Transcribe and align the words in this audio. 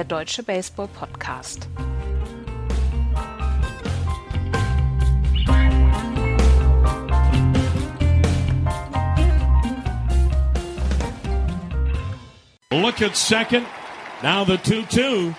Baseball, 0.00 0.04
der 0.04 0.04
deutsche 0.04 0.42
Baseball-Podcast. 0.42 1.68
Look 12.72 13.02
at 13.02 13.16
second. 13.16 13.66
Now 14.22 14.44
the 14.44 14.56
2 14.58 14.84
2. 14.86 15.34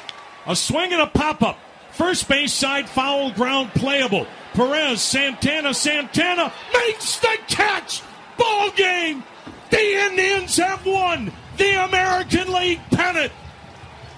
A 0.47 0.55
swing 0.55 0.93
and 0.93 1.01
a 1.01 1.07
pop 1.07 1.41
up. 1.41 1.57
First 1.91 2.27
base 2.27 2.53
side 2.53 2.87
foul 2.87 3.31
ground 3.31 3.71
playable. 3.73 4.25
Perez, 4.53 5.01
Santana, 5.01 5.73
Santana 5.73 6.51
makes 6.73 7.19
the 7.19 7.37
catch. 7.47 8.01
Ball 8.37 8.71
game. 8.71 9.23
The 9.69 10.05
Indians 10.09 10.57
have 10.57 10.85
won 10.85 11.31
the 11.57 11.83
American 11.85 12.51
League 12.51 12.81
pennant. 12.91 13.31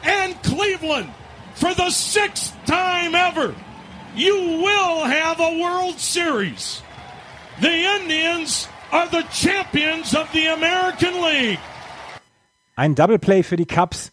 And 0.04 0.36
Cleveland, 0.44 1.09
for 1.56 1.73
the 1.73 1.90
sixth 1.90 2.54
time 2.66 3.16
ever, 3.16 3.56
you 4.16 4.62
will 4.62 5.06
have 5.06 5.40
a 5.40 5.58
World 5.59 6.00
Series. 6.00 6.82
The 7.62 7.86
Indians 8.02 8.68
are 8.92 9.08
the 9.08 9.24
champions 9.31 10.14
of 10.14 10.28
the 10.34 10.48
American 10.48 11.22
League. 11.22 11.59
Ein 12.76 12.96
Double 12.96 13.20
Play 13.20 13.44
für 13.44 13.56
die 13.56 13.66
Cubs, 13.66 14.12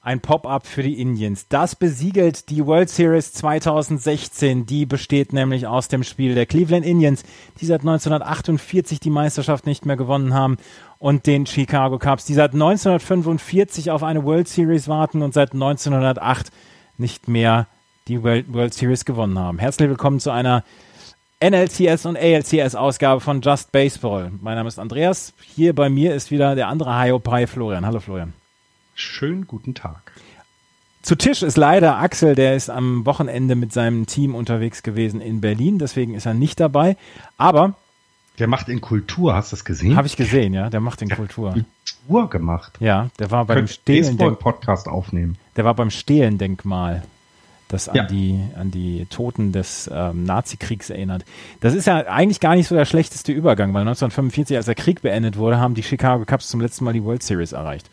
ein 0.00 0.20
Pop-up 0.20 0.68
für 0.68 0.84
die 0.84 1.00
Indians. 1.00 1.48
Das 1.48 1.74
besiegelt 1.74 2.48
die 2.48 2.64
World 2.64 2.88
Series 2.88 3.32
2016. 3.32 4.64
Die 4.64 4.86
besteht 4.86 5.32
nämlich 5.32 5.66
aus 5.66 5.88
dem 5.88 6.04
Spiel 6.04 6.36
der 6.36 6.46
Cleveland 6.46 6.86
Indians, 6.86 7.24
die 7.60 7.66
seit 7.66 7.80
1948 7.80 9.00
die 9.00 9.10
Meisterschaft 9.10 9.66
nicht 9.66 9.84
mehr 9.84 9.96
gewonnen 9.96 10.32
haben, 10.32 10.58
und 10.98 11.26
den 11.26 11.46
Chicago 11.46 11.98
Cubs, 11.98 12.24
die 12.24 12.34
seit 12.34 12.52
1945 12.54 13.90
auf 13.90 14.02
eine 14.02 14.24
World 14.24 14.48
Series 14.48 14.88
warten 14.88 15.22
und 15.22 15.34
seit 15.34 15.52
1908 15.52 16.50
nicht 16.98 17.28
mehr 17.28 17.66
die 18.08 18.22
World, 18.22 18.72
Series 18.72 19.04
gewonnen 19.04 19.38
haben. 19.38 19.58
Herzlich 19.58 19.88
willkommen 19.88 20.20
zu 20.20 20.30
einer 20.30 20.62
NLCS 21.42 22.06
und 22.06 22.16
ALCS 22.16 22.74
Ausgabe 22.74 23.20
von 23.20 23.40
Just 23.40 23.72
Baseball. 23.72 24.30
Mein 24.40 24.56
Name 24.56 24.68
ist 24.68 24.78
Andreas. 24.78 25.34
Hier 25.42 25.74
bei 25.74 25.90
mir 25.90 26.14
ist 26.14 26.30
wieder 26.30 26.54
der 26.54 26.68
andere 26.68 26.98
Hiopai 26.98 27.46
Florian. 27.46 27.84
Hallo 27.84 28.00
Florian. 28.00 28.32
Schönen 28.94 29.46
guten 29.46 29.74
Tag. 29.74 30.12
Zu 31.02 31.14
Tisch 31.14 31.42
ist 31.42 31.56
leider 31.56 31.98
Axel, 31.98 32.34
der 32.34 32.56
ist 32.56 32.70
am 32.70 33.06
Wochenende 33.06 33.54
mit 33.54 33.72
seinem 33.72 34.06
Team 34.06 34.34
unterwegs 34.34 34.82
gewesen 34.82 35.20
in 35.20 35.40
Berlin, 35.40 35.78
deswegen 35.78 36.14
ist 36.14 36.26
er 36.26 36.34
nicht 36.34 36.58
dabei. 36.58 36.96
Aber 37.36 37.74
der 38.38 38.48
macht 38.48 38.68
in 38.68 38.80
Kultur, 38.80 39.34
hast 39.34 39.52
du 39.52 39.56
das 39.56 39.64
gesehen? 39.64 39.96
Habe 39.96 40.06
ich 40.06 40.16
gesehen, 40.16 40.54
ja. 40.54 40.70
Der 40.70 40.80
macht 40.80 41.02
in 41.02 41.08
der 41.08 41.16
Kultur. 41.16 41.52
Kultur 41.52 42.30
gemacht. 42.30 42.74
Ja, 42.80 43.08
der 43.18 43.30
war 43.30 43.44
beim 43.44 43.66
Stehlen 43.66 44.16
Podcast 44.16 44.88
aufnehmen. 44.88 45.38
Der 45.56 45.64
war 45.64 45.74
beim 45.74 45.90
Stehlendenkmal 45.90 47.02
das 47.68 47.88
an, 47.88 47.96
ja. 47.96 48.04
die, 48.04 48.40
an 48.56 48.70
die 48.70 49.06
Toten 49.06 49.50
des 49.52 49.90
ähm, 49.92 50.24
Nazikriegs 50.24 50.90
erinnert. 50.90 51.24
Das 51.60 51.74
ist 51.74 51.86
ja 51.86 51.96
eigentlich 52.06 52.40
gar 52.40 52.54
nicht 52.54 52.68
so 52.68 52.76
der 52.76 52.84
schlechteste 52.84 53.32
Übergang, 53.32 53.74
weil 53.74 53.80
1945, 53.80 54.56
als 54.56 54.66
der 54.66 54.76
Krieg 54.76 55.02
beendet 55.02 55.36
wurde, 55.36 55.58
haben 55.58 55.74
die 55.74 55.82
Chicago 55.82 56.24
Cubs 56.24 56.48
zum 56.48 56.60
letzten 56.60 56.84
Mal 56.84 56.92
die 56.92 57.02
World 57.02 57.22
Series 57.22 57.52
erreicht. 57.52 57.90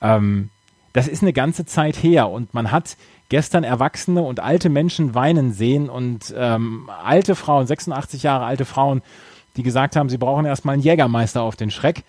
Ähm, 0.00 0.50
das 0.92 1.08
ist 1.08 1.22
eine 1.22 1.32
ganze 1.32 1.66
Zeit 1.66 1.96
her 1.96 2.28
und 2.28 2.54
man 2.54 2.70
hat 2.70 2.96
gestern 3.28 3.64
Erwachsene 3.64 4.22
und 4.22 4.40
alte 4.40 4.68
Menschen 4.68 5.14
weinen 5.14 5.52
sehen 5.52 5.90
und 5.90 6.32
ähm, 6.36 6.88
alte 7.04 7.34
Frauen, 7.34 7.66
86 7.66 8.22
Jahre 8.22 8.44
alte 8.44 8.64
Frauen, 8.64 9.02
die 9.56 9.62
gesagt 9.62 9.96
haben, 9.96 10.08
sie 10.08 10.18
brauchen 10.18 10.44
erstmal 10.44 10.74
einen 10.74 10.82
Jägermeister 10.82 11.42
auf 11.42 11.56
den 11.56 11.70
Schreck. 11.70 12.04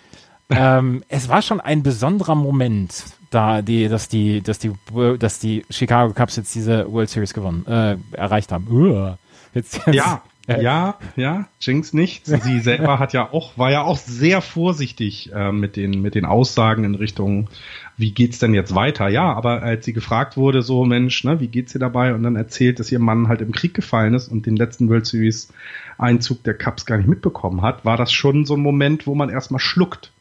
ähm, 0.49 1.03
es 1.07 1.29
war 1.29 1.41
schon 1.41 1.59
ein 1.61 1.83
besonderer 1.83 2.35
Moment 2.35 3.03
da 3.29 3.61
die, 3.61 3.87
dass 3.87 4.07
die, 4.07 4.41
dass 4.41 4.59
die, 4.59 4.71
dass 5.19 5.39
die 5.39 5.65
Chicago 5.69 6.13
Cubs 6.13 6.35
jetzt 6.35 6.53
diese 6.55 6.91
World 6.91 7.09
Series 7.09 7.33
gewonnen, 7.33 7.65
äh, 7.67 7.97
erreicht 8.11 8.51
haben. 8.51 8.67
Uh, 8.69 9.15
jetzt, 9.53 9.79
jetzt, 9.85 9.95
ja, 9.95 10.21
ja, 10.57 10.97
ja, 11.15 11.47
Jinx 11.59 11.93
nicht. 11.93 12.25
Sie 12.25 12.59
selber 12.61 12.99
hat 12.99 13.13
ja 13.13 13.31
auch, 13.31 13.57
war 13.57 13.71
ja 13.71 13.83
auch 13.83 13.97
sehr 13.97 14.41
vorsichtig 14.41 15.31
äh, 15.33 15.51
mit 15.51 15.75
den, 15.75 16.01
mit 16.01 16.15
den 16.15 16.25
Aussagen 16.25 16.83
in 16.83 16.95
Richtung, 16.95 17.49
wie 17.97 18.11
geht's 18.11 18.39
denn 18.39 18.53
jetzt 18.53 18.73
weiter? 18.75 19.09
Ja, 19.09 19.33
aber 19.33 19.61
als 19.61 19.85
sie 19.85 19.93
gefragt 19.93 20.37
wurde, 20.37 20.61
so 20.61 20.85
Mensch, 20.85 21.23
ne, 21.23 21.39
wie 21.39 21.47
geht's 21.47 21.75
ihr 21.75 21.79
dabei? 21.79 22.13
Und 22.13 22.23
dann 22.23 22.35
erzählt, 22.35 22.79
dass 22.79 22.91
ihr 22.91 22.99
Mann 22.99 23.27
halt 23.27 23.41
im 23.41 23.51
Krieg 23.51 23.73
gefallen 23.73 24.13
ist 24.13 24.27
und 24.27 24.45
den 24.45 24.55
letzten 24.55 24.89
World 24.89 25.05
Series 25.05 25.53
Einzug 25.97 26.43
der 26.43 26.53
Cubs 26.53 26.85
gar 26.85 26.97
nicht 26.97 27.09
mitbekommen 27.09 27.61
hat, 27.61 27.85
war 27.85 27.97
das 27.97 28.11
schon 28.11 28.45
so 28.45 28.55
ein 28.55 28.61
Moment, 28.61 29.05
wo 29.05 29.15
man 29.15 29.29
erstmal 29.29 29.59
schluckt 29.59 30.11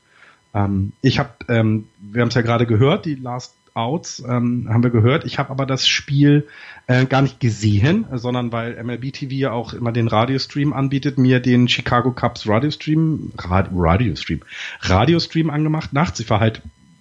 ähm, 0.55 0.93
ich 1.03 1.19
habe, 1.19 1.31
ähm, 1.49 1.89
wir 2.01 2.23
haben 2.23 2.29
es 2.29 2.35
ja 2.35 2.43
gerade 2.43 2.67
gehört, 2.67 3.05
die 3.05 3.15
Last 3.15 3.55
Outs 3.79 4.23
ähm, 4.27 4.69
haben 4.69 4.83
wir 4.83 4.91
gehört. 4.91 5.25
Ich 5.25 5.39
habe 5.39 5.51
aber 5.51 5.65
das 5.65 5.87
Spiel 5.87 6.49
äh, 6.89 7.07
gar 7.07 7.23
nicht 7.23 7.39
gesehen, 7.39 8.07
sondern 8.13 8.51
weil 8.51 8.83
MLB 8.83 9.13
TV 9.13 9.33
ja 9.35 9.53
auch 9.53 9.73
immer 9.73 9.93
den 9.93 10.09
Radiostream 10.09 10.73
anbietet, 10.73 11.17
mir 11.17 11.41
den 11.41 11.69
Chicago 11.69 12.11
Cubs 12.11 12.49
Radiostream, 12.49 13.33
Rad 13.39 13.71
Radiostream, 13.73 14.41
Radiostream 14.81 15.49
angemacht. 15.49 15.93
Nachts, 15.93 16.19
ich 16.21 16.29
war 16.29 16.41
halt 16.41 16.61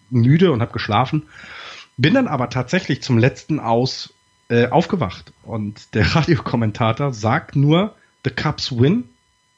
müde 0.09 0.51
und 0.51 0.61
habe 0.61 0.71
geschlafen. 0.71 1.23
Bin 1.97 2.13
dann 2.13 2.27
aber 2.27 2.49
tatsächlich 2.49 3.01
zum 3.01 3.17
letzten 3.17 3.59
Aus 3.59 4.13
äh, 4.49 4.67
aufgewacht 4.67 5.33
und 5.43 5.95
der 5.95 6.05
Radiokommentator 6.15 7.11
sagt 7.11 7.55
nur, 7.55 7.95
the 8.23 8.29
Cubs 8.29 8.71
win, 8.71 9.05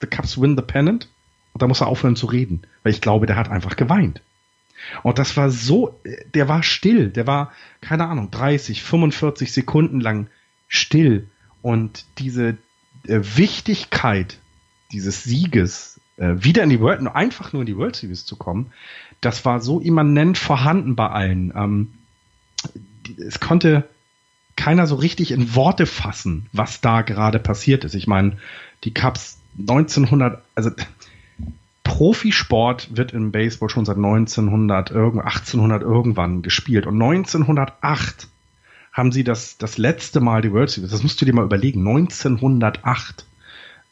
the 0.02 0.08
Cubs 0.08 0.40
win 0.40 0.56
the 0.56 0.64
pennant 0.64 1.10
und 1.54 1.62
da 1.62 1.68
muss 1.68 1.82
er 1.82 1.88
aufhören 1.88 2.16
zu 2.16 2.28
reden, 2.28 2.62
weil 2.84 2.94
ich 2.94 3.02
glaube, 3.02 3.26
der 3.26 3.36
hat 3.36 3.50
einfach 3.50 3.76
geweint. 3.76 4.22
Und 5.04 5.20
das 5.20 5.38
war 5.38 5.50
so, 5.52 6.00
der 6.34 6.48
war 6.48 6.64
still, 6.64 7.10
der 7.10 7.28
war, 7.28 7.52
keine 7.82 8.08
Ahnung, 8.08 8.32
30, 8.32 8.84
45 8.84 9.52
Sekunden 9.52 10.00
lang 10.00 10.28
still. 10.68 11.28
Und 11.62 12.06
diese 12.18 12.58
äh, 13.08 13.20
Wichtigkeit 13.36 14.40
dieses 14.92 15.24
Sieges, 15.24 16.00
äh, 16.18 16.36
wieder 16.38 16.64
in 16.64 16.70
die 16.70 16.80
World, 16.80 17.06
einfach 17.08 17.54
nur 17.54 17.62
in 17.62 17.68
die 17.68 17.78
World 17.78 17.96
Series 17.96 18.26
zu 18.26 18.36
kommen, 18.36 18.72
das 19.22 19.46
war 19.46 19.62
so 19.62 19.80
immanent 19.80 20.38
vorhanden 20.38 20.96
bei 20.96 21.10
allen. 21.10 21.54
Ähm, 21.56 21.94
es 23.18 23.40
konnte 23.40 23.88
keiner 24.56 24.88
so 24.88 24.96
richtig 24.96 25.32
in 25.32 25.56
Worte 25.56 25.86
fassen, 25.86 26.48
was 26.52 26.82
da 26.82 27.02
gerade 27.02 27.40
passiert 27.40 27.86
ist. 27.86 27.96
Ich 27.96 28.08
meine, 28.08 28.38
die 28.84 28.94
Cups 28.94 29.40
1900, 29.58 30.44
also 30.56 30.72
Profisport 31.90 32.96
wird 32.96 33.14
im 33.14 33.32
Baseball 33.32 33.68
schon 33.68 33.84
seit 33.84 33.98
1900, 33.98 34.92
1800 34.92 35.82
irgendwann 35.82 36.44
gespielt. 36.44 36.86
Und 36.86 37.02
1908 37.02 38.28
haben 38.94 39.12
sie 39.12 39.24
das, 39.24 39.58
das 39.58 39.80
letzte 39.80 40.20
Mal 40.20 40.44
die 40.44 40.54
World 40.54 40.70
Series, 40.70 40.92
das 40.92 41.02
musst 41.02 41.20
du 41.20 41.26
dir 41.26 41.34
mal 41.34 41.46
überlegen, 41.46 41.80
1908. 41.80 43.26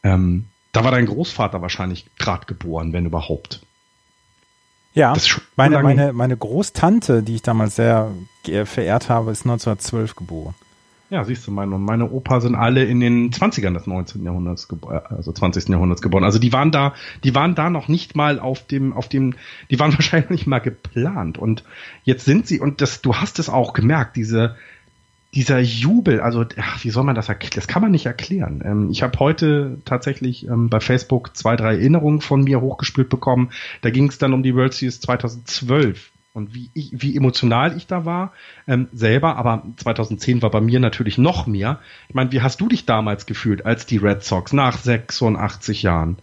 Ähm, 0.04 0.44
da 0.70 0.84
war 0.84 0.92
dein 0.92 1.06
Großvater 1.06 1.60
wahrscheinlich 1.60 2.06
gerade 2.18 2.46
geboren, 2.46 2.92
wenn 2.92 3.04
überhaupt. 3.04 3.62
Ja, 4.94 5.12
meine, 5.56 5.82
meine, 5.82 6.12
meine 6.12 6.36
Großtante, 6.36 7.24
die 7.24 7.34
ich 7.34 7.42
damals 7.42 7.74
sehr 7.74 8.12
verehrt 8.44 9.08
habe, 9.08 9.32
ist 9.32 9.40
1912 9.40 10.14
geboren. 10.14 10.54
Ja, 11.10 11.24
siehst 11.24 11.46
du, 11.46 11.50
meine, 11.50 11.78
meine 11.78 12.10
Opa 12.10 12.40
sind 12.40 12.54
alle 12.54 12.84
in 12.84 13.00
den 13.00 13.30
20ern 13.30 13.72
des 13.72 13.86
19. 13.86 14.24
Jahrhunderts, 14.24 14.68
äh, 14.70 15.00
also 15.08 15.32
20. 15.32 15.68
Jahrhunderts 15.68 16.02
geboren. 16.02 16.24
Also 16.24 16.38
die 16.38 16.52
waren 16.52 16.70
da, 16.70 16.94
die 17.24 17.34
waren 17.34 17.54
da 17.54 17.70
noch 17.70 17.88
nicht 17.88 18.14
mal 18.14 18.38
auf 18.38 18.66
dem, 18.66 18.92
auf 18.92 19.08
dem, 19.08 19.34
die 19.70 19.80
waren 19.80 19.92
wahrscheinlich 19.94 20.30
nicht 20.30 20.46
mal 20.46 20.58
geplant. 20.58 21.38
Und 21.38 21.64
jetzt 22.04 22.26
sind 22.26 22.46
sie, 22.46 22.60
und 22.60 22.82
das, 22.82 23.00
du 23.00 23.14
hast 23.14 23.38
es 23.38 23.48
auch 23.48 23.72
gemerkt, 23.72 24.16
diese, 24.16 24.56
dieser 25.34 25.60
Jubel, 25.60 26.20
also 26.20 26.44
ach, 26.58 26.84
wie 26.84 26.90
soll 26.90 27.04
man 27.04 27.14
das 27.14 27.30
erklären? 27.30 27.52
Das 27.54 27.68
kann 27.68 27.80
man 27.80 27.90
nicht 27.90 28.04
erklären. 28.04 28.62
Ähm, 28.62 28.90
ich 28.90 29.02
habe 29.02 29.18
heute 29.18 29.78
tatsächlich 29.86 30.46
ähm, 30.46 30.68
bei 30.68 30.80
Facebook 30.80 31.34
zwei, 31.34 31.56
drei 31.56 31.76
Erinnerungen 31.76 32.20
von 32.20 32.42
mir 32.42 32.60
hochgespielt 32.60 33.08
bekommen. 33.08 33.50
Da 33.80 33.88
ging 33.88 34.08
es 34.08 34.18
dann 34.18 34.34
um 34.34 34.42
die 34.42 34.54
World 34.54 34.74
Series 34.74 35.00
2012 35.00 36.10
und 36.38 36.54
wie, 36.54 36.70
ich, 36.72 36.90
wie 36.92 37.16
emotional 37.16 37.76
ich 37.76 37.86
da 37.86 38.04
war 38.06 38.32
ähm, 38.66 38.88
selber, 38.92 39.36
aber 39.36 39.64
2010 39.76 40.40
war 40.40 40.50
bei 40.50 40.62
mir 40.62 40.80
natürlich 40.80 41.18
noch 41.18 41.46
mehr. 41.46 41.80
Ich 42.08 42.14
meine, 42.14 42.32
wie 42.32 42.40
hast 42.40 42.60
du 42.60 42.68
dich 42.68 42.86
damals 42.86 43.26
gefühlt, 43.26 43.66
als 43.66 43.84
die 43.84 43.98
Red 43.98 44.24
Sox 44.24 44.54
nach 44.54 44.78
86 44.78 45.82
Jahren 45.82 46.16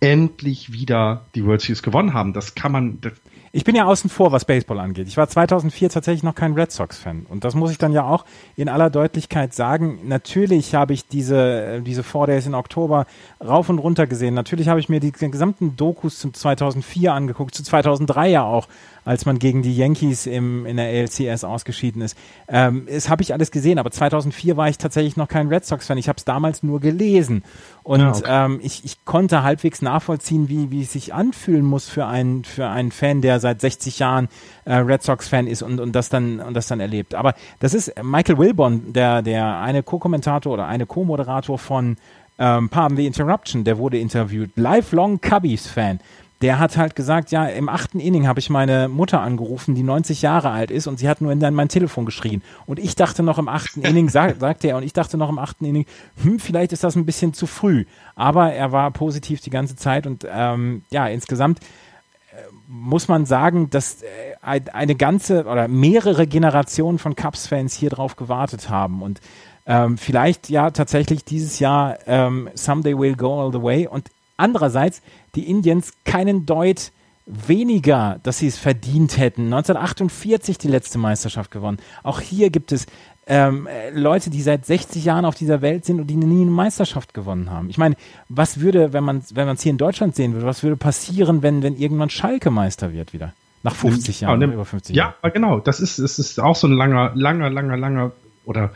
endlich 0.00 0.72
wieder 0.72 1.26
die 1.34 1.44
World 1.44 1.60
Series 1.60 1.82
gewonnen 1.82 2.14
haben? 2.14 2.32
Das 2.32 2.56
kann 2.56 2.72
man, 2.72 3.00
das, 3.00 3.12
ich 3.50 3.64
bin 3.64 3.74
ja 3.74 3.86
außen 3.86 4.10
vor, 4.10 4.30
was 4.30 4.44
Baseball 4.44 4.78
angeht. 4.78 5.08
Ich 5.08 5.16
war 5.16 5.28
2004 5.28 5.88
tatsächlich 5.90 6.22
noch 6.22 6.34
kein 6.34 6.52
Red 6.52 6.70
Sox-Fan. 6.70 7.26
Und 7.28 7.44
das 7.44 7.54
muss 7.54 7.70
ich 7.70 7.78
dann 7.78 7.92
ja 7.92 8.04
auch 8.04 8.24
in 8.56 8.68
aller 8.68 8.90
Deutlichkeit 8.90 9.54
sagen. 9.54 10.00
Natürlich 10.04 10.74
habe 10.74 10.92
ich 10.92 11.08
diese, 11.08 11.62
äh, 11.62 11.80
diese 11.80 12.02
Four 12.02 12.26
Days 12.26 12.46
in 12.46 12.54
Oktober 12.54 13.06
rauf 13.44 13.68
und 13.68 13.78
runter 13.78 14.06
gesehen. 14.06 14.34
Natürlich 14.34 14.68
habe 14.68 14.80
ich 14.80 14.88
mir 14.88 15.00
die 15.00 15.12
gesamten 15.12 15.76
Dokus 15.76 16.18
zu 16.18 16.30
2004 16.30 17.12
angeguckt, 17.12 17.54
zu 17.54 17.62
2003 17.62 18.28
ja 18.28 18.42
auch, 18.42 18.68
als 19.08 19.24
man 19.24 19.38
gegen 19.38 19.62
die 19.62 19.74
Yankees 19.74 20.26
im, 20.26 20.66
in 20.66 20.76
der 20.76 20.86
ALCS 20.86 21.42
ausgeschieden 21.42 22.02
ist. 22.02 22.14
Ähm, 22.46 22.86
das 22.92 23.08
habe 23.08 23.22
ich 23.22 23.32
alles 23.32 23.50
gesehen, 23.50 23.78
aber 23.78 23.90
2004 23.90 24.58
war 24.58 24.68
ich 24.68 24.76
tatsächlich 24.76 25.16
noch 25.16 25.28
kein 25.28 25.48
Red 25.48 25.64
Sox-Fan. 25.64 25.96
Ich 25.96 26.10
habe 26.10 26.18
es 26.18 26.26
damals 26.26 26.62
nur 26.62 26.78
gelesen. 26.78 27.42
Und 27.84 28.00
ja, 28.00 28.10
okay. 28.10 28.22
ähm, 28.26 28.60
ich, 28.62 28.84
ich 28.84 29.06
konnte 29.06 29.42
halbwegs 29.42 29.80
nachvollziehen, 29.80 30.50
wie, 30.50 30.70
wie 30.70 30.82
es 30.82 30.92
sich 30.92 31.14
anfühlen 31.14 31.64
muss 31.64 31.88
für 31.88 32.04
einen, 32.04 32.44
für 32.44 32.68
einen 32.68 32.92
Fan, 32.92 33.22
der 33.22 33.40
seit 33.40 33.62
60 33.62 33.98
Jahren 33.98 34.28
äh, 34.66 34.74
Red 34.74 35.02
Sox-Fan 35.02 35.46
ist 35.46 35.62
und, 35.62 35.80
und 35.80 35.92
das 35.92 36.10
dann 36.10 36.40
und 36.40 36.52
das 36.52 36.66
dann 36.66 36.80
erlebt. 36.80 37.14
Aber 37.14 37.34
das 37.60 37.72
ist 37.72 37.94
Michael 38.02 38.36
Wilborn, 38.36 38.92
der, 38.92 39.22
der 39.22 39.58
eine 39.60 39.82
Co-Kommentator 39.82 40.52
oder 40.52 40.66
eine 40.66 40.84
Co-Moderator 40.84 41.58
von 41.58 41.96
ähm, 42.38 42.68
Pardon 42.68 42.98
the 42.98 43.06
Interruption, 43.06 43.64
der 43.64 43.78
wurde 43.78 43.96
interviewt. 43.96 44.50
Lifelong 44.56 45.18
Cubbies-Fan 45.18 45.98
der 46.40 46.60
hat 46.60 46.76
halt 46.76 46.94
gesagt, 46.94 47.32
ja, 47.32 47.46
im 47.46 47.68
achten 47.68 47.98
Inning 47.98 48.28
habe 48.28 48.38
ich 48.38 48.48
meine 48.48 48.88
Mutter 48.88 49.20
angerufen, 49.20 49.74
die 49.74 49.82
90 49.82 50.22
Jahre 50.22 50.50
alt 50.50 50.70
ist 50.70 50.86
und 50.86 50.98
sie 50.98 51.08
hat 51.08 51.20
nur 51.20 51.32
in 51.32 51.54
mein 51.54 51.68
Telefon 51.68 52.04
geschrien. 52.04 52.42
Und 52.66 52.78
ich 52.78 52.94
dachte 52.94 53.24
noch 53.24 53.38
im 53.38 53.48
achten 53.48 53.82
Inning, 53.82 54.08
sag, 54.08 54.36
sagte 54.40 54.68
er, 54.68 54.76
und 54.76 54.84
ich 54.84 54.92
dachte 54.92 55.16
noch 55.18 55.30
im 55.30 55.38
achten 55.38 55.64
Inning, 55.64 55.86
hm, 56.22 56.38
vielleicht 56.38 56.72
ist 56.72 56.84
das 56.84 56.94
ein 56.94 57.06
bisschen 57.06 57.34
zu 57.34 57.46
früh. 57.46 57.86
Aber 58.14 58.52
er 58.52 58.70
war 58.70 58.90
positiv 58.92 59.40
die 59.40 59.50
ganze 59.50 59.74
Zeit 59.74 60.06
und 60.06 60.26
ähm, 60.30 60.82
ja, 60.90 61.08
insgesamt 61.08 61.58
äh, 61.60 62.36
muss 62.68 63.08
man 63.08 63.26
sagen, 63.26 63.68
dass 63.70 64.02
äh, 64.02 64.60
eine 64.72 64.94
ganze 64.94 65.44
oder 65.44 65.66
mehrere 65.66 66.28
Generationen 66.28 66.98
von 66.98 67.16
Cubs-Fans 67.16 67.74
hier 67.74 67.90
drauf 67.90 68.14
gewartet 68.14 68.70
haben 68.70 69.02
und 69.02 69.20
ähm, 69.66 69.98
vielleicht 69.98 70.48
ja 70.48 70.70
tatsächlich 70.70 71.24
dieses 71.24 71.58
Jahr 71.58 71.98
ähm, 72.06 72.48
Someday 72.54 72.94
We'll 72.94 73.16
Go 73.16 73.42
All 73.42 73.52
the 73.52 73.62
Way 73.62 73.88
und 73.88 74.08
andererseits 74.38 75.02
die 75.38 75.48
Indians 75.48 75.92
keinen 76.04 76.46
Deut 76.46 76.90
weniger, 77.26 78.18
dass 78.24 78.38
sie 78.38 78.48
es 78.48 78.58
verdient 78.58 79.18
hätten. 79.18 79.44
1948 79.44 80.58
die 80.58 80.66
letzte 80.66 80.98
Meisterschaft 80.98 81.52
gewonnen. 81.52 81.78
Auch 82.02 82.20
hier 82.20 82.50
gibt 82.50 82.72
es 82.72 82.86
ähm, 83.28 83.68
Leute, 83.92 84.30
die 84.30 84.42
seit 84.42 84.66
60 84.66 85.04
Jahren 85.04 85.24
auf 85.24 85.36
dieser 85.36 85.62
Welt 85.62 85.84
sind 85.84 86.00
und 86.00 86.08
die 86.08 86.16
nie 86.16 86.42
eine 86.42 86.50
Meisterschaft 86.50 87.14
gewonnen 87.14 87.50
haben. 87.50 87.70
Ich 87.70 87.78
meine, 87.78 87.94
was 88.28 88.58
würde, 88.58 88.92
wenn 88.92 89.04
man 89.04 89.22
wenn 89.32 89.46
es 89.48 89.62
hier 89.62 89.70
in 89.70 89.78
Deutschland 89.78 90.16
sehen 90.16 90.32
würde, 90.32 90.46
was 90.46 90.64
würde 90.64 90.76
passieren, 90.76 91.42
wenn 91.42 91.62
wenn 91.62 91.76
irgendwann 91.76 92.10
Schalke 92.10 92.50
Meister 92.50 92.92
wird 92.92 93.12
wieder? 93.12 93.32
Nach 93.62 93.76
50 93.76 94.22
Jahren, 94.22 94.40
ja, 94.40 94.48
über 94.48 94.64
50 94.64 94.96
Jahren. 94.96 95.14
Ja, 95.22 95.28
genau. 95.30 95.60
Das 95.60 95.78
ist, 95.78 95.98
es 95.98 96.18
ist 96.18 96.40
auch 96.40 96.56
so 96.56 96.66
ein 96.66 96.72
langer, 96.72 97.12
langer, 97.14 97.50
langer, 97.50 97.76
langer 97.76 98.12
oder 98.44 98.72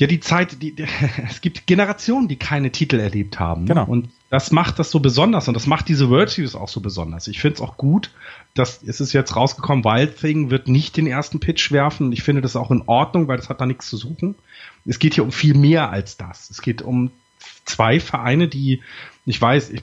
ja, 0.00 0.06
die 0.06 0.20
Zeit, 0.20 0.62
die, 0.62 0.74
die, 0.74 0.86
es 1.28 1.42
gibt 1.42 1.66
Generationen, 1.66 2.26
die 2.26 2.36
keine 2.36 2.72
Titel 2.72 2.98
erlebt 2.98 3.38
haben. 3.38 3.66
Genau. 3.66 3.84
Und 3.84 4.08
das 4.30 4.50
macht 4.50 4.78
das 4.78 4.90
so 4.90 4.98
besonders 5.00 5.46
und 5.46 5.54
das 5.54 5.66
macht 5.66 5.88
diese 5.88 6.08
World 6.08 6.30
Series 6.30 6.54
auch 6.54 6.68
so 6.68 6.80
besonders. 6.80 7.28
Ich 7.28 7.38
finde 7.38 7.56
es 7.56 7.60
auch 7.60 7.76
gut, 7.76 8.10
dass 8.54 8.82
es 8.82 9.00
ist 9.02 9.12
jetzt 9.12 9.36
rausgekommen, 9.36 9.84
Wild 9.84 10.18
Thing 10.18 10.50
wird 10.50 10.68
nicht 10.68 10.96
den 10.96 11.06
ersten 11.06 11.38
Pitch 11.38 11.70
werfen. 11.70 12.12
Ich 12.12 12.22
finde 12.22 12.40
das 12.40 12.56
auch 12.56 12.70
in 12.70 12.82
Ordnung, 12.86 13.28
weil 13.28 13.36
das 13.36 13.50
hat 13.50 13.60
da 13.60 13.66
nichts 13.66 13.90
zu 13.90 13.98
suchen. 13.98 14.36
Es 14.86 14.98
geht 14.98 15.14
hier 15.14 15.24
um 15.24 15.32
viel 15.32 15.54
mehr 15.54 15.90
als 15.90 16.16
das. 16.16 16.48
Es 16.48 16.62
geht 16.62 16.80
um 16.80 17.10
zwei 17.66 18.00
Vereine, 18.00 18.48
die, 18.48 18.80
ich 19.26 19.40
weiß, 19.40 19.68
ich, 19.68 19.82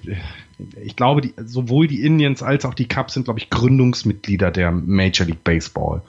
ich 0.84 0.96
glaube, 0.96 1.22
die, 1.22 1.34
sowohl 1.46 1.88
die 1.88 2.04
Indians 2.04 2.42
als 2.42 2.66
auch 2.66 2.74
die 2.74 2.88
Cubs 2.88 3.14
sind, 3.14 3.26
glaube 3.26 3.40
ich, 3.40 3.50
Gründungsmitglieder 3.50 4.50
der 4.50 4.72
Major 4.72 5.28
League 5.28 5.44
Baseball. 5.44 6.02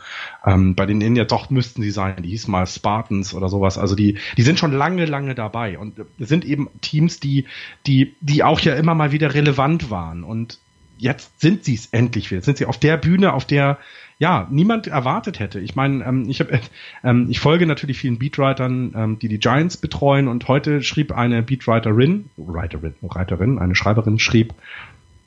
Ähm, 0.44 0.74
bei 0.74 0.86
den 0.86 1.00
Indians 1.00 1.28
doch 1.28 1.50
müssten 1.50 1.82
sie 1.82 1.90
sein, 1.90 2.22
die 2.22 2.30
hießen 2.30 2.50
mal 2.50 2.66
Spartans 2.66 3.34
oder 3.34 3.48
sowas. 3.48 3.76
Also 3.76 3.94
die, 3.94 4.18
die 4.36 4.42
sind 4.42 4.58
schon 4.58 4.72
lange, 4.72 5.04
lange 5.04 5.34
dabei 5.34 5.78
und 5.78 6.00
sind 6.18 6.44
eben 6.44 6.68
Teams, 6.80 7.20
die, 7.20 7.46
die, 7.86 8.14
die 8.20 8.42
auch 8.42 8.60
ja 8.60 8.74
immer 8.74 8.94
mal 8.94 9.12
wieder 9.12 9.34
relevant 9.34 9.90
waren. 9.90 10.24
Und 10.24 10.58
jetzt 10.96 11.40
sind 11.40 11.64
sie 11.64 11.74
es 11.74 11.86
endlich 11.86 12.30
wieder. 12.30 12.38
Jetzt 12.38 12.46
sind 12.46 12.58
sie 12.58 12.66
auf 12.66 12.78
der 12.78 12.96
Bühne, 12.96 13.34
auf 13.34 13.44
der 13.44 13.78
ja, 14.18 14.48
niemand 14.50 14.88
erwartet 14.88 15.38
hätte. 15.38 15.60
Ich 15.60 15.76
meine, 15.76 16.04
ähm, 16.04 16.28
ich, 16.28 16.40
hab, 16.40 16.48
ähm, 17.04 17.26
ich 17.30 17.40
folge 17.40 17.66
natürlich 17.66 17.98
vielen 17.98 18.18
Beatwritern, 18.18 18.92
ähm, 18.96 19.18
die 19.18 19.28
die 19.28 19.38
Giants 19.38 19.76
betreuen 19.76 20.28
und 20.28 20.48
heute 20.48 20.82
schrieb 20.82 21.12
eine 21.12 21.42
Beatwriterin, 21.42 22.30
Writerin, 22.36 22.94
Writerin, 23.00 23.58
eine 23.58 23.74
Schreiberin 23.74 24.18
schrieb, 24.18 24.54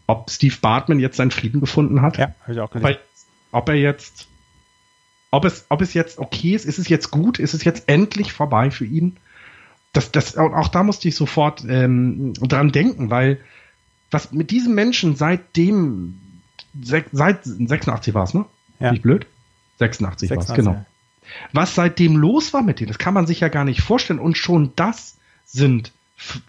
ob 0.07 0.29
Steve 0.29 0.55
Bartman 0.61 0.99
jetzt 0.99 1.17
seinen 1.17 1.31
Frieden 1.31 1.61
gefunden 1.61 2.01
hat. 2.01 2.17
Ja, 2.17 2.35
habe 2.41 2.53
ich 2.53 2.59
auch 2.59 2.69
gelesen. 2.69 2.97
Ob 3.53 3.69
er 3.69 3.75
jetzt, 3.75 4.27
ob 5.29 5.45
es, 5.45 5.65
ob 5.69 5.81
es 5.81 5.93
jetzt 5.93 6.19
okay 6.19 6.53
ist, 6.53 6.65
ist 6.65 6.77
es 6.77 6.89
jetzt 6.89 7.11
gut, 7.11 7.39
ist 7.39 7.53
es 7.53 7.63
jetzt 7.63 7.87
endlich 7.87 8.33
vorbei 8.33 8.71
für 8.71 8.85
ihn? 8.85 9.17
Das, 9.93 10.11
das, 10.11 10.37
auch 10.37 10.69
da 10.69 10.83
musste 10.83 11.07
ich 11.09 11.15
sofort 11.15 11.65
ähm, 11.67 12.33
dran 12.33 12.71
denken, 12.71 13.09
weil 13.09 13.39
was 14.09 14.31
mit 14.31 14.51
diesem 14.51 14.73
Menschen 14.73 15.15
seitdem, 15.15 16.19
seit 16.81 17.43
86 17.43 18.13
war 18.13 18.23
es, 18.23 18.33
ne? 18.33 18.45
Ja. 18.81 18.91
Nicht 18.91 19.03
blöd? 19.03 19.27
86, 19.79 20.29
86 20.29 20.29
war 20.29 20.57
es, 20.57 20.65
genau. 20.65 20.85
Was 21.53 21.75
seitdem 21.75 22.17
los 22.17 22.53
war 22.53 22.61
mit 22.61 22.79
denen, 22.79 22.89
das 22.89 22.97
kann 22.97 23.13
man 23.13 23.27
sich 23.27 23.39
ja 23.39 23.47
gar 23.47 23.63
nicht 23.63 23.81
vorstellen. 23.81 24.19
Und 24.19 24.37
schon 24.37 24.73
das 24.75 25.17
sind 25.45 25.93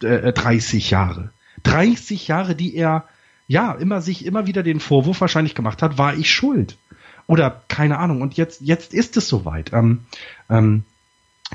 äh, 0.03 0.33
30 0.33 0.91
Jahre. 0.91 1.31
30 1.63 2.29
Jahre, 2.29 2.55
die 2.55 2.75
er 2.75 3.05
ja 3.47 3.73
immer 3.73 4.01
sich 4.01 4.25
immer 4.25 4.47
wieder 4.47 4.63
den 4.63 4.81
Vorwurf 4.81 5.21
wahrscheinlich 5.21 5.55
gemacht 5.55 5.83
hat, 5.83 5.99
war 5.99 6.15
ich 6.15 6.31
schuld. 6.31 6.77
Oder 7.27 7.63
keine 7.69 7.99
Ahnung. 7.99 8.23
Und 8.23 8.35
jetzt, 8.35 8.61
jetzt 8.63 8.93
ist 8.95 9.17
es 9.17 9.29
soweit. 9.29 9.73
Ähm, 9.73 10.01
ähm, 10.51 10.85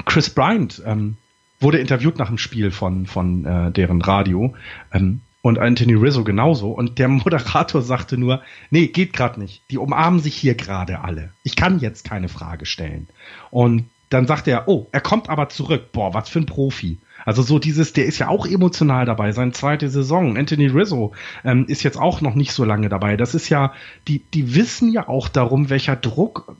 Chris 0.06 0.30
Bryant 0.30 0.82
ähm, 0.86 1.18
wurde 1.60 1.80
interviewt 1.80 2.18
nach 2.18 2.28
dem 2.28 2.38
Spiel 2.38 2.72
von, 2.72 3.06
von 3.06 3.46
äh, 3.46 3.72
deren 3.72 4.02
Radio. 4.02 4.56
Ähm, 4.92 5.22
und 5.48 5.60
Anthony 5.60 5.94
Rizzo 5.94 6.24
genauso. 6.24 6.72
Und 6.72 7.00
der 7.00 7.08
Moderator 7.08 7.82
sagte 7.82 8.18
nur, 8.18 8.42
nee, 8.70 8.88
geht 8.88 9.14
gerade 9.14 9.40
nicht. 9.40 9.62
Die 9.72 9.78
umarmen 9.78 10.20
sich 10.20 10.36
hier 10.36 10.56
gerade 10.56 11.02
alle. 11.02 11.32
Ich 11.44 11.56
kann 11.56 11.80
jetzt 11.80 12.04
keine 12.04 12.30
Frage 12.30 12.66
stellen. 12.66 13.08
Und 13.50 13.90
dann 14.10 14.28
sagt 14.28 14.48
er, 14.48 14.68
oh, 14.68 14.88
er 14.92 15.02
kommt 15.02 15.30
aber 15.30 15.50
zurück. 15.50 15.92
Boah, 15.92 16.14
was 16.14 16.30
für 16.30 16.40
ein 16.40 16.46
Profi. 16.46 16.98
Also 17.26 17.42
so 17.42 17.60
dieses, 17.60 17.94
der 17.94 18.06
ist 18.06 18.20
ja 18.20 18.30
auch 18.30 18.46
emotional 18.46 19.06
dabei, 19.06 19.32
seine 19.32 19.52
zweite 19.52 19.90
Saison. 19.90 20.38
Anthony 20.38 20.68
Rizzo 20.68 21.14
ähm, 21.44 21.66
ist 21.68 21.84
jetzt 21.84 21.98
auch 21.98 22.22
noch 22.22 22.36
nicht 22.36 22.54
so 22.54 22.64
lange 22.64 22.88
dabei. 22.88 23.18
Das 23.18 23.36
ist 23.36 23.50
ja, 23.50 23.74
die, 24.08 24.20
die 24.34 24.56
wissen 24.56 24.92
ja 24.92 25.10
auch 25.10 25.28
darum, 25.28 25.70
welcher 25.70 25.96
Druck 25.96 26.56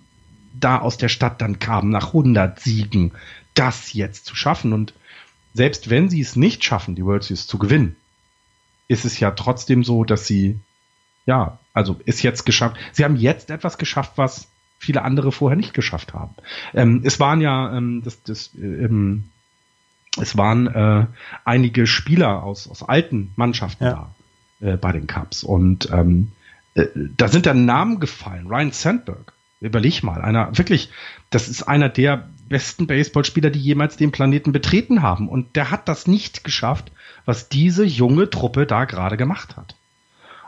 da 0.60 0.80
aus 0.80 0.98
der 0.98 1.10
Stadt 1.10 1.42
dann 1.42 1.60
kam, 1.60 1.90
nach 1.90 2.08
100 2.08 2.60
Siegen, 2.60 3.14
das 3.54 3.94
jetzt 3.94 4.26
zu 4.26 4.36
schaffen. 4.36 4.74
Und 4.74 4.94
selbst 5.54 5.90
wenn 5.90 6.10
sie 6.10 6.22
es 6.22 6.36
nicht 6.36 6.64
schaffen, 6.64 6.96
die 6.96 7.06
World 7.06 7.24
Series 7.24 7.48
zu 7.48 7.58
gewinnen, 7.58 7.96
ist 8.88 9.06
es 9.06 9.20
ja 9.20 9.32
trotzdem 9.32 9.84
so, 9.84 10.04
dass 10.04 10.28
sie, 10.28 10.60
ja, 11.26 11.60
also 11.74 12.00
ist 12.06 12.24
jetzt 12.24 12.46
geschafft. 12.46 12.78
Sie 12.92 13.04
haben 13.04 13.16
jetzt 13.16 13.50
etwas 13.50 13.78
geschafft, 13.78 14.14
was 14.16 14.48
viele 14.80 15.02
andere 15.02 15.32
vorher 15.32 15.58
nicht 15.58 15.74
geschafft 15.74 16.14
haben. 16.14 16.36
Ähm, 16.74 17.02
es 17.04 17.20
waren 17.20 17.42
ja, 17.42 17.76
ähm, 17.76 18.02
das, 18.04 18.22
das, 18.24 18.52
ähm, 18.56 19.30
es 20.20 20.38
waren 20.38 20.68
äh, 20.68 21.06
einige 21.46 21.88
Spieler 21.88 22.44
aus, 22.44 22.70
aus 22.70 22.84
alten 22.84 23.34
Mannschaften 23.36 23.84
ja. 23.84 24.12
da 24.60 24.68
äh, 24.68 24.78
bei 24.78 24.92
den 24.92 25.08
Cups 25.08 25.44
und 25.44 25.90
ähm, 25.92 26.32
äh, 26.76 26.88
da 26.96 27.28
sind 27.28 27.46
dann 27.46 27.66
Namen 27.66 28.00
gefallen. 28.00 28.48
Ryan 28.48 28.72
Sandberg, 28.72 29.34
überleg 29.60 30.04
mal, 30.04 30.22
einer 30.22 30.58
wirklich, 30.58 30.92
das 31.30 31.50
ist 31.50 31.64
einer 31.64 31.90
der 31.90 32.30
besten 32.48 32.88
Baseballspieler, 32.88 33.50
die 33.50 33.60
jemals 33.60 33.98
den 33.98 34.12
Planeten 34.12 34.52
betreten 34.52 35.02
haben 35.02 35.30
und 35.30 35.56
der 35.56 35.72
hat 35.72 35.88
das 35.88 36.08
nicht 36.08 36.44
geschafft, 36.44 36.92
was 37.26 37.50
diese 37.50 37.86
junge 37.86 38.30
Truppe 38.30 38.66
da 38.66 38.86
gerade 38.86 39.18
gemacht 39.18 39.58
hat. 39.58 39.76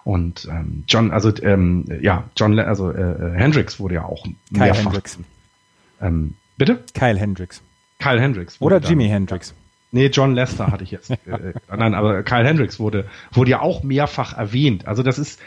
Und 0.03 0.47
ähm, 0.49 0.83
John, 0.87 1.11
also 1.11 1.31
ähm, 1.43 1.85
ja, 2.01 2.23
John, 2.35 2.57
also 2.57 2.91
äh, 2.91 3.01
äh 3.01 3.37
Hendricks 3.37 3.79
wurde 3.79 3.95
ja 3.95 4.05
auch 4.05 4.23
Kyle 4.23 4.35
mehrfach. 4.49 4.85
Hendricks. 4.85 5.19
Ähm, 6.01 6.35
bitte? 6.57 6.83
Kyle 6.93 7.19
Hendricks. 7.19 7.61
Kyle 7.99 8.19
Hendricks. 8.19 8.57
Oder 8.59 8.79
Jimmy 8.79 9.03
dann, 9.05 9.13
Hendricks. 9.13 9.53
Nee, 9.91 10.07
John 10.07 10.33
Lester 10.33 10.67
hatte 10.71 10.83
ich 10.83 10.91
jetzt. 10.91 11.11
äh, 11.11 11.15
äh 11.27 11.53
nein, 11.75 11.93
aber 11.93 12.23
Kyle 12.23 12.45
Hendricks 12.45 12.79
wurde, 12.79 13.05
wurde 13.31 13.51
ja 13.51 13.59
auch 13.59 13.83
mehrfach 13.83 14.37
erwähnt. 14.37 14.87
Also 14.87 15.03
das 15.03 15.19
ist, 15.19 15.39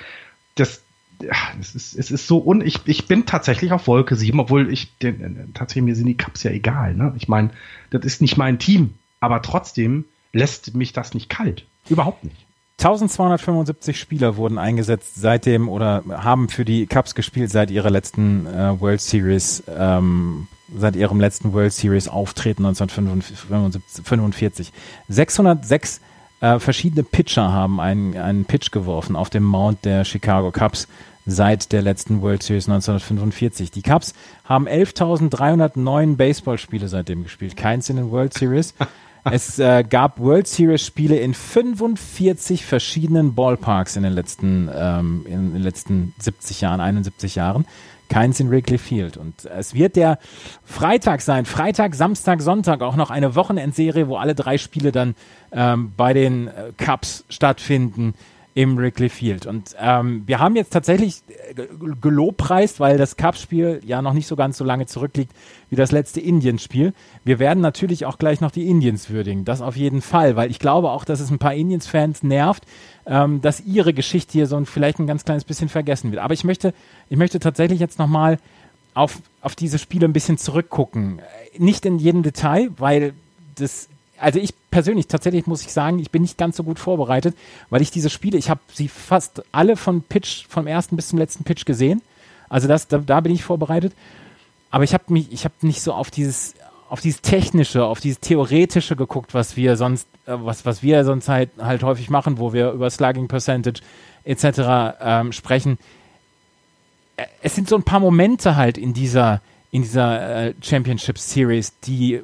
das, 0.57 0.83
ja, 1.23 1.37
es 1.61 1.75
ist, 1.75 1.95
es 1.95 2.11
ist 2.11 2.27
so 2.27 2.45
un, 2.45 2.61
ich, 2.61 2.81
ich 2.87 3.07
bin 3.07 3.27
tatsächlich 3.27 3.73
auf 3.73 3.87
Wolke 3.87 4.17
7, 4.17 4.39
obwohl 4.41 4.73
ich, 4.73 4.97
den, 4.99 5.51
tatsächlich 5.55 5.85
mir 5.85 5.97
sind 5.97 6.07
die 6.07 6.17
Cups 6.17 6.43
ja 6.43 6.51
egal, 6.51 6.95
ne? 6.95 7.15
Ich 7.17 7.29
meine, 7.29 7.51
das 7.91 8.05
ist 8.05 8.21
nicht 8.21 8.37
mein 8.37 8.59
Team, 8.59 8.95
aber 9.21 9.43
trotzdem 9.43 10.05
lässt 10.33 10.75
mich 10.75 10.93
das 10.93 11.15
nicht 11.15 11.29
kalt. 11.29 11.67
Überhaupt 11.89 12.25
nicht. 12.25 12.47
1275 12.79 13.99
Spieler 13.99 14.37
wurden 14.37 14.59
eingesetzt 14.59 15.15
seitdem 15.15 15.69
oder 15.69 16.03
haben 16.11 16.49
für 16.49 16.65
die 16.65 16.87
Cups 16.87 17.15
gespielt 17.15 17.51
seit 17.51 17.71
ihrer 17.71 17.91
letzten 17.91 18.47
äh, 18.47 18.81
World 18.81 19.01
Series, 19.01 19.63
ähm, 19.69 20.49
seit 20.77 20.97
ihrem 20.97 21.21
letzten 21.21 21.53
World 21.53 21.73
Series 21.73 22.09
Auftreten 22.09 22.67
1945. 22.67 24.73
606 25.09 26.01
äh, 26.41 26.59
verschiedene 26.59 27.05
Pitcher 27.05 27.53
haben 27.53 27.81
einen, 27.81 28.17
einen 28.17 28.47
Pitch 28.47 28.73
geworfen 28.73 29.15
auf 29.15 29.31
dem 29.31 29.45
Mount 29.45 29.85
der 29.85 30.05
Chicago 30.05 30.51
Cubs 30.51 30.89
seit 31.27 31.73
der 31.73 31.83
letzten 31.83 32.23
World 32.23 32.43
Series 32.43 32.69
1945. 32.69 33.71
Die 33.71 33.83
Cubs 33.83 34.15
haben 34.45 34.69
11.309 34.69 36.17
Baseballspiele 36.17 36.89
seitdem 36.89 37.23
gespielt, 37.23 37.57
keins 37.57 37.89
in 37.91 37.97
den 37.97 38.11
World 38.11 38.35
Series. 38.35 38.75
Es 39.25 39.59
äh, 39.61 39.85
gab 39.89 40.19
World 40.19 40.49
Series 40.49 40.85
Spiele 40.85 41.17
in 41.17 41.33
45 41.35 42.67
verschiedenen 42.67 43.35
Ballparks 43.35 43.95
in 43.95 44.03
den 44.03 44.13
letzten, 44.13 44.69
ähm, 44.75 45.25
in 45.27 45.53
den 45.53 45.63
letzten 45.63 46.13
70 46.19 46.61
Jahren, 46.61 46.81
71 46.81 47.37
Jahren. 47.37 47.65
Keins 48.09 48.41
in 48.41 48.51
Wrigley 48.51 48.79
Field. 48.79 49.17
Und 49.17 49.45
es 49.45 49.75
wird 49.75 49.97
der 49.97 50.19
Freitag 50.65 51.21
sein. 51.21 51.47
Freitag, 51.47 51.95
Samstag, 51.95 52.43
Sonntag 52.43 52.83
auch 52.83 52.97
noch 52.97 53.11
eine 53.11 53.37
Wochenendserie, 53.37 54.09
wo 54.09 54.17
alle 54.17 54.35
drei 54.35 54.59
Spiele 54.59 54.91
dann 54.91 55.15
ähm, 55.53 55.93
bei 55.97 56.13
den 56.13 56.49
äh, 56.49 56.73
Cups 56.77 57.25
stattfinden. 57.29 58.15
Im 58.55 58.77
Wrigley 58.77 59.09
Field. 59.09 59.47
Und 59.47 59.75
ähm, 59.81 60.25
wir 60.27 60.39
haben 60.39 60.57
jetzt 60.57 60.71
tatsächlich 60.71 61.23
äh, 61.29 61.67
gelobpreist, 62.01 62.81
weil 62.81 62.99
das 62.99 63.17
Cup-Spiel 63.17 63.81
ja 63.85 64.03
noch 64.03 64.13
nicht 64.13 64.27
so 64.27 64.37
ganz 64.37 64.59
so 64.59 64.65
lange 64.65 64.87
zurückliegt 64.87 65.33
wie 65.71 65.77
das 65.77 65.91
letzte 65.91 66.21
Indiens-Spiel. 66.21 66.93
Wir 67.25 67.39
werden 67.39 67.61
natürlich 67.61 68.05
auch 68.05 68.19
gleich 68.19 68.43
noch 68.43 68.51
die 68.51 68.69
Indians 68.69 69.09
würdigen, 69.09 69.47
das 69.47 69.63
auf 69.63 69.77
jeden 69.77 70.03
Fall, 70.03 70.37
weil 70.37 70.51
ich 70.51 70.59
glaube 70.59 70.91
auch, 70.91 71.05
dass 71.07 71.21
es 71.21 71.31
ein 71.31 71.39
paar 71.39 71.55
Indians-Fans 71.55 72.23
nervt, 72.23 72.65
ähm, 73.07 73.41
dass 73.41 73.61
ihre 73.61 73.95
Geschichte 73.95 74.33
hier 74.33 74.47
so 74.47 74.57
ein, 74.57 74.67
vielleicht 74.67 74.99
ein 74.99 75.07
ganz 75.07 75.25
kleines 75.25 75.45
bisschen 75.45 75.71
vergessen 75.71 76.11
wird. 76.13 76.23
Aber 76.23 76.35
ich 76.35 76.45
möchte, 76.45 76.75
ich 77.09 77.17
möchte 77.17 77.39
tatsächlich 77.39 77.81
jetzt 77.81 77.99
nochmal 77.99 78.39
auf, 78.93 79.21
auf 79.41 79.55
diese 79.55 79.79
Spiele 79.79 80.07
ein 80.07 80.13
bisschen 80.13 80.37
zurückgucken. 80.37 81.21
Nicht 81.57 81.87
in 81.87 81.99
jedem 81.99 82.23
Detail, 82.23 82.71
weil 82.77 83.15
das 83.55 83.89
also 84.23 84.39
ich 84.39 84.55
persönlich 84.71 85.09
tatsächlich 85.09 85.47
muss 85.47 85.63
ich 85.63 85.73
sagen, 85.73 85.99
ich 85.99 86.11
bin 86.11 86.23
nicht 86.23 86.39
ganz 86.39 86.57
so 86.57 86.63
gut 86.63 86.79
vorbereitet, 86.79 87.37
weil 87.71 87.83
ich 87.83 87.91
diese 87.91 88.09
Spiele, 88.09 88.39
ich 88.39 88.51
habe 88.51 88.61
sie 88.73 88.89
fast 88.89 89.43
alle 89.51 89.77
von 89.77 90.03
Pitch, 90.03 90.47
vom 90.49 90.67
ersten 90.67 90.95
bis 90.97 91.09
zum 91.09 91.19
letzten 91.19 91.43
Pitch 91.45 91.65
gesehen. 91.65 92.03
Also 92.49 92.69
das, 92.69 92.87
da, 92.87 92.99
da 92.99 93.21
bin 93.21 93.33
ich 93.33 93.43
vorbereitet. 93.43 93.95
Aber 94.71 94.85
ich 94.85 94.95
habe 94.95 95.05
mich, 95.09 95.33
ich 95.33 95.45
habe 95.45 95.55
nicht 95.63 95.83
so 95.83 95.93
auf 95.93 96.11
dieses, 96.11 96.55
auf 96.89 97.01
dieses 97.01 97.21
technische, 97.21 97.85
auf 97.85 97.99
dieses 97.99 98.21
theoretische 98.21 98.95
geguckt, 98.95 99.35
was 99.35 99.57
wir 99.57 99.77
sonst, 99.77 100.07
äh, 100.27 100.37
was, 100.37 100.65
was 100.65 100.83
wir 100.83 101.05
sonst 101.05 101.29
halt, 101.29 101.51
halt 101.59 101.83
häufig 101.83 102.09
machen, 102.09 102.39
wo 102.39 102.53
wir 102.53 102.71
über 102.71 102.89
Slugging 102.91 103.27
Percentage 103.27 103.83
etc. 104.25 104.97
Ähm, 105.01 105.33
sprechen. 105.33 105.79
Äh, 107.17 107.27
es 107.43 107.57
sind 107.57 107.69
so 107.69 107.75
ein 107.75 107.83
paar 107.83 108.01
Momente 108.01 108.55
halt 108.55 108.79
in 108.79 108.95
dieser, 108.95 109.41
in 109.73 109.83
dieser 109.83 110.47
äh, 110.47 110.55
Championship 110.63 111.19
Series, 111.19 111.73
die 111.81 112.21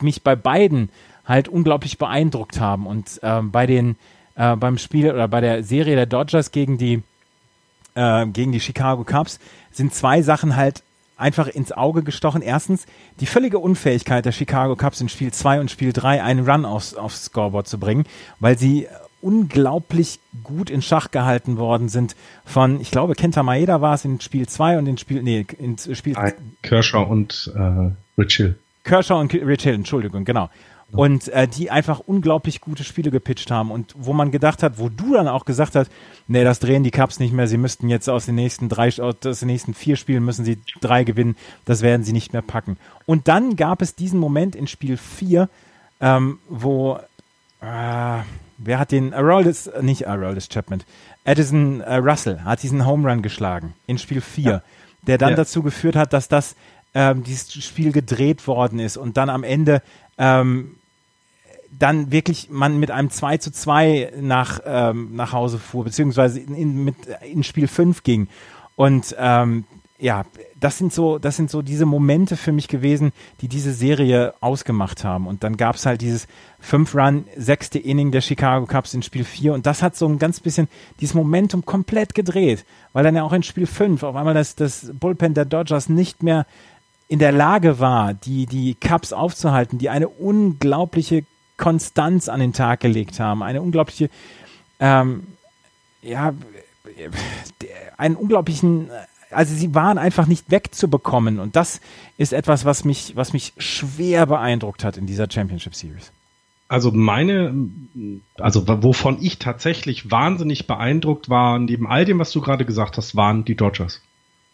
mich 0.00 0.22
bei 0.22 0.34
beiden 0.34 0.88
halt 1.24 1.48
unglaublich 1.48 1.98
beeindruckt 1.98 2.60
haben. 2.60 2.86
Und 2.86 3.20
ähm, 3.22 3.50
bei 3.50 3.66
den 3.66 3.96
äh, 4.34 4.56
beim 4.56 4.78
Spiel 4.78 5.10
oder 5.10 5.28
bei 5.28 5.40
der 5.40 5.62
Serie 5.62 5.96
der 5.96 6.06
Dodgers 6.06 6.52
gegen 6.52 6.78
die 6.78 7.02
äh, 7.94 8.26
gegen 8.26 8.52
die 8.52 8.60
Chicago 8.60 9.04
Cubs 9.04 9.38
sind 9.70 9.94
zwei 9.94 10.22
Sachen 10.22 10.56
halt 10.56 10.82
einfach 11.16 11.46
ins 11.46 11.72
Auge 11.72 12.02
gestochen. 12.02 12.42
Erstens 12.42 12.86
die 13.20 13.26
völlige 13.26 13.58
Unfähigkeit 13.58 14.24
der 14.24 14.32
Chicago 14.32 14.76
Cubs 14.76 15.00
in 15.00 15.08
Spiel 15.08 15.32
2 15.32 15.60
und 15.60 15.70
Spiel 15.70 15.92
3 15.92 16.22
einen 16.22 16.48
Run 16.48 16.64
aufs, 16.64 16.94
aufs 16.94 17.26
Scoreboard 17.26 17.68
zu 17.68 17.78
bringen, 17.78 18.04
weil 18.40 18.58
sie 18.58 18.88
unglaublich 19.20 20.18
gut 20.42 20.68
in 20.68 20.82
Schach 20.82 21.12
gehalten 21.12 21.56
worden 21.56 21.88
sind 21.88 22.16
von, 22.44 22.80
ich 22.80 22.90
glaube, 22.90 23.14
Kenta 23.14 23.44
Maeda 23.44 23.80
war 23.80 23.94
es 23.94 24.04
in 24.04 24.20
Spiel 24.20 24.48
2 24.48 24.78
und 24.78 24.86
in 24.88 24.98
Spiel, 24.98 25.22
nee, 25.22 25.46
in 25.58 25.78
Spiel... 25.78 26.16
Kershaw 26.62 27.04
und 27.04 27.52
äh, 27.54 27.92
Rich 28.20 28.36
Hill. 28.36 28.58
Kershaw 28.82 29.20
und 29.20 29.32
Rich 29.32 29.62
Hill, 29.62 29.74
Entschuldigung, 29.74 30.24
genau 30.24 30.50
und 30.92 31.28
äh, 31.28 31.48
die 31.48 31.70
einfach 31.70 32.00
unglaublich 32.00 32.60
gute 32.60 32.84
Spiele 32.84 33.10
gepitcht 33.10 33.50
haben 33.50 33.70
und 33.70 33.94
wo 33.96 34.12
man 34.12 34.30
gedacht 34.30 34.62
hat, 34.62 34.78
wo 34.78 34.88
du 34.88 35.14
dann 35.14 35.28
auch 35.28 35.44
gesagt 35.44 35.74
hast, 35.74 35.90
nee, 36.28 36.44
das 36.44 36.60
drehen 36.60 36.84
die 36.84 36.90
Cups 36.90 37.18
nicht 37.18 37.32
mehr, 37.32 37.48
sie 37.48 37.56
müssten 37.56 37.88
jetzt 37.88 38.08
aus 38.08 38.26
den 38.26 38.34
nächsten 38.34 38.68
drei, 38.68 38.90
aus 38.98 39.18
den 39.20 39.46
nächsten 39.46 39.74
vier 39.74 39.96
Spielen 39.96 40.24
müssen 40.24 40.44
sie 40.44 40.58
drei 40.80 41.04
gewinnen, 41.04 41.36
das 41.64 41.82
werden 41.82 42.04
sie 42.04 42.12
nicht 42.12 42.32
mehr 42.32 42.42
packen. 42.42 42.76
Und 43.06 43.28
dann 43.28 43.56
gab 43.56 43.82
es 43.82 43.94
diesen 43.94 44.20
Moment 44.20 44.54
in 44.54 44.66
Spiel 44.66 44.96
4, 44.96 45.48
ähm, 46.00 46.38
wo 46.48 46.98
äh, 47.62 48.18
wer 48.58 48.78
hat 48.78 48.92
den 48.92 49.14
Aroldis, 49.14 49.70
nicht 49.80 50.06
Aroldis 50.06 50.48
Chapman, 50.48 50.82
Addison 51.24 51.80
äh, 51.80 51.96
Russell 51.96 52.40
hat 52.40 52.62
diesen 52.62 52.84
Home 52.84 53.08
Run 53.08 53.22
geschlagen 53.22 53.74
in 53.86 53.98
Spiel 53.98 54.20
4, 54.20 54.44
ja. 54.44 54.62
der 55.06 55.18
dann 55.18 55.30
ja. 55.30 55.36
dazu 55.36 55.62
geführt 55.62 55.96
hat, 55.96 56.12
dass 56.12 56.28
das 56.28 56.56
ähm, 56.94 57.24
dieses 57.24 57.64
Spiel 57.64 57.92
gedreht 57.92 58.46
worden 58.46 58.78
ist 58.78 58.96
und 58.96 59.16
dann 59.16 59.30
am 59.30 59.44
Ende 59.44 59.82
ähm, 60.18 60.76
dann 61.78 62.12
wirklich 62.12 62.50
man 62.50 62.78
mit 62.78 62.90
einem 62.90 63.10
2 63.10 63.38
zu 63.38 63.50
2 63.50 64.12
nach, 64.20 64.60
ähm, 64.64 65.10
nach 65.14 65.32
Hause 65.32 65.58
fuhr, 65.58 65.84
beziehungsweise 65.84 66.40
in, 66.40 66.54
in, 66.54 66.84
mit, 66.84 66.96
in 67.30 67.42
Spiel 67.42 67.66
5 67.66 68.02
ging. 68.02 68.28
Und 68.76 69.14
ähm, 69.18 69.64
ja, 69.98 70.24
das 70.58 70.78
sind 70.78 70.92
so, 70.92 71.18
das 71.18 71.36
sind 71.36 71.48
so 71.48 71.62
diese 71.62 71.86
Momente 71.86 72.36
für 72.36 72.50
mich 72.50 72.66
gewesen, 72.66 73.12
die 73.40 73.48
diese 73.48 73.72
Serie 73.72 74.34
ausgemacht 74.40 75.04
haben. 75.04 75.28
Und 75.28 75.44
dann 75.44 75.56
gab 75.56 75.76
es 75.76 75.86
halt 75.86 76.00
dieses 76.00 76.26
Fünf-Run, 76.58 77.24
sechste 77.36 77.78
Inning 77.78 78.10
der 78.10 78.20
Chicago 78.20 78.66
Cubs 78.66 78.94
in 78.94 79.02
Spiel 79.02 79.24
4 79.24 79.54
und 79.54 79.64
das 79.64 79.82
hat 79.82 79.96
so 79.96 80.08
ein 80.08 80.18
ganz 80.18 80.40
bisschen 80.40 80.68
dieses 81.00 81.14
Momentum 81.14 81.64
komplett 81.64 82.14
gedreht, 82.14 82.64
weil 82.92 83.04
dann 83.04 83.14
ja 83.14 83.22
auch 83.22 83.32
in 83.32 83.44
Spiel 83.44 83.66
5 83.66 84.02
auf 84.02 84.16
einmal 84.16 84.34
das, 84.34 84.56
das 84.56 84.90
Bullpen 84.92 85.34
der 85.34 85.44
Dodgers 85.44 85.88
nicht 85.88 86.22
mehr 86.22 86.46
in 87.06 87.18
der 87.18 87.32
Lage 87.32 87.78
war, 87.78 88.14
die, 88.14 88.46
die 88.46 88.74
Cups 88.74 89.12
aufzuhalten, 89.12 89.78
die 89.78 89.90
eine 89.90 90.08
unglaubliche 90.08 91.24
Konstanz 91.62 92.28
an 92.28 92.40
den 92.40 92.52
Tag 92.52 92.80
gelegt 92.80 93.20
haben, 93.20 93.40
eine 93.40 93.62
unglaubliche, 93.62 94.10
ähm, 94.80 95.28
ja, 96.02 96.34
einen 97.96 98.16
unglaublichen, 98.16 98.90
also 99.30 99.54
sie 99.54 99.72
waren 99.72 99.96
einfach 99.96 100.26
nicht 100.26 100.50
wegzubekommen 100.50 101.38
und 101.38 101.54
das 101.54 101.80
ist 102.18 102.32
etwas, 102.32 102.64
was 102.64 102.84
mich, 102.84 103.14
was 103.14 103.32
mich 103.32 103.52
schwer 103.58 104.26
beeindruckt 104.26 104.82
hat 104.82 104.96
in 104.96 105.06
dieser 105.06 105.30
Championship 105.30 105.76
Series. 105.76 106.10
Also 106.66 106.90
meine, 106.90 107.54
also 108.38 108.66
wovon 108.66 109.18
ich 109.22 109.38
tatsächlich 109.38 110.10
wahnsinnig 110.10 110.66
beeindruckt 110.66 111.28
war, 111.28 111.60
neben 111.60 111.86
all 111.86 112.04
dem, 112.04 112.18
was 112.18 112.32
du 112.32 112.40
gerade 112.40 112.64
gesagt 112.64 112.96
hast, 112.96 113.14
waren 113.14 113.44
die 113.44 113.54
Dodgers. 113.54 114.02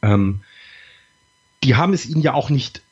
Ähm, 0.02 0.42
die 1.64 1.74
haben 1.74 1.94
es 1.94 2.04
ihnen 2.04 2.20
ja 2.20 2.34
auch 2.34 2.50
nicht 2.50 2.82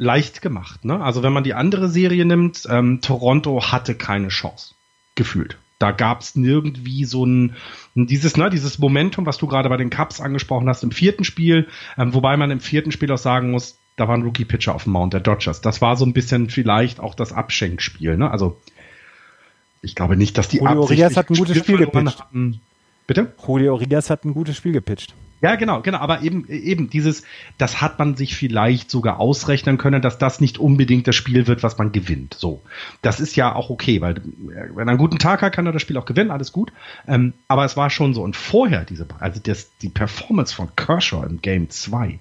leicht 0.00 0.40
gemacht. 0.40 0.84
Ne? 0.84 1.00
Also 1.00 1.22
wenn 1.22 1.32
man 1.32 1.44
die 1.44 1.52
andere 1.52 1.88
Serie 1.88 2.24
nimmt, 2.24 2.66
ähm, 2.70 3.00
Toronto 3.02 3.70
hatte 3.70 3.94
keine 3.94 4.28
Chance, 4.28 4.74
gefühlt. 5.14 5.58
Da 5.78 5.92
gab 5.92 6.22
es 6.22 6.36
nirgendwie 6.36 7.04
so 7.04 7.24
ein 7.24 7.54
dieses 7.94 8.36
ne 8.36 8.48
dieses 8.50 8.78
Momentum, 8.78 9.26
was 9.26 9.38
du 9.38 9.46
gerade 9.46 9.68
bei 9.68 9.76
den 9.76 9.90
Cups 9.90 10.20
angesprochen 10.20 10.68
hast 10.68 10.82
im 10.82 10.90
vierten 10.90 11.24
Spiel, 11.24 11.68
ähm, 11.98 12.14
wobei 12.14 12.36
man 12.38 12.50
im 12.50 12.60
vierten 12.60 12.92
Spiel 12.92 13.12
auch 13.12 13.18
sagen 13.18 13.50
muss, 13.50 13.78
da 13.96 14.08
war 14.08 14.16
ein 14.16 14.22
Rookie 14.22 14.46
Pitcher 14.46 14.74
auf 14.74 14.84
dem 14.84 14.94
Mount 14.94 15.12
der 15.12 15.20
Dodgers. 15.20 15.60
Das 15.60 15.82
war 15.82 15.96
so 15.96 16.06
ein 16.06 16.14
bisschen 16.14 16.48
vielleicht 16.48 16.98
auch 16.98 17.14
das 17.14 17.32
Abschenkspiel. 17.32 18.16
Ne? 18.16 18.30
Also 18.30 18.58
ich 19.82 19.94
glaube 19.94 20.16
nicht, 20.16 20.38
dass 20.38 20.48
die 20.48 20.58
Julio 20.58 20.82
Urias 20.82 21.16
hat 21.18 21.28
ein 21.28 21.36
gutes 21.36 21.58
Spiel 21.58 21.76
gepitcht. 21.76 22.20
Hatten. 22.20 22.60
Bitte? 23.06 23.34
Julio 23.46 23.74
Urias 23.74 24.08
hat 24.08 24.24
ein 24.24 24.32
gutes 24.32 24.56
Spiel 24.56 24.72
gepitcht. 24.72 25.14
Ja, 25.42 25.56
genau, 25.56 25.80
genau. 25.80 25.98
Aber 25.98 26.22
eben, 26.22 26.46
eben 26.48 26.90
dieses, 26.90 27.22
das 27.56 27.80
hat 27.80 27.98
man 27.98 28.14
sich 28.14 28.36
vielleicht 28.36 28.90
sogar 28.90 29.18
ausrechnen 29.18 29.78
können, 29.78 30.02
dass 30.02 30.18
das 30.18 30.40
nicht 30.40 30.58
unbedingt 30.58 31.08
das 31.08 31.16
Spiel 31.16 31.46
wird, 31.46 31.62
was 31.62 31.78
man 31.78 31.92
gewinnt. 31.92 32.34
So, 32.34 32.60
das 33.00 33.20
ist 33.20 33.36
ja 33.36 33.54
auch 33.54 33.70
okay, 33.70 34.02
weil 34.02 34.16
wenn 34.74 34.86
er 34.86 34.90
einen 34.90 34.98
guten 34.98 35.18
Tag 35.18 35.40
hat, 35.40 35.54
kann 35.54 35.64
er 35.64 35.72
das 35.72 35.80
Spiel 35.80 35.96
auch 35.96 36.04
gewinnen, 36.04 36.30
alles 36.30 36.52
gut. 36.52 36.72
Ähm, 37.08 37.32
aber 37.48 37.64
es 37.64 37.76
war 37.76 37.88
schon 37.88 38.12
so. 38.12 38.22
Und 38.22 38.36
vorher 38.36 38.84
diese, 38.84 39.06
also 39.18 39.40
das, 39.42 39.70
die 39.78 39.88
Performance 39.88 40.54
von 40.54 40.68
Kershaw 40.76 41.24
im 41.24 41.40
Game 41.40 41.70
2, 41.70 42.18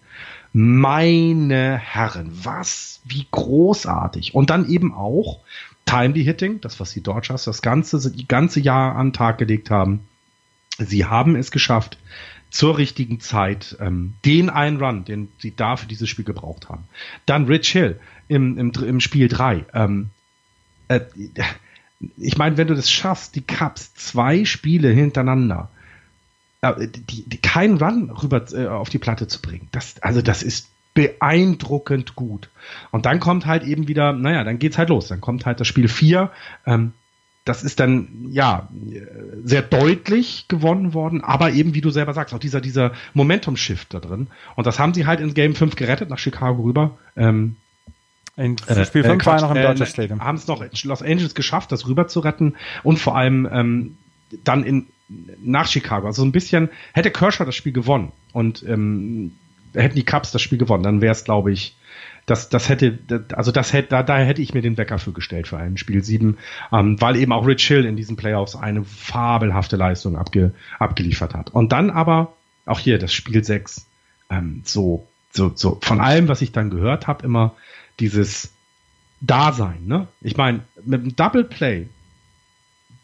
meine 0.54 1.78
Herren, 1.78 2.32
was, 2.44 3.02
wie 3.04 3.28
großartig. 3.30 4.34
Und 4.34 4.50
dann 4.50 4.70
eben 4.70 4.94
auch 4.94 5.40
Timely 5.86 6.24
Hitting, 6.24 6.62
das 6.62 6.80
was 6.80 6.94
die 6.94 7.02
Dodgers 7.02 7.44
das 7.44 7.62
ganze, 7.62 8.12
die 8.12 8.28
ganze 8.28 8.60
Jahr 8.60 8.96
an 8.96 9.08
den 9.08 9.14
Tag 9.14 9.40
gelegt 9.40 9.70
haben. 9.70 10.08
Sie 10.78 11.06
haben 11.06 11.36
es 11.36 11.52
geschafft, 11.52 11.98
zur 12.50 12.78
richtigen 12.78 13.20
Zeit 13.20 13.78
ähm, 13.80 14.14
den 14.26 14.50
einen 14.50 14.82
Run, 14.82 15.06
den 15.06 15.30
sie 15.38 15.56
da 15.56 15.78
für 15.78 15.88
dieses 15.88 16.10
Spiel 16.10 16.26
gebraucht 16.26 16.70
haben. 16.70 16.86
Dann 17.26 17.46
Rich 17.46 17.70
Hill 17.70 18.00
im, 18.28 18.58
im, 18.58 18.72
im 18.72 19.00
Spiel 19.00 19.28
3. 19.28 19.66
Ähm, 19.74 20.10
äh, 20.88 21.02
ich 22.18 22.38
meine, 22.38 22.58
wenn 22.58 22.68
du 22.68 22.76
das 22.76 22.90
schaffst, 22.90 23.36
die 23.36 23.42
Cups 23.42 23.94
zwei 23.94 24.46
Spiele 24.46 24.90
hintereinander, 24.90 25.70
äh, 26.62 26.88
die, 26.88 27.28
die, 27.28 27.38
keinen 27.38 27.78
Run 27.78 28.10
rüber 28.10 28.46
äh, 28.52 28.68
auf 28.68 28.90
die 28.90 29.00
Platte 29.00 29.28
zu 29.28 29.42
bringen, 29.42 29.68
das, 29.72 30.02
also 30.02 30.22
das 30.22 30.44
ist 30.44 30.70
beeindruckend 30.94 32.16
gut. 32.16 32.50
Und 32.92 33.06
dann 33.06 33.20
kommt 33.20 33.46
halt 33.46 33.64
eben 33.64 33.88
wieder, 33.88 34.12
naja, 34.12 34.44
dann 34.44 34.60
geht's 34.60 34.78
halt 34.78 34.90
los. 34.90 35.08
Dann 35.08 35.22
kommt 35.22 35.46
halt 35.46 35.60
das 35.60 35.68
Spiel 35.68 35.88
4. 35.88 36.32
Ähm, 36.66 36.94
das 37.46 37.64
ist 37.64 37.80
dann 37.80 38.28
ja 38.30 38.70
sehr 39.44 39.62
deutlich 39.62 40.48
gewonnen 40.48 40.94
worden, 40.94 41.24
aber 41.24 41.52
eben 41.52 41.74
wie 41.74 41.82
du 41.82 41.90
selber 41.90 42.14
sagst, 42.14 42.34
auch 42.34 42.40
dieser 42.40 42.62
dieser 42.62 42.92
Momentum-Shift 43.14 43.94
da 43.94 44.00
drin. 44.00 44.28
Und 44.56 44.68
das 44.68 44.78
haben 44.78 44.94
sie 44.94 45.06
halt 45.06 45.20
in 45.20 45.34
Game 45.34 45.56
5 45.56 45.76
gerettet 45.76 46.10
nach 46.10 46.20
Chicago 46.20 46.62
rüber. 46.62 46.98
Ähm, 47.16 47.56
in 48.36 48.56
äh, 48.68 48.86
Spiel 48.86 49.04
5 49.04 49.22
äh, 49.22 49.26
war 49.26 49.42
noch 49.42 49.56
im 49.56 49.62
Dodger 49.62 49.86
Stadium. 49.86 50.24
Haben 50.24 50.38
es 50.38 50.48
noch 50.48 50.62
in 50.62 50.70
Los 50.84 51.02
Angeles 51.02 51.34
geschafft, 51.34 51.72
das 51.72 51.88
rüber 51.88 52.08
zu 52.08 52.20
retten 52.20 52.56
und 52.84 53.00
vor 53.00 53.18
allem 53.18 53.48
ähm, 53.52 53.98
dann 54.44 54.64
in 54.64 54.88
nach 55.42 55.68
Chicago. 55.68 56.08
Also 56.08 56.22
so 56.22 56.28
ein 56.28 56.32
bisschen 56.32 56.70
hätte 56.94 57.12
Kershaw 57.12 57.46
das 57.46 57.56
Spiel 57.56 57.74
gewonnen 57.74 58.12
und 58.32 58.64
ähm, 58.68 59.32
hätten 59.74 59.96
die 59.96 60.06
Cubs 60.06 60.32
das 60.32 60.42
Spiel 60.42 60.58
gewonnen, 60.58 60.84
dann 60.84 61.02
wäre 61.02 61.12
es, 61.12 61.24
glaube 61.24 61.52
ich, 61.52 61.76
das, 62.30 62.50
das 62.50 62.70
hätte, 62.70 63.00
also 63.36 63.52
das 63.52 63.74
hätte, 63.74 63.90
da, 63.90 64.04
da 64.04 64.18
hätte 64.18 64.42
ich 64.42 64.54
mir 64.54 64.62
den 64.62 64.78
Wecker 64.78 65.00
für 65.00 65.12
gestellt 65.12 65.48
für 65.48 65.58
ein 65.58 65.78
Spiel 65.78 66.04
7, 66.04 66.38
ähm, 66.72 67.02
weil 67.02 67.16
eben 67.16 67.32
auch 67.32 67.46
Rich 67.46 67.68
Hill 67.68 67.86
in 67.86 67.96
diesen 67.96 68.16
Playoffs 68.16 68.56
eine 68.56 68.84
fabelhafte 68.84 69.78
Leistung 69.78 70.16
abge, 70.16 70.54
abgeliefert 70.78 71.34
hat. 71.34 71.50
Und 71.50 71.72
dann 71.72 71.90
aber 71.90 72.34
auch 72.66 72.80
hier 72.80 73.00
das 73.00 73.14
Spiel 73.14 73.44
6, 73.44 73.88
ähm, 74.30 74.62
so, 74.64 75.08
so, 75.32 75.52
so 75.56 75.80
von 75.82 76.00
allem, 76.00 76.28
was 76.28 76.42
ich 76.42 76.52
dann 76.52 76.70
gehört 76.70 77.08
habe, 77.08 77.26
immer 77.26 77.56
dieses 78.00 78.52
Dasein. 79.22 79.86
Ne? 79.86 80.08
Ich 80.22 80.38
meine, 80.38 80.62
mit 80.86 81.02
einem 81.02 81.16
Double 81.16 81.44
Play 81.44 81.88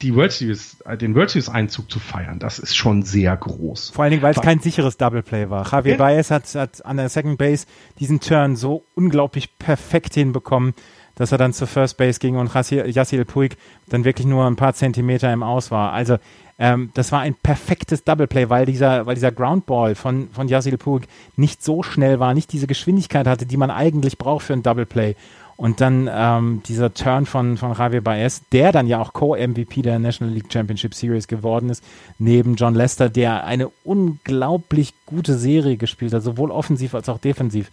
die 0.01 0.15
World 0.15 0.31
Series, 0.31 0.77
äh, 0.85 0.97
den 0.97 1.15
World 1.15 1.29
Series 1.29 1.49
Einzug 1.49 1.89
zu 1.89 1.99
feiern, 1.99 2.39
das 2.39 2.59
ist 2.59 2.75
schon 2.75 3.03
sehr 3.03 3.35
groß. 3.35 3.91
Vor 3.91 4.03
allen 4.03 4.11
Dingen, 4.11 4.23
weil 4.23 4.33
es 4.33 4.41
kein 4.41 4.59
sicheres 4.59 4.97
Double 4.97 5.23
Play 5.23 5.49
war. 5.49 5.69
Javier 5.71 5.93
ja. 5.93 5.97
Baez 5.97 6.31
hat, 6.31 6.53
hat 6.55 6.85
an 6.85 6.97
der 6.97 7.09
Second 7.09 7.37
Base 7.37 7.65
diesen 7.99 8.19
Turn 8.19 8.55
so 8.55 8.83
unglaublich 8.95 9.57
perfekt 9.57 10.13
hinbekommen, 10.15 10.73
dass 11.15 11.31
er 11.31 11.37
dann 11.37 11.53
zur 11.53 11.67
First 11.67 11.97
Base 11.97 12.19
ging 12.19 12.35
und 12.35 12.53
Yassil 12.53 13.25
Puig 13.25 13.55
dann 13.87 14.03
wirklich 14.03 14.27
nur 14.27 14.45
ein 14.45 14.57
paar 14.57 14.73
Zentimeter 14.73 15.31
im 15.31 15.43
Aus 15.43 15.71
war. 15.71 15.93
Also 15.93 16.17
ähm, 16.57 16.91
das 16.93 17.11
war 17.11 17.21
ein 17.21 17.35
perfektes 17.35 18.03
Double 18.03 18.27
Play, 18.27 18.49
weil 18.49 18.65
dieser, 18.65 19.05
weil 19.05 19.15
dieser 19.15 19.31
Groundball 19.31 19.95
von, 19.95 20.29
von 20.31 20.47
Yassil 20.47 20.77
Puig 20.77 21.03
nicht 21.35 21.63
so 21.63 21.83
schnell 21.83 22.19
war, 22.19 22.33
nicht 22.33 22.51
diese 22.51 22.67
Geschwindigkeit 22.67 23.27
hatte, 23.27 23.45
die 23.45 23.57
man 23.57 23.71
eigentlich 23.71 24.17
braucht 24.17 24.45
für 24.45 24.53
ein 24.53 24.63
Double 24.63 24.85
Play. 24.85 25.15
Und 25.57 25.79
dann 25.79 26.09
ähm, 26.11 26.61
dieser 26.65 26.93
Turn 26.93 27.25
von, 27.25 27.57
von 27.57 27.73
Javier 27.73 28.01
Baez, 28.01 28.41
der 28.51 28.73
dann 28.73 28.87
ja 28.87 28.99
auch 28.99 29.13
Co-MVP 29.13 29.83
der 29.83 29.99
National 29.99 30.33
League 30.33 30.51
Championship 30.51 30.93
Series 30.93 31.27
geworden 31.27 31.69
ist, 31.69 31.83
neben 32.19 32.55
John 32.55 32.75
Lester, 32.75 33.09
der 33.09 33.45
eine 33.45 33.69
unglaublich 33.85 34.93
gute 35.05 35.37
Serie 35.37 35.77
gespielt 35.77 36.13
hat, 36.13 36.23
sowohl 36.23 36.51
offensiv 36.51 36.93
als 36.93 37.07
auch 37.07 37.19
defensiv. 37.19 37.69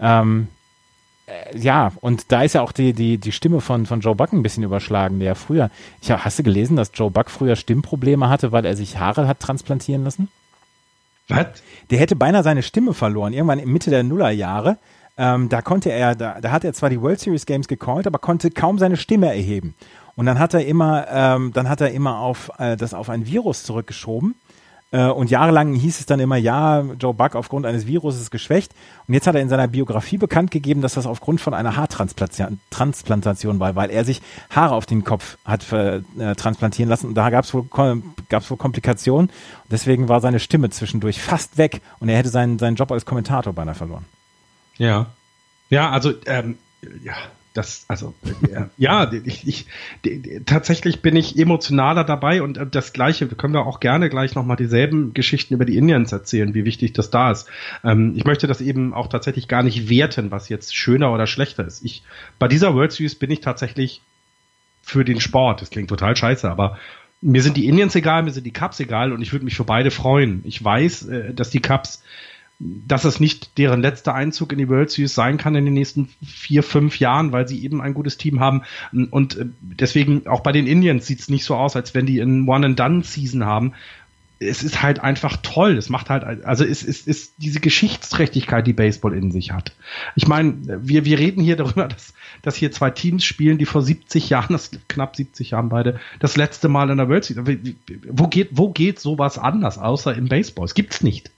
Ähm, 0.00 0.48
äh, 1.26 1.56
ja, 1.56 1.92
und 2.00 2.32
da 2.32 2.42
ist 2.42 2.54
ja 2.54 2.62
auch 2.62 2.72
die, 2.72 2.92
die, 2.94 3.18
die 3.18 3.32
Stimme 3.32 3.60
von, 3.60 3.86
von 3.86 4.00
Joe 4.00 4.16
Buck 4.16 4.32
ein 4.32 4.42
bisschen 4.42 4.64
überschlagen, 4.64 5.20
der 5.20 5.28
ja 5.28 5.34
früher, 5.36 5.70
ich 6.02 6.10
hab, 6.10 6.24
hast 6.24 6.40
du 6.40 6.42
gelesen, 6.42 6.76
dass 6.76 6.90
Joe 6.94 7.12
Buck 7.12 7.30
früher 7.30 7.54
Stimmprobleme 7.54 8.28
hatte, 8.28 8.50
weil 8.50 8.64
er 8.64 8.74
sich 8.74 8.98
Haare 8.98 9.28
hat 9.28 9.38
transplantieren 9.38 10.02
lassen? 10.02 10.28
Was? 11.28 11.46
Der 11.90 12.00
hätte 12.00 12.16
beinahe 12.16 12.42
seine 12.42 12.64
Stimme 12.64 12.92
verloren, 12.92 13.32
irgendwann 13.32 13.64
Mitte 13.66 13.90
der 13.90 14.02
Nullerjahre 14.02 14.78
ähm, 15.20 15.50
da 15.50 15.60
konnte 15.60 15.92
er, 15.92 16.14
da, 16.14 16.40
da 16.40 16.50
hat 16.50 16.64
er 16.64 16.72
zwar 16.72 16.88
die 16.88 16.98
World 17.02 17.20
Series 17.20 17.44
Games 17.44 17.68
gecallt, 17.68 18.06
aber 18.06 18.18
konnte 18.18 18.50
kaum 18.50 18.78
seine 18.78 18.96
Stimme 18.96 19.26
erheben. 19.26 19.74
Und 20.16 20.24
dann 20.24 20.38
hat 20.38 20.54
er 20.54 20.64
immer, 20.64 21.06
ähm, 21.10 21.52
dann 21.52 21.68
hat 21.68 21.82
er 21.82 21.90
immer 21.90 22.20
auf 22.20 22.50
äh, 22.58 22.74
das 22.78 22.94
auf 22.94 23.10
ein 23.10 23.26
Virus 23.26 23.62
zurückgeschoben. 23.64 24.34
Äh, 24.92 25.08
und 25.08 25.30
jahrelang 25.30 25.74
hieß 25.74 26.00
es 26.00 26.06
dann 26.06 26.20
immer, 26.20 26.36
ja, 26.36 26.80
Joe 26.98 27.12
Buck 27.12 27.36
aufgrund 27.36 27.66
eines 27.66 27.86
Virus 27.86 28.18
ist 28.18 28.30
geschwächt. 28.30 28.72
Und 29.06 29.12
jetzt 29.12 29.26
hat 29.26 29.34
er 29.34 29.42
in 29.42 29.50
seiner 29.50 29.68
Biografie 29.68 30.16
bekannt 30.16 30.50
gegeben, 30.50 30.80
dass 30.80 30.94
das 30.94 31.04
aufgrund 31.04 31.42
von 31.42 31.52
einer 31.52 31.76
Haartransplantation 31.76 33.60
war, 33.60 33.76
weil 33.76 33.90
er 33.90 34.06
sich 34.06 34.22
Haare 34.48 34.74
auf 34.74 34.86
den 34.86 35.04
Kopf 35.04 35.36
hat 35.44 35.70
äh, 35.70 36.00
transplantieren 36.34 36.88
lassen. 36.88 37.08
Und 37.08 37.14
da 37.14 37.28
gab 37.28 37.44
es 37.44 37.52
wohl, 37.52 37.66
gab's 38.30 38.50
wohl 38.50 38.56
Komplikationen. 38.56 39.28
Deswegen 39.70 40.08
war 40.08 40.22
seine 40.22 40.40
Stimme 40.40 40.70
zwischendurch 40.70 41.20
fast 41.20 41.58
weg 41.58 41.82
und 41.98 42.08
er 42.08 42.16
hätte 42.16 42.30
seinen, 42.30 42.58
seinen 42.58 42.76
Job 42.76 42.90
als 42.90 43.04
Kommentator 43.04 43.52
beinahe 43.52 43.74
verloren. 43.74 44.06
Ja. 44.80 45.12
Ja, 45.68 45.90
also, 45.90 46.14
ähm, 46.26 46.56
ja, 47.04 47.14
das, 47.52 47.84
also, 47.88 48.14
äh, 48.50 48.62
ja, 48.78 49.12
ich, 49.12 49.46
ich, 49.46 49.66
tatsächlich 50.46 51.02
bin 51.02 51.16
ich 51.16 51.38
emotionaler 51.38 52.02
dabei 52.02 52.42
und 52.42 52.56
äh, 52.56 52.66
das 52.66 52.94
Gleiche, 52.94 53.26
können 53.28 53.52
wir 53.52 53.66
auch 53.66 53.78
gerne 53.78 54.08
gleich 54.08 54.34
nochmal 54.34 54.56
dieselben 54.56 55.12
Geschichten 55.12 55.52
über 55.52 55.66
die 55.66 55.76
Indians 55.76 56.12
erzählen, 56.12 56.54
wie 56.54 56.64
wichtig 56.64 56.94
das 56.94 57.10
da 57.10 57.30
ist. 57.30 57.46
Ähm, 57.84 58.14
ich 58.16 58.24
möchte 58.24 58.46
das 58.46 58.62
eben 58.62 58.94
auch 58.94 59.08
tatsächlich 59.08 59.48
gar 59.48 59.62
nicht 59.62 59.90
werten, 59.90 60.30
was 60.30 60.48
jetzt 60.48 60.74
schöner 60.74 61.12
oder 61.12 61.26
schlechter 61.26 61.66
ist. 61.66 61.84
Ich, 61.84 62.02
bei 62.38 62.48
dieser 62.48 62.74
World 62.74 62.92
Series 62.92 63.14
bin 63.14 63.30
ich 63.30 63.40
tatsächlich 63.40 64.00
für 64.82 65.04
den 65.04 65.20
Sport. 65.20 65.60
Das 65.60 65.68
klingt 65.68 65.90
total 65.90 66.16
scheiße, 66.16 66.50
aber 66.50 66.78
mir 67.20 67.42
sind 67.42 67.58
die 67.58 67.66
Indians 67.66 67.94
egal, 67.96 68.22
mir 68.22 68.32
sind 68.32 68.46
die 68.46 68.52
Cups 68.52 68.80
egal 68.80 69.12
und 69.12 69.20
ich 69.20 69.32
würde 69.32 69.44
mich 69.44 69.56
für 69.56 69.64
beide 69.64 69.90
freuen. 69.90 70.40
Ich 70.44 70.64
weiß, 70.64 71.06
äh, 71.08 71.34
dass 71.34 71.50
die 71.50 71.60
Cups 71.60 72.02
dass 72.60 73.04
es 73.04 73.20
nicht 73.20 73.56
deren 73.56 73.80
letzter 73.80 74.14
Einzug 74.14 74.52
in 74.52 74.58
die 74.58 74.68
World 74.68 74.90
Series 74.90 75.14
sein 75.14 75.38
kann 75.38 75.54
in 75.54 75.64
den 75.64 75.72
nächsten 75.72 76.10
vier, 76.24 76.62
fünf 76.62 76.98
Jahren, 76.98 77.32
weil 77.32 77.48
sie 77.48 77.64
eben 77.64 77.80
ein 77.80 77.94
gutes 77.94 78.18
Team 78.18 78.38
haben. 78.38 78.62
Und 79.10 79.38
äh, 79.38 79.46
deswegen 79.60 80.26
auch 80.26 80.40
bei 80.40 80.52
den 80.52 80.66
Indians 80.66 81.06
sieht 81.06 81.20
es 81.20 81.30
nicht 81.30 81.44
so 81.44 81.56
aus, 81.56 81.74
als 81.74 81.94
wenn 81.94 82.04
die 82.04 82.18
in 82.18 82.46
One-and-Done-Season 82.46 83.46
haben. 83.46 83.72
Es 84.40 84.62
ist 84.62 84.82
halt 84.82 85.00
einfach 85.00 85.38
toll. 85.42 85.78
Es 85.78 85.88
macht 85.88 86.10
halt, 86.10 86.44
also 86.44 86.64
es 86.64 86.82
ist, 86.82 87.08
ist 87.08 87.34
diese 87.38 87.60
Geschichtsträchtigkeit, 87.60 88.66
die 88.66 88.74
Baseball 88.74 89.14
in 89.14 89.30
sich 89.30 89.52
hat. 89.52 89.74
Ich 90.14 90.28
meine, 90.28 90.54
wir, 90.82 91.06
wir 91.06 91.18
reden 91.18 91.42
hier 91.42 91.56
darüber, 91.56 91.88
dass, 91.88 92.12
dass 92.42 92.56
hier 92.56 92.72
zwei 92.72 92.90
Teams 92.90 93.24
spielen, 93.24 93.56
die 93.56 93.66
vor 93.66 93.80
70 93.80 94.28
Jahren, 94.28 94.52
das 94.52 94.70
knapp 94.88 95.16
70 95.16 95.52
Jahren 95.52 95.70
beide, 95.70 95.98
das 96.18 96.36
letzte 96.36 96.68
Mal 96.68 96.90
in 96.90 96.98
der 96.98 97.08
World 97.08 97.24
Series. 97.24 97.74
Wo 98.08 98.28
geht, 98.28 98.50
wo 98.52 98.70
geht 98.70 99.00
sowas 99.00 99.38
anders, 99.38 99.78
außer 99.78 100.14
im 100.14 100.28
Baseball? 100.28 100.66
Es 100.66 100.74
gibt's 100.74 101.02
nicht. 101.02 101.30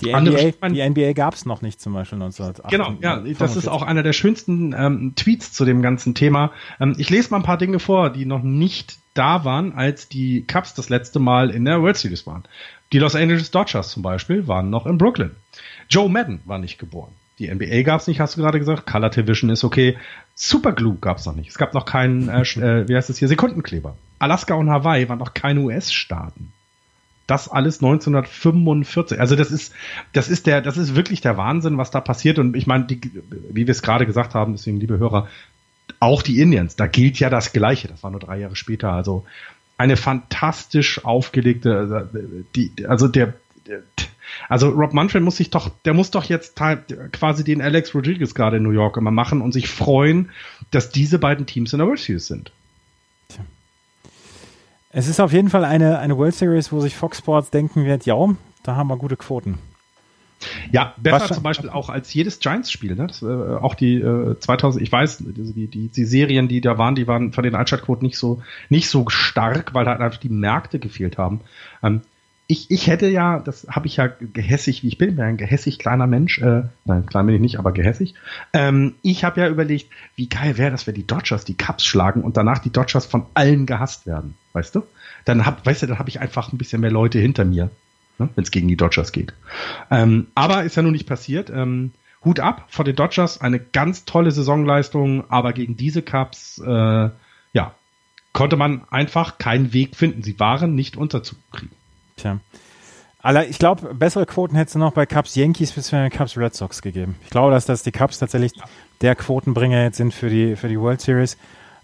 Die 0.00 0.12
NBA, 0.12 0.68
die 0.68 0.88
NBA 0.88 1.12
gab 1.12 1.34
es 1.34 1.46
noch 1.46 1.62
nicht 1.62 1.80
zum 1.80 1.92
Beispiel 1.92 2.22
1980. 2.22 2.70
Genau, 2.70 2.96
ja, 3.00 3.22
das 3.38 3.56
ist 3.56 3.68
auch 3.68 3.82
einer 3.82 4.02
der 4.02 4.12
schönsten 4.12 4.74
ähm, 4.76 5.12
Tweets 5.16 5.52
zu 5.52 5.64
dem 5.64 5.82
ganzen 5.82 6.14
Thema. 6.14 6.52
Ähm, 6.80 6.94
ich 6.98 7.10
lese 7.10 7.30
mal 7.30 7.38
ein 7.38 7.42
paar 7.42 7.58
Dinge 7.58 7.78
vor, 7.78 8.10
die 8.10 8.24
noch 8.24 8.42
nicht 8.42 8.98
da 9.14 9.44
waren, 9.44 9.72
als 9.72 10.08
die 10.08 10.44
Cubs 10.46 10.74
das 10.74 10.88
letzte 10.88 11.18
Mal 11.18 11.50
in 11.50 11.64
der 11.64 11.82
World 11.82 11.96
Series 11.96 12.26
waren. 12.26 12.44
Die 12.92 12.98
Los 12.98 13.14
Angeles 13.14 13.50
Dodgers 13.50 13.90
zum 13.90 14.02
Beispiel 14.02 14.48
waren 14.48 14.70
noch 14.70 14.86
in 14.86 14.98
Brooklyn. 14.98 15.32
Joe 15.88 16.08
Madden 16.08 16.40
war 16.44 16.58
nicht 16.58 16.78
geboren. 16.78 17.12
Die 17.38 17.52
NBA 17.52 17.82
gab 17.82 18.00
es 18.00 18.06
nicht, 18.06 18.20
hast 18.20 18.36
du 18.36 18.42
gerade 18.42 18.58
gesagt. 18.58 18.86
Color 18.86 19.10
Television 19.10 19.50
ist 19.50 19.64
okay. 19.64 19.96
Superglue 20.34 20.96
gab 21.00 21.18
es 21.18 21.26
noch 21.26 21.34
nicht. 21.34 21.48
Es 21.48 21.58
gab 21.58 21.72
noch 21.72 21.86
keinen, 21.86 22.28
äh, 22.28 22.42
äh, 22.42 22.88
wie 22.88 22.94
heißt 22.94 23.10
es 23.10 23.18
hier, 23.18 23.28
Sekundenkleber. 23.28 23.96
Alaska 24.18 24.54
und 24.54 24.68
Hawaii 24.68 25.08
waren 25.08 25.18
noch 25.18 25.32
keine 25.32 25.60
US-Staaten. 25.60 26.52
Das 27.30 27.48
alles 27.48 27.76
1945. 27.76 29.20
Also 29.20 29.36
das 29.36 29.50
ist, 29.50 29.72
das 30.12 30.28
ist 30.28 30.46
der, 30.46 30.60
das 30.60 30.76
ist 30.76 30.96
wirklich 30.96 31.20
der 31.20 31.36
Wahnsinn, 31.36 31.78
was 31.78 31.90
da 31.90 32.00
passiert. 32.00 32.38
Und 32.38 32.56
ich 32.56 32.66
meine, 32.66 32.86
wie 32.88 33.66
wir 33.66 33.70
es 33.70 33.82
gerade 33.82 34.06
gesagt 34.06 34.34
haben, 34.34 34.52
deswegen, 34.52 34.80
liebe 34.80 34.98
Hörer, 34.98 35.28
auch 36.00 36.22
die 36.22 36.40
Indians, 36.40 36.76
da 36.76 36.86
gilt 36.86 37.18
ja 37.20 37.30
das 37.30 37.52
Gleiche. 37.52 37.88
Das 37.88 38.02
war 38.02 38.10
nur 38.10 38.20
drei 38.20 38.38
Jahre 38.38 38.56
später. 38.56 38.92
Also 38.92 39.24
eine 39.78 39.96
fantastisch 39.96 41.04
aufgelegte, 41.04 41.76
also, 41.76 42.00
die, 42.54 42.72
also 42.86 43.08
der, 43.08 43.34
der 43.66 43.82
also 44.48 44.68
Rob 44.68 44.92
Manfred 44.92 45.22
muss 45.22 45.36
sich 45.36 45.50
doch, 45.50 45.70
der 45.84 45.94
muss 45.94 46.10
doch 46.10 46.24
jetzt 46.24 46.60
quasi 47.12 47.44
den 47.44 47.62
Alex 47.62 47.94
Rodriguez 47.94 48.34
gerade 48.34 48.58
in 48.58 48.62
New 48.62 48.70
York 48.70 48.96
immer 48.96 49.10
machen 49.10 49.40
und 49.40 49.52
sich 49.52 49.68
freuen, 49.68 50.30
dass 50.70 50.90
diese 50.90 51.18
beiden 51.18 51.46
Teams 51.46 51.72
in 51.72 51.78
der 51.78 51.86
World 51.86 52.00
Series 52.00 52.26
sind. 52.26 52.52
Es 54.92 55.06
ist 55.06 55.20
auf 55.20 55.32
jeden 55.32 55.50
Fall 55.50 55.64
eine, 55.64 55.98
eine 55.98 56.18
World 56.18 56.34
Series, 56.34 56.72
wo 56.72 56.80
sich 56.80 56.96
Fox 56.96 57.18
Sports 57.18 57.50
denken 57.50 57.84
wird, 57.84 58.06
ja, 58.06 58.16
da 58.64 58.76
haben 58.76 58.88
wir 58.88 58.96
gute 58.96 59.16
Quoten. 59.16 59.58
Ja, 60.72 60.94
besser 60.96 61.28
Was 61.28 61.34
zum 61.34 61.42
Beispiel 61.42 61.68
auch 61.68 61.90
als 61.90 62.12
jedes 62.14 62.38
Giants-Spiel. 62.38 62.96
Ne? 62.96 63.06
Das, 63.06 63.22
äh, 63.22 63.26
auch 63.26 63.74
die 63.74 63.96
äh, 63.96 64.38
2000, 64.38 64.82
ich 64.82 64.90
weiß, 64.90 65.18
die, 65.18 65.66
die, 65.66 65.88
die 65.88 66.04
Serien, 66.04 66.48
die 66.48 66.60
da 66.60 66.78
waren, 66.78 66.94
die 66.94 67.06
waren 67.06 67.32
von 67.32 67.44
den 67.44 67.54
Einschaltquoten 67.54 68.06
nicht 68.06 68.16
so 68.16 68.42
nicht 68.68 68.88
so 68.88 69.08
stark, 69.08 69.74
weil 69.74 69.86
halt 69.86 70.00
einfach 70.00 70.18
die 70.18 70.30
Märkte 70.30 70.78
gefehlt 70.78 71.18
haben. 71.18 71.40
Ähm, 71.82 72.00
ich, 72.46 72.70
ich 72.70 72.88
hätte 72.88 73.06
ja, 73.06 73.38
das 73.38 73.68
habe 73.68 73.86
ich 73.86 73.96
ja 73.96 74.08
gehässig, 74.08 74.82
wie 74.82 74.88
ich 74.88 74.98
bin, 74.98 75.14
bin 75.14 75.24
ein 75.24 75.36
gehässig 75.36 75.78
kleiner 75.78 76.08
Mensch, 76.08 76.40
äh, 76.40 76.62
nein, 76.84 77.06
klein 77.06 77.26
bin 77.26 77.36
ich 77.36 77.40
nicht, 77.40 77.58
aber 77.58 77.70
gehässig. 77.70 78.14
Ähm, 78.52 78.94
ich 79.02 79.22
habe 79.22 79.40
ja 79.40 79.48
überlegt, 79.48 79.88
wie 80.16 80.28
geil 80.28 80.58
wäre 80.58 80.72
das, 80.72 80.86
wenn 80.86 80.96
die 80.96 81.06
Dodgers 81.06 81.44
die 81.44 81.56
Cups 81.56 81.84
schlagen 81.84 82.22
und 82.22 82.36
danach 82.36 82.58
die 82.58 82.72
Dodgers 82.72 83.06
von 83.06 83.26
allen 83.34 83.66
gehasst 83.66 84.06
werden, 84.06 84.34
weißt 84.52 84.74
du? 84.74 84.82
Dann 85.24 85.46
hab, 85.46 85.64
weißt 85.64 85.82
du, 85.82 85.86
dann 85.86 85.98
habe 85.98 86.08
ich 86.08 86.20
einfach 86.20 86.52
ein 86.52 86.58
bisschen 86.58 86.80
mehr 86.80 86.90
Leute 86.90 87.18
hinter 87.18 87.44
mir, 87.44 87.70
ne, 88.18 88.28
wenn 88.34 88.44
es 88.44 88.50
gegen 88.50 88.68
die 88.68 88.76
Dodgers 88.76 89.12
geht. 89.12 89.32
Ähm, 89.90 90.28
aber 90.34 90.64
ist 90.64 90.76
ja 90.76 90.82
nun 90.82 90.92
nicht 90.92 91.06
passiert. 91.06 91.50
Ähm, 91.50 91.92
Hut 92.24 92.40
ab 92.40 92.66
vor 92.68 92.84
den 92.84 92.96
Dodgers, 92.96 93.40
eine 93.40 93.58
ganz 93.58 94.04
tolle 94.04 94.30
Saisonleistung, 94.30 95.30
aber 95.30 95.52
gegen 95.52 95.76
diese 95.76 96.02
Cups, 96.02 96.58
äh, 96.58 97.10
ja, 97.52 97.74
konnte 98.32 98.56
man 98.56 98.82
einfach 98.90 99.38
keinen 99.38 99.72
Weg 99.72 99.96
finden. 99.96 100.22
Sie 100.22 100.38
waren 100.38 100.74
nicht 100.74 100.96
unterzukriegen. 100.96 101.72
Tja. 102.16 102.38
Aller, 103.22 103.46
ich 103.48 103.58
glaube, 103.58 103.94
bessere 103.94 104.24
Quoten 104.24 104.56
hättest 104.56 104.76
du 104.76 104.78
noch 104.78 104.92
bei 104.92 105.04
Cubs 105.04 105.34
Yankees 105.34 105.72
bis 105.72 105.90
für 105.90 106.08
Cubs 106.08 106.38
Red 106.38 106.54
Sox 106.54 106.80
gegeben. 106.80 107.16
Ich 107.22 107.30
glaube, 107.30 107.50
dass, 107.52 107.66
dass 107.66 107.82
die 107.82 107.92
Cubs 107.92 108.18
tatsächlich 108.18 108.52
der 109.02 109.14
Quotenbringer 109.14 109.82
jetzt 109.82 109.98
sind 109.98 110.14
für 110.14 110.30
die, 110.30 110.56
für 110.56 110.68
die 110.68 110.80
World 110.80 111.02
Series 111.02 111.36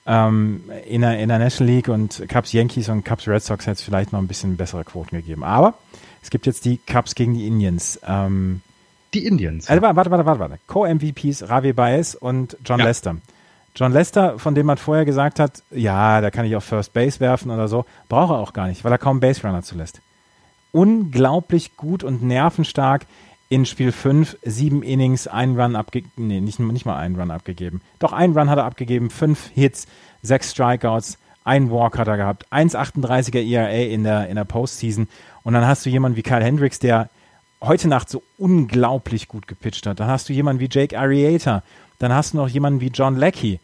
ähm, 0.07 0.63
in, 0.87 1.01
der, 1.01 1.19
in 1.19 1.29
der 1.29 1.39
National 1.39 1.75
League 1.75 1.89
und 1.89 2.25
Cubs 2.29 2.53
Yankees 2.53 2.89
und 2.89 3.05
Cubs 3.05 3.27
Red 3.27 3.43
Sox 3.43 3.67
hätte 3.67 3.75
es 3.75 3.83
vielleicht 3.83 4.13
noch 4.13 4.21
ein 4.21 4.29
bisschen 4.29 4.57
bessere 4.57 4.85
Quoten 4.85 5.17
gegeben. 5.17 5.45
Aber 5.45 5.75
es 6.23 6.31
gibt 6.31 6.47
jetzt 6.47 6.65
die 6.65 6.79
Cubs 6.79 7.15
gegen 7.15 7.35
die 7.35 7.47
Indians. 7.47 8.01
Ähm, 8.07 8.63
die 9.15 9.27
Indians. 9.27 9.69
Also, 9.69 9.83
warte, 9.83 9.97
warte, 9.97 10.27
warte, 10.27 10.41
warte. 10.41 10.59
Co-MVPs 10.67 11.49
Ravi 11.49 11.73
Baez 11.73 12.15
und 12.15 12.57
John 12.65 12.81
ja. 12.81 12.87
Lester. 12.87 13.17
John 13.75 13.93
Lester, 13.93 14.39
von 14.39 14.55
dem 14.55 14.67
man 14.67 14.79
vorher 14.79 15.05
gesagt 15.05 15.39
hat, 15.39 15.63
ja, 15.71 16.21
da 16.21 16.31
kann 16.31 16.47
ich 16.47 16.57
auf 16.57 16.65
First 16.65 16.95
Base 16.95 17.21
werfen 17.21 17.51
oder 17.51 17.69
so, 17.69 17.85
braucht 18.09 18.31
er 18.31 18.39
auch 18.39 18.53
gar 18.55 18.69
nicht, 18.69 18.85
weil 18.85 18.93
er 18.93 18.99
kaum 18.99 19.21
Base 19.21 19.43
Runner 19.43 19.63
zulässt 19.63 20.01
unglaublich 20.77 21.79
gut 21.79 22.05
und 22.05 22.23
nervenstark 22.23 23.07
in 23.49 23.65
Spiel 23.65 23.93
5 23.93 24.39
sieben 24.45 24.83
Innings, 24.83 25.27
ein 25.29 25.59
Run 25.59 25.77
abgegeben, 25.77 26.27
nee, 26.27 26.41
nicht, 26.41 26.59
nicht 26.59 26.87
mal 26.87 26.99
einen 26.99 27.17
Run 27.17 27.31
abgegeben. 27.31 27.81
Doch 27.99 28.13
einen 28.13 28.37
Run 28.37 28.51
hat 28.51 28.59
er 28.59 28.65
abgegeben, 28.65 29.11
fünf 29.11 29.51
Hits, 29.55 29.87
sechs 30.23 30.51
Strikeouts, 30.51 31.19
ein 31.45 31.71
Walk 31.71 31.97
hat 31.97 32.09
er 32.09 32.17
gehabt, 32.17 32.47
1,38er 32.51 33.39
ERA 33.39 33.71
in 33.71 34.03
der, 34.03 34.29
in 34.29 34.35
der 34.35 34.45
Postseason. 34.45 35.07
Und 35.45 35.55
dann 35.55 35.65
hast 35.65 35.87
du 35.87 35.91
jemanden 35.91 36.17
wie 36.17 36.23
Kyle 36.23 36.43
Hendricks, 36.43 36.81
der 36.81 37.09
heute 37.63 37.87
Nacht 37.89 38.11
so 38.11 38.23
unglaublich 38.37 39.29
gut 39.29 39.47
gepitcht 39.47 39.87
hat. 39.87 40.01
Dann 40.01 40.09
hast 40.09 40.29
du 40.29 40.33
jemanden 40.33 40.61
wie 40.61 40.69
Jake 40.71 40.99
Arrieta. 40.99 41.63
Dann 42.01 42.13
hast 42.13 42.33
du 42.33 42.39
noch 42.39 42.49
jemanden 42.49 42.81
wie 42.81 42.89
John 42.89 43.17
Leckie. 43.17 43.61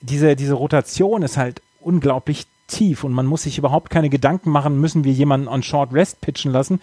Diese, 0.00 0.34
diese 0.34 0.54
Rotation 0.54 1.22
ist 1.22 1.36
halt 1.36 1.62
unglaublich 1.80 2.46
tief 2.66 3.04
und 3.04 3.12
man 3.12 3.26
muss 3.26 3.44
sich 3.44 3.58
überhaupt 3.58 3.90
keine 3.90 4.10
Gedanken 4.10 4.50
machen, 4.50 4.80
müssen 4.80 5.04
wir 5.04 5.12
jemanden 5.12 5.46
on 5.48 5.62
Short 5.62 5.92
Rest 5.92 6.20
pitchen 6.20 6.50
lassen. 6.50 6.80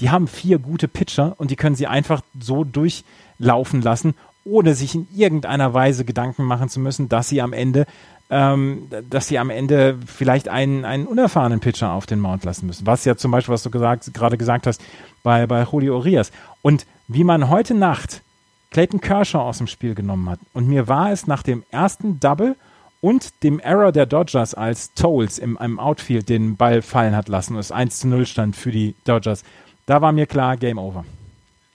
Die 0.00 0.10
haben 0.10 0.28
vier 0.28 0.58
gute 0.58 0.88
Pitcher 0.88 1.34
und 1.38 1.50
die 1.50 1.56
können 1.56 1.76
sie 1.76 1.86
einfach 1.86 2.22
so 2.38 2.64
durchlaufen 2.64 3.82
lassen, 3.82 4.14
ohne 4.44 4.74
sich 4.74 4.94
in 4.94 5.06
irgendeiner 5.14 5.74
Weise 5.74 6.04
Gedanken 6.04 6.44
machen 6.44 6.68
zu 6.68 6.80
müssen, 6.80 7.08
dass 7.08 7.28
sie 7.28 7.42
am 7.42 7.52
Ende 7.52 7.86
ähm, 8.30 8.86
dass 9.10 9.26
sie 9.26 9.40
am 9.40 9.50
Ende 9.50 9.98
vielleicht 10.06 10.48
einen, 10.48 10.84
einen 10.84 11.06
unerfahrenen 11.06 11.58
Pitcher 11.58 11.92
auf 11.92 12.06
den 12.06 12.20
Mount 12.20 12.44
lassen 12.44 12.66
müssen. 12.66 12.86
Was 12.86 13.04
ja 13.04 13.16
zum 13.16 13.32
Beispiel, 13.32 13.52
was 13.52 13.64
du 13.64 13.70
gesagt, 13.70 14.14
gerade 14.14 14.38
gesagt 14.38 14.68
hast, 14.68 14.80
bei, 15.24 15.48
bei 15.48 15.64
Julio 15.64 15.96
Urias. 15.96 16.30
Und 16.62 16.86
wie 17.08 17.24
man 17.24 17.48
heute 17.48 17.74
Nacht 17.74 18.22
Clayton 18.70 19.00
Kershaw 19.00 19.40
aus 19.40 19.58
dem 19.58 19.66
Spiel 19.66 19.96
genommen 19.96 20.30
hat. 20.30 20.38
Und 20.52 20.68
mir 20.68 20.86
war 20.86 21.10
es 21.10 21.26
nach 21.26 21.42
dem 21.42 21.64
ersten 21.70 22.20
Double 22.20 22.54
und 23.00 23.42
dem 23.42 23.58
Error 23.58 23.90
der 23.92 24.06
Dodgers, 24.06 24.54
als 24.54 24.94
Tolles 24.94 25.38
im, 25.38 25.58
im 25.60 25.80
Outfield 25.80 26.28
den 26.28 26.56
Ball 26.56 26.82
fallen 26.82 27.16
hat 27.16 27.28
lassen 27.28 27.54
und 27.54 27.60
es 27.60 27.72
1 27.72 27.98
zu 27.98 28.08
0 28.08 28.26
stand 28.26 28.54
für 28.54 28.70
die 28.70 28.94
Dodgers. 29.04 29.42
Da 29.90 30.00
war 30.00 30.12
mir 30.12 30.26
klar, 30.26 30.56
Game 30.56 30.78
Over. 30.78 31.04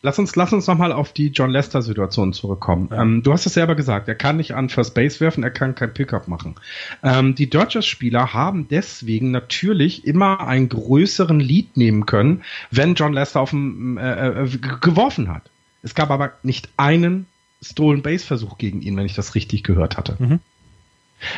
Lass 0.01 0.17
uns, 0.19 0.37
lass 0.37 0.53
uns 0.53 0.67
nochmal 0.67 0.93
auf 0.93 1.11
die 1.11 1.31
John 1.31 1.49
Lester-Situation 1.49 2.31
zurückkommen. 2.31 2.87
Ja. 2.89 3.01
Ähm, 3.01 3.23
du 3.23 3.33
hast 3.33 3.45
es 3.45 3.55
selber 3.55 3.75
gesagt, 3.75 4.07
er 4.07 4.15
kann 4.15 4.37
nicht 4.37 4.55
an 4.55 4.69
First 4.69 4.93
Base 4.93 5.19
werfen, 5.19 5.43
er 5.43 5.51
kann 5.51 5.75
kein 5.75 5.93
Pickup 5.93 6.29
machen. 6.29 6.55
Ähm, 7.03 7.35
die 7.35 7.49
Dodgers-Spieler 7.49 8.33
haben 8.33 8.69
deswegen 8.69 9.31
natürlich 9.31 10.07
immer 10.07 10.47
einen 10.47 10.69
größeren 10.69 11.41
Lead 11.41 11.75
nehmen 11.75 12.05
können, 12.05 12.43
wenn 12.71 12.95
John 12.95 13.11
Lester 13.11 13.41
auf 13.41 13.49
dem, 13.49 13.97
äh, 13.97 14.43
äh, 14.43 14.47
geworfen 14.79 15.27
hat. 15.27 15.43
Es 15.81 15.93
gab 15.93 16.09
aber 16.09 16.31
nicht 16.41 16.69
einen 16.77 17.25
Stolen 17.61 18.01
Base-Versuch 18.01 18.57
gegen 18.57 18.81
ihn, 18.81 18.95
wenn 18.95 19.05
ich 19.05 19.15
das 19.15 19.35
richtig 19.35 19.65
gehört 19.65 19.97
hatte. 19.97 20.15
Mhm. 20.19 20.39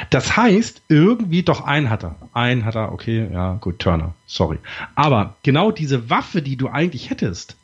Das 0.10 0.36
heißt, 0.36 0.82
irgendwie 0.90 1.44
doch 1.44 1.62
einen 1.62 1.90
hat 1.90 2.04
er. 2.04 2.16
Einen 2.34 2.66
hat 2.66 2.76
er, 2.76 2.92
okay, 2.92 3.30
ja, 3.32 3.54
gut, 3.54 3.80
Turner, 3.80 4.14
sorry. 4.26 4.60
Aber 4.96 5.36
genau 5.44 5.72
diese 5.72 6.10
Waffe, 6.10 6.42
die 6.42 6.58
du 6.58 6.68
eigentlich 6.68 7.10
hättest, 7.10 7.56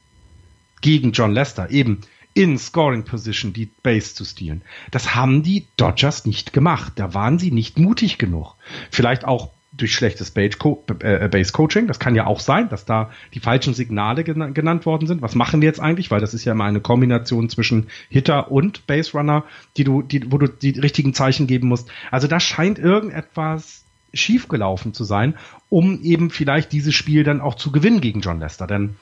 gegen 0.82 1.12
John 1.12 1.34
Lester, 1.34 1.70
eben 1.72 2.02
in 2.34 2.58
Scoring 2.58 3.04
Position 3.04 3.54
die 3.54 3.70
Base 3.84 4.16
zu 4.16 4.26
stehlen. 4.26 4.62
Das 4.92 5.16
haben 5.16 5.44
die 5.44 5.68
Dodgers 5.78 6.26
nicht 6.26 6.54
gemacht. 6.54 6.94
Da 6.96 7.14
waren 7.14 7.40
sie 7.40 7.52
nicht 7.52 7.78
mutig 7.78 8.18
genug. 8.18 8.56
Vielleicht 8.92 9.26
auch 9.26 9.52
durch 9.76 9.94
schlechtes 9.94 10.32
Base 10.32 10.58
äh, 11.02 11.44
Coaching. 11.52 11.88
Das 11.88 12.00
kann 12.00 12.16
ja 12.16 12.28
auch 12.28 12.40
sein, 12.40 12.70
dass 12.70 12.86
da 12.86 13.12
die 13.34 13.40
falschen 13.40 13.74
Signale 13.74 14.24
genannt 14.24 14.86
worden 14.86 15.08
sind. 15.08 15.22
Was 15.22 15.36
machen 15.36 15.62
wir 15.62 15.68
jetzt 15.68 15.80
eigentlich? 15.80 16.12
Weil 16.12 16.22
das 16.22 16.34
ist 16.34 16.46
ja 16.46 16.54
immer 16.54 16.66
eine 16.66 16.80
Kombination 16.80 17.50
zwischen 17.50 17.88
Hitter 18.10 18.52
und 18.52 18.86
Base 18.86 19.12
Runner, 19.14 19.44
die 19.78 19.84
du, 19.84 20.02
die, 20.02 20.32
wo 20.32 20.38
du 20.38 20.48
die 20.48 20.80
richtigen 20.80 21.14
Zeichen 21.14 21.48
geben 21.48 21.68
musst. 21.68 21.90
Also 22.12 22.28
da 22.28 22.40
scheint 22.40 22.78
irgendetwas 22.78 23.84
schiefgelaufen 24.14 24.94
zu 24.94 25.04
sein, 25.04 25.36
um 25.70 26.02
eben 26.04 26.30
vielleicht 26.30 26.72
dieses 26.72 26.94
Spiel 26.94 27.24
dann 27.24 27.42
auch 27.42 27.56
zu 27.56 27.72
gewinnen 27.72 28.00
gegen 28.00 28.22
John 28.22 28.40
Lester. 28.40 28.68
Denn 28.68 28.96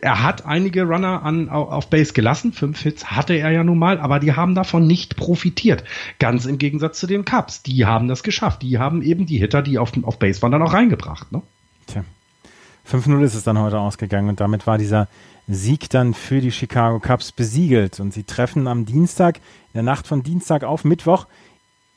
er 0.00 0.22
hat 0.22 0.46
einige 0.46 0.84
Runner 0.84 1.22
an, 1.22 1.50
auf 1.50 1.90
Base 1.90 2.12
gelassen, 2.12 2.52
fünf 2.52 2.80
Hits 2.80 3.10
hatte 3.10 3.34
er 3.34 3.50
ja 3.50 3.62
nun 3.64 3.78
mal, 3.78 4.00
aber 4.00 4.18
die 4.18 4.32
haben 4.32 4.54
davon 4.54 4.86
nicht 4.86 5.16
profitiert. 5.16 5.84
Ganz 6.18 6.46
im 6.46 6.58
Gegensatz 6.58 6.98
zu 6.98 7.06
den 7.06 7.24
Cubs. 7.24 7.62
Die 7.62 7.84
haben 7.84 8.08
das 8.08 8.22
geschafft. 8.22 8.62
Die 8.62 8.78
haben 8.78 9.02
eben 9.02 9.26
die 9.26 9.38
Hitter, 9.38 9.62
die 9.62 9.78
auf, 9.78 9.92
auf 10.02 10.18
Base 10.18 10.40
waren, 10.42 10.52
dann 10.52 10.62
auch 10.62 10.72
reingebracht. 10.72 11.32
Ne? 11.32 11.42
Tja. 11.86 12.04
5-0 12.90 13.22
ist 13.22 13.34
es 13.34 13.44
dann 13.44 13.58
heute 13.58 13.78
ausgegangen 13.78 14.28
und 14.28 14.40
damit 14.40 14.66
war 14.66 14.76
dieser 14.76 15.08
Sieg 15.48 15.88
dann 15.90 16.12
für 16.12 16.40
die 16.40 16.52
Chicago 16.52 17.00
Cubs 17.00 17.32
besiegelt. 17.32 18.00
Und 18.00 18.12
sie 18.12 18.24
treffen 18.24 18.66
am 18.66 18.86
Dienstag, 18.86 19.36
in 19.36 19.74
der 19.74 19.82
Nacht 19.82 20.06
von 20.06 20.22
Dienstag 20.22 20.64
auf 20.64 20.84
Mittwoch, 20.84 21.26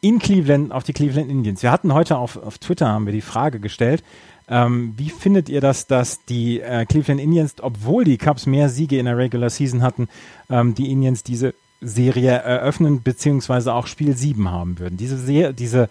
in 0.01 0.19
Cleveland 0.19 0.71
auf 0.71 0.83
die 0.83 0.93
Cleveland 0.93 1.29
Indians. 1.29 1.63
Wir 1.63 1.71
hatten 1.71 1.93
heute 1.93 2.17
auf, 2.17 2.37
auf 2.37 2.57
Twitter 2.57 2.87
haben 2.87 3.05
wir 3.05 3.13
die 3.13 3.21
Frage 3.21 3.59
gestellt, 3.59 4.03
ähm, 4.49 4.93
wie 4.97 5.09
findet 5.09 5.49
ihr 5.49 5.61
das, 5.61 5.87
dass 5.87 6.23
die 6.25 6.61
äh, 6.61 6.85
Cleveland 6.85 7.19
Indians, 7.19 7.55
obwohl 7.61 8.05
die 8.05 8.17
Cubs 8.17 8.45
mehr 8.45 8.69
Siege 8.69 8.97
in 8.97 9.05
der 9.05 9.17
Regular 9.17 9.49
Season 9.49 9.81
hatten, 9.81 10.07
ähm, 10.49 10.73
die 10.73 10.91
Indians 10.91 11.23
diese 11.23 11.53
Serie 11.81 12.31
eröffnen 12.31 13.03
beziehungsweise 13.03 13.73
auch 13.73 13.87
Spiel 13.87 14.15
7 14.15 14.49
haben 14.49 14.79
würden? 14.79 14.97
Diese, 14.97 15.17
Se 15.17 15.53
diese 15.53 15.89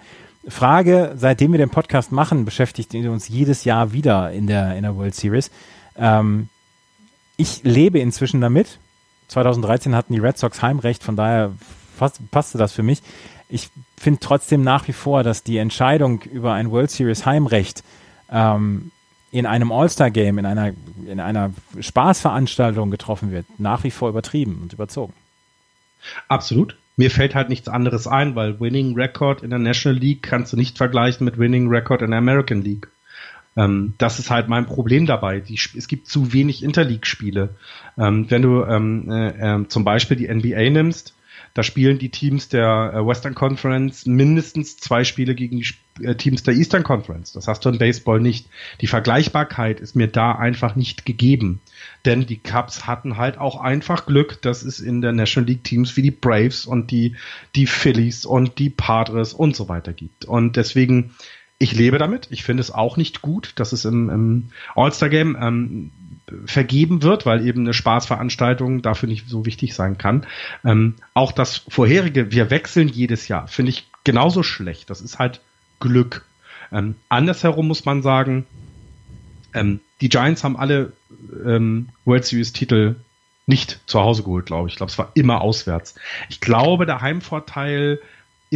Frage, 0.49 1.15
seitdem 1.17 1.53
wir 1.53 1.59
den 1.59 1.71
Podcast 1.71 2.13
machen, 2.13 2.45
beschäftigt 2.45 2.95
uns 2.95 3.29
jedes 3.29 3.65
Jahr 3.65 3.93
wieder 3.93 4.33
in 4.33 4.47
der, 4.47 4.77
in 4.77 4.85
der 4.85 4.97
World 4.97 5.15
Series. 5.15 5.51
Ähm, 5.97 6.49
ich 7.37 7.63
lebe 7.63 7.99
inzwischen 7.99 8.41
damit. 8.41 8.79
2013 9.29 9.95
hatten 9.95 10.13
die 10.13 10.21
Red 10.21 10.39
Sox 10.39 10.63
Heimrecht, 10.63 11.03
von 11.03 11.17
daher 11.17 11.53
passte 12.31 12.59
das 12.59 12.73
für 12.73 12.83
mich. 12.83 13.03
Ich 13.49 13.71
finde 13.97 14.21
trotzdem 14.21 14.63
nach 14.63 14.89
wie 14.89 14.93
vor, 14.93 15.23
dass 15.23 15.43
die 15.43 15.59
Entscheidung 15.59 16.23
über 16.23 16.53
ein 16.53 16.71
World 16.71 16.91
Series 16.91 17.27
Heimrecht 17.27 17.83
ähm, 18.31 18.91
in 19.31 19.47
einem 19.47 19.73
All-Star-Game, 19.73 20.39
in 20.39 20.47
einer, 20.47 20.73
in 21.07 21.21
einer 21.21 21.53
Spaßveranstaltung 21.79 22.91
getroffen 22.91 23.31
wird, 23.31 23.47
nach 23.59 23.85
wie 23.85 23.91
vor 23.91 24.09
übertrieben 24.09 24.61
und 24.63 24.73
überzogen. 24.73 25.13
Absolut. 26.29 26.77
Mir 26.97 27.11
fällt 27.11 27.35
halt 27.35 27.49
nichts 27.49 27.69
anderes 27.69 28.07
ein, 28.07 28.37
weil 28.37 28.61
Winning 28.61 28.95
Record 28.95 29.43
in 29.43 29.51
der 29.51 29.59
National 29.59 29.99
League 29.99 30.23
kannst 30.23 30.53
du 30.53 30.57
nicht 30.57 30.79
vergleichen 30.79 31.25
mit 31.25 31.39
Winning 31.39 31.69
Record 31.69 32.03
in 32.03 32.11
der 32.11 32.19
American 32.19 32.63
League. 32.63 32.89
Ähm, 33.57 33.95
das 33.99 34.19
ist 34.19 34.31
halt 34.31 34.49
mein 34.49 34.67
Problem 34.67 35.07
dabei. 35.07 35.41
Die, 35.41 35.59
es 35.77 35.89
gibt 35.89 36.09
zu 36.09 36.33
wenig 36.33 36.63
Interleague-Spiele. 36.63 37.57
Ähm, 37.99 38.31
wenn 38.31 38.43
du 38.43 38.65
ähm, 38.65 39.11
äh, 39.11 39.57
äh, 39.57 39.69
zum 39.69 39.85
Beispiel 39.85 40.17
die 40.17 40.29
NBA 40.33 40.71
nimmst, 40.71 41.15
da 41.57 41.63
spielen 41.63 41.99
die 41.99 42.11
Teams 42.11 42.51
der 42.51 42.93
äh, 42.93 43.07
Western 43.07 43.35
Conference 43.35 44.05
mindestens 44.05 44.77
zwei 44.77 45.05
Spiele 45.05 45.35
gegen 45.35 45.57
die 45.57 46.05
äh, 46.05 46.15
Teams 46.15 46.43
der 46.43 46.53
Eastern 46.53 46.83
Conference. 46.83 47.33
Das 47.33 47.49
hast 47.49 47.65
du 47.65 47.71
im 47.71 47.79
Baseball 47.79 48.21
nicht. 48.21 48.51
Die 48.83 48.87
Vergleichbarkeit 48.87 49.81
ist 49.81 49.97
mir 49.97 50.07
da 50.07 50.33
einfach 50.33 50.77
nicht 50.77 51.07
gegeben. 51.07 51.63
Denn 52.05 52.27
die 52.27 52.37
Cubs 52.37 52.87
hatten 52.87 53.17
halt 53.17 53.39
auch 53.39 53.59
einfach 53.59 54.05
Glück, 54.05 54.43
dass 54.43 54.65
es 54.65 54.81
in 54.81 55.01
der 55.01 55.13
National 55.13 55.49
League 55.49 55.65
Teams 55.65 55.97
wie 55.97 56.03
die 56.03 56.11
Braves 56.11 56.67
und 56.67 56.91
die, 56.91 57.17
die 57.55 57.67
Phillies 57.67 58.27
und 58.27 58.59
die 58.59 58.69
Padres 58.69 59.33
und 59.33 59.57
so 59.57 59.71
weiter 59.71 59.95
gibt. 59.95 60.27
Und 60.27 60.57
deswegen, 60.57 61.15
ich 61.57 61.73
lebe 61.73 61.97
damit. 61.97 62.29
Ich 62.31 62.45
finde 62.45 62.61
es 62.61 62.71
auch 62.71 62.99
nicht 62.99 63.23
gut, 63.23 63.55
dass 63.57 63.73
es 63.73 63.87
im, 63.87 64.11
im 64.11 64.49
All-Star-Game 64.75 65.39
ähm, 65.41 65.91
vergeben 66.45 67.03
wird, 67.03 67.27
weil 67.27 67.47
eben 67.47 67.61
eine 67.61 67.75
Spaßveranstaltung 67.75 68.83
dafür 68.83 69.09
nicht 69.09 69.29
so 69.29 69.47
wichtig 69.47 69.75
sein 69.75 69.97
kann. 69.99 70.27
Ähm, 70.65 70.95
auch 71.15 71.33
das 71.33 71.57
vorherige, 71.69 72.33
wir 72.33 72.51
wechseln 72.51 72.89
jedes 72.89 73.29
Jahr, 73.29 73.47
finde 73.49 73.71
ich 73.71 73.89
genauso 74.05 74.43
schlecht. 74.43 74.91
Das 74.91 75.01
ist 75.01 75.19
halt 75.19 75.41
Glück. 75.81 76.25
Ähm, 76.73 76.97
andersherum 77.09 77.69
muss 77.69 77.85
man 77.85 78.03
sagen, 78.03 78.47
ähm, 79.55 79.81
die 80.01 80.09
Giants 80.09 80.43
haben 80.43 80.57
alle 80.57 80.93
ähm, 81.45 81.89
World 82.05 82.25
Series 82.25 82.53
Titel 82.53 82.97
nicht 83.47 83.81
zu 83.87 84.01
Hause 84.01 84.25
geholt, 84.25 84.47
glaube 84.47 84.69
ich. 84.69 84.75
Ich 84.75 84.77
glaube, 84.77 84.91
es 84.91 84.99
war 84.99 85.13
immer 85.15 85.41
auswärts. 85.41 85.95
Ich 86.29 86.41
glaube, 86.41 86.85
der 86.87 87.01
Heimvorteil 87.01 88.01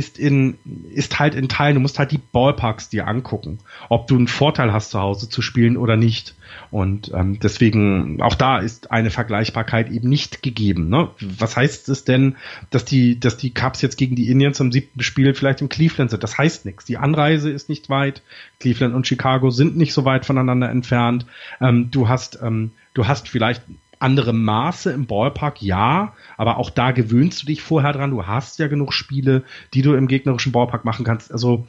ist 0.01 0.19
in, 0.19 0.59
ist 0.91 1.19
halt 1.19 1.35
in 1.35 1.49
Teilen, 1.49 1.75
du 1.75 1.81
musst 1.81 1.99
halt 1.99 2.11
die 2.11 2.19
Ballparks 2.19 2.89
dir 2.89 3.07
angucken, 3.07 3.59
ob 3.91 4.07
du 4.07 4.17
einen 4.17 4.29
Vorteil 4.29 4.73
hast 4.73 4.91
zu 4.91 4.99
Hause 4.99 5.29
zu 5.29 5.43
spielen 5.43 5.77
oder 5.77 5.97
nicht. 5.97 6.35
Und 6.71 7.13
ähm, 7.15 7.39
deswegen, 7.39 8.23
auch 8.23 8.35
da 8.35 8.59
ist 8.59 8.91
eine 8.91 9.11
Vergleichbarkeit 9.11 9.91
eben 9.91 10.09
nicht 10.09 10.43
gegeben. 10.43 10.89
Ne? 10.89 11.11
Was 11.21 11.57
heißt 11.57 11.91
es 11.91 12.05
denn, 12.05 12.37
dass 12.71 12.87
die, 12.87 13.21
dass 13.21 13.37
die 13.37 13.53
Cubs 13.53 13.83
jetzt 13.83 13.99
gegen 13.99 14.17
die 14.17 14.31
Indians 14.31 14.61
am 14.61 14.73
siebten 14.73 15.03
Spiel 15.03 15.35
vielleicht 15.35 15.61
im 15.61 15.69
Cleveland 15.69 16.11
sind? 16.11 16.25
Das 16.25 16.39
heißt 16.39 16.65
nichts. 16.65 16.87
Die 16.87 16.97
Anreise 16.97 17.51
ist 17.51 17.69
nicht 17.69 17.91
weit. 17.91 18.23
Cleveland 18.59 18.95
und 18.95 19.07
Chicago 19.07 19.51
sind 19.51 19.77
nicht 19.77 19.93
so 19.93 20.07
weit 20.07 20.25
voneinander 20.25 20.71
entfernt. 20.71 21.27
Ähm, 21.61 21.91
du 21.91 22.09
hast, 22.09 22.39
ähm, 22.43 22.71
du 22.95 23.07
hast 23.07 23.29
vielleicht 23.29 23.63
andere 24.01 24.33
Maße 24.33 24.91
im 24.91 25.07
Ballpark, 25.07 25.63
ja, 25.63 26.15
aber 26.37 26.57
auch 26.57 26.71
da 26.71 26.91
gewöhnst 26.91 27.43
du 27.43 27.47
dich 27.47 27.63
vorher 27.63 27.93
dran. 27.93 28.11
Du 28.11 28.27
hast 28.27 28.59
ja 28.59 28.67
genug 28.67 28.93
Spiele, 28.93 29.45
die 29.75 29.83
du 29.83 29.95
im 29.95 30.09
gegnerischen 30.09 30.53
Ballpark 30.53 30.85
machen 30.85 31.05
kannst. 31.05 31.31
Also 31.31 31.69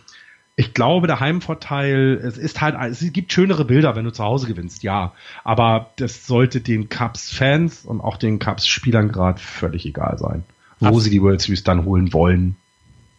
ich 0.56 0.74
glaube, 0.74 1.08
der 1.08 1.20
Heimvorteil, 1.20 2.20
es 2.24 2.38
ist 2.38 2.62
halt, 2.62 2.76
es 2.91 3.00
gibt 3.13 3.32
schönere 3.32 3.65
Bilder, 3.65 3.96
wenn 3.96 4.06
du 4.06 4.12
zu 4.12 4.24
Hause 4.24 4.48
gewinnst, 4.48 4.84
ja. 4.84 5.13
Aber 5.44 5.91
das 5.98 6.26
sollte 6.26 6.62
den 6.62 6.89
Cubs-Fans 6.89 7.86
und 7.86 8.02
auch 8.02 8.17
den 8.17 8.39
Cubs-Spielern 8.39 9.12
gerade 9.12 9.39
völlig 9.39 9.86
egal 9.86 10.17
sein, 10.17 10.44
wo 10.80 10.88
absolut. 10.88 11.04
sie 11.04 11.10
die 11.10 11.22
World 11.22 11.41
Series 11.41 11.63
dann 11.63 11.86
holen 11.86 12.13
wollen. 12.13 12.56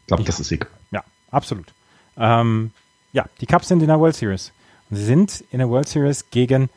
Ich 0.03 0.07
glaube, 0.09 0.22
ja. 0.22 0.27
das 0.27 0.40
ist 0.40 0.53
egal. 0.53 0.70
Ja, 0.90 1.05
absolut. 1.31 1.66
Ähm, 2.16 2.70
ja, 3.12 3.27
die 3.40 3.46
Cubs 3.46 3.68
sind 3.68 3.81
in 3.81 3.88
der 3.88 4.01
World 4.01 4.16
Series. 4.16 4.53
Und 4.90 4.96
sie 4.96 5.05
sind 5.05 5.44
in 5.51 5.59
der 5.59 5.68
World 5.68 5.88
Series 5.88 6.31
gegen 6.31 6.70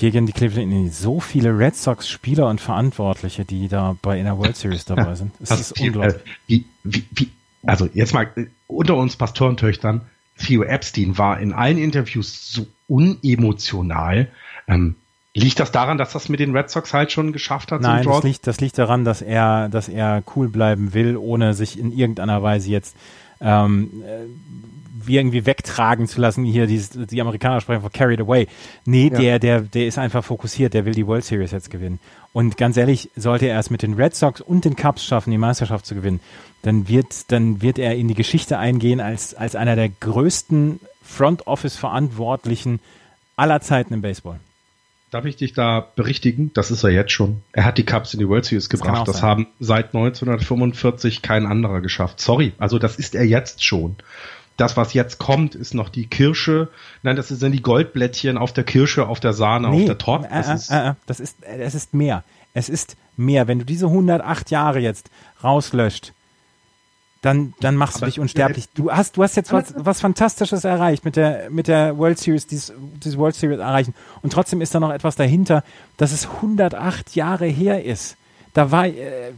gegen 0.00 0.24
die 0.24 0.32
Cleveland 0.32 0.72
Indians. 0.72 0.98
So 0.98 1.20
viele 1.20 1.56
Red 1.56 1.76
Sox-Spieler 1.76 2.48
und 2.48 2.60
Verantwortliche, 2.60 3.44
die 3.44 3.68
da 3.68 3.96
bei 4.00 4.18
in 4.18 4.24
der 4.24 4.38
World 4.38 4.56
Series 4.56 4.86
dabei 4.86 5.14
sind. 5.14 5.32
Das, 5.38 5.50
das 5.50 5.60
ist 5.60 5.80
unglaublich. 5.80 6.14
Äh, 6.14 6.24
wie, 6.46 6.64
wie, 6.84 7.04
wie, 7.10 7.30
also 7.64 7.86
jetzt 7.92 8.14
mal 8.14 8.30
äh, 8.34 8.46
unter 8.66 8.96
uns 8.96 9.16
Pastorentöchtern, 9.16 10.00
Theo 10.38 10.62
Epstein 10.62 11.18
war 11.18 11.38
in 11.38 11.52
allen 11.52 11.76
Interviews 11.76 12.50
so 12.50 12.66
unemotional. 12.88 14.28
Ähm, 14.66 14.96
liegt 15.34 15.60
das 15.60 15.70
daran, 15.70 15.98
dass 15.98 16.14
das 16.14 16.30
mit 16.30 16.40
den 16.40 16.56
Red 16.56 16.70
Sox 16.70 16.94
halt 16.94 17.12
schon 17.12 17.34
geschafft 17.34 17.70
hat? 17.70 17.82
Nein, 17.82 18.06
das 18.06 18.22
liegt, 18.22 18.46
das 18.46 18.58
liegt 18.58 18.78
daran, 18.78 19.04
dass 19.04 19.20
er, 19.20 19.68
dass 19.68 19.90
er 19.90 20.22
cool 20.34 20.48
bleiben 20.48 20.94
will, 20.94 21.18
ohne 21.18 21.52
sich 21.52 21.78
in 21.78 21.92
irgendeiner 21.92 22.42
Weise 22.42 22.70
jetzt 22.70 22.96
ähm, 23.42 24.02
äh, 24.02 24.24
wie 25.06 25.16
irgendwie 25.16 25.46
wegtragen 25.46 26.06
zu 26.06 26.20
lassen, 26.20 26.44
hier 26.44 26.66
dieses, 26.66 26.90
die 26.90 27.20
Amerikaner 27.20 27.60
sprechen 27.60 27.82
von 27.82 27.92
carried 27.92 28.20
away. 28.20 28.46
Nee, 28.84 29.10
ja. 29.12 29.18
der, 29.18 29.38
der, 29.38 29.60
der 29.62 29.86
ist 29.86 29.98
einfach 29.98 30.24
fokussiert, 30.24 30.74
der 30.74 30.84
will 30.84 30.94
die 30.94 31.06
World 31.06 31.24
Series 31.24 31.50
jetzt 31.50 31.70
gewinnen. 31.70 31.98
Und 32.32 32.56
ganz 32.56 32.76
ehrlich, 32.76 33.10
sollte 33.16 33.46
er 33.46 33.58
es 33.58 33.70
mit 33.70 33.82
den 33.82 33.94
Red 33.94 34.14
Sox 34.14 34.40
und 34.40 34.64
den 34.64 34.76
Cubs 34.76 35.04
schaffen, 35.04 35.30
die 35.30 35.38
Meisterschaft 35.38 35.84
zu 35.84 35.94
gewinnen, 35.94 36.20
dann 36.62 36.88
wird, 36.88 37.32
dann 37.32 37.62
wird 37.62 37.78
er 37.78 37.96
in 37.96 38.08
die 38.08 38.14
Geschichte 38.14 38.58
eingehen 38.58 39.00
als, 39.00 39.34
als 39.34 39.56
einer 39.56 39.76
der 39.76 39.88
größten 39.88 40.80
Front 41.02 41.46
Office 41.46 41.76
Verantwortlichen 41.76 42.80
aller 43.36 43.60
Zeiten 43.60 43.94
im 43.94 44.02
Baseball. 44.02 44.38
Darf 45.10 45.24
ich 45.24 45.36
dich 45.36 45.54
da 45.54 45.88
berichtigen? 45.96 46.52
Das 46.54 46.70
ist 46.70 46.84
er 46.84 46.90
jetzt 46.90 47.10
schon. 47.10 47.42
Er 47.52 47.64
hat 47.64 47.78
die 47.78 47.84
Cubs 47.84 48.14
in 48.14 48.20
die 48.20 48.28
World 48.28 48.44
Series 48.44 48.68
gebracht. 48.68 49.08
Das, 49.08 49.16
das 49.16 49.22
haben 49.22 49.48
seit 49.58 49.86
1945 49.86 51.20
kein 51.20 51.46
anderer 51.46 51.80
geschafft. 51.80 52.20
Sorry, 52.20 52.52
also 52.58 52.78
das 52.78 52.96
ist 52.96 53.16
er 53.16 53.24
jetzt 53.24 53.64
schon. 53.64 53.96
Das, 54.56 54.76
was 54.76 54.92
jetzt 54.92 55.18
kommt, 55.18 55.54
ist 55.54 55.72
noch 55.72 55.88
die 55.88 56.06
Kirsche. 56.06 56.68
Nein, 57.02 57.16
das 57.16 57.28
sind 57.28 57.52
die 57.52 57.62
Goldblättchen 57.62 58.36
auf 58.36 58.52
der 58.52 58.64
Kirsche, 58.64 59.08
auf 59.08 59.18
der 59.18 59.32
Sahne, 59.32 59.70
nee, 59.70 59.80
auf 59.80 59.84
der 59.86 59.98
Torte. 59.98 60.28
Das, 60.30 60.48
äh, 60.48 60.54
ist, 60.54 60.70
äh, 60.70 60.94
das 61.06 61.20
ist, 61.20 61.36
es 61.42 61.74
ist 61.74 61.94
mehr. 61.94 62.24
Es 62.52 62.68
ist 62.68 62.96
mehr. 63.16 63.48
Wenn 63.48 63.58
du 63.58 63.64
diese 63.64 63.86
108 63.86 64.50
Jahre 64.50 64.80
jetzt 64.80 65.10
rauslöscht, 65.42 66.12
dann, 67.22 67.52
dann 67.60 67.76
machst 67.76 67.96
aber 67.96 68.06
du 68.06 68.12
dich 68.12 68.20
unsterblich. 68.20 68.68
Du 68.74 68.90
hast, 68.90 69.16
du 69.16 69.22
hast 69.22 69.36
jetzt 69.36 69.52
was, 69.52 69.74
was 69.76 70.00
Fantastisches 70.00 70.64
erreicht 70.64 71.04
mit 71.04 71.16
der, 71.16 71.50
mit 71.50 71.68
der 71.68 71.98
World 71.98 72.18
Series, 72.18 72.46
dieses, 72.46 72.72
dieses 73.02 73.18
World 73.18 73.34
Series 73.34 73.58
erreichen. 73.58 73.94
Und 74.22 74.32
trotzdem 74.32 74.62
ist 74.62 74.74
da 74.74 74.80
noch 74.80 74.90
etwas 74.90 75.16
dahinter, 75.16 75.62
dass 75.98 76.12
es 76.12 76.26
108 76.26 77.14
Jahre 77.14 77.46
her 77.46 77.84
ist. 77.84 78.16
Da 78.54 78.70
war, 78.70 78.86
äh, 78.86 79.32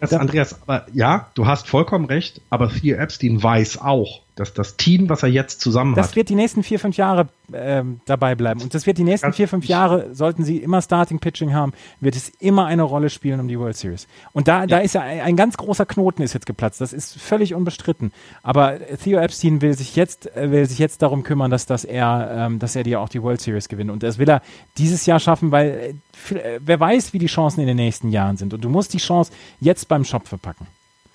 das, 0.00 0.12
Andreas, 0.12 0.60
aber 0.62 0.86
ja, 0.92 1.30
du 1.34 1.46
hast 1.46 1.68
vollkommen 1.68 2.06
recht, 2.06 2.40
aber 2.50 2.70
Theo 2.70 2.96
Epstein 2.96 3.40
weiß 3.40 3.78
auch, 3.78 4.22
dass 4.36 4.52
das 4.52 4.76
Team, 4.76 5.08
was 5.08 5.22
er 5.22 5.30
jetzt 5.30 5.62
zusammen 5.62 5.94
das 5.94 6.04
hat. 6.04 6.10
Das 6.10 6.16
wird 6.16 6.28
die 6.28 6.34
nächsten 6.34 6.62
vier, 6.62 6.78
fünf 6.78 6.96
Jahre 6.98 7.28
ähm, 7.54 8.00
dabei 8.04 8.34
bleiben. 8.34 8.60
Und 8.60 8.74
das 8.74 8.86
wird 8.86 8.98
die 8.98 9.04
nächsten 9.04 9.32
vier, 9.32 9.48
fünf 9.48 9.64
Jahre, 9.64 10.14
sollten 10.14 10.44
sie 10.44 10.58
immer 10.58 10.82
Starting 10.82 11.18
Pitching 11.20 11.54
haben, 11.54 11.72
wird 12.00 12.16
es 12.16 12.28
immer 12.38 12.66
eine 12.66 12.82
Rolle 12.82 13.08
spielen 13.08 13.40
um 13.40 13.48
die 13.48 13.58
World 13.58 13.78
Series. 13.78 14.06
Und 14.34 14.46
da, 14.46 14.60
ja. 14.60 14.66
da 14.66 14.78
ist 14.78 14.94
ja 14.94 15.00
ein, 15.00 15.20
ein, 15.20 15.36
ganz 15.36 15.56
großer 15.56 15.86
Knoten 15.86 16.22
ist 16.22 16.34
jetzt 16.34 16.44
geplatzt. 16.44 16.82
Das 16.82 16.92
ist 16.92 17.18
völlig 17.18 17.54
unbestritten. 17.54 18.12
Aber 18.42 18.78
Theo 19.02 19.18
Epstein 19.18 19.62
will 19.62 19.72
sich 19.72 19.96
jetzt, 19.96 20.36
äh, 20.36 20.50
will 20.50 20.66
sich 20.66 20.78
jetzt 20.78 21.00
darum 21.00 21.22
kümmern, 21.22 21.50
dass, 21.50 21.64
dass 21.64 21.84
er, 21.84 22.30
ähm, 22.30 22.58
dass 22.58 22.76
er 22.76 22.82
dir 22.82 23.00
auch 23.00 23.08
die 23.08 23.22
World 23.22 23.40
Series 23.40 23.68
gewinnt. 23.68 23.90
Und 23.90 24.02
das 24.02 24.18
will 24.18 24.28
er 24.28 24.42
dieses 24.76 25.06
Jahr 25.06 25.18
schaffen, 25.18 25.50
weil 25.50 25.94
äh, 26.30 26.34
äh, 26.34 26.60
wer 26.62 26.78
weiß, 26.78 27.14
wie 27.14 27.18
die 27.18 27.26
Chancen 27.26 27.60
in 27.60 27.66
den 27.66 27.76
nächsten 27.76 28.10
Jahren 28.10 28.36
sind. 28.36 28.52
Und 28.52 28.62
du 28.62 28.68
musst 28.68 28.92
die 28.92 28.98
Chance 28.98 29.32
jetzt 29.60 29.88
beim 29.88 30.04
Shop 30.04 30.28
verpacken. 30.28 30.66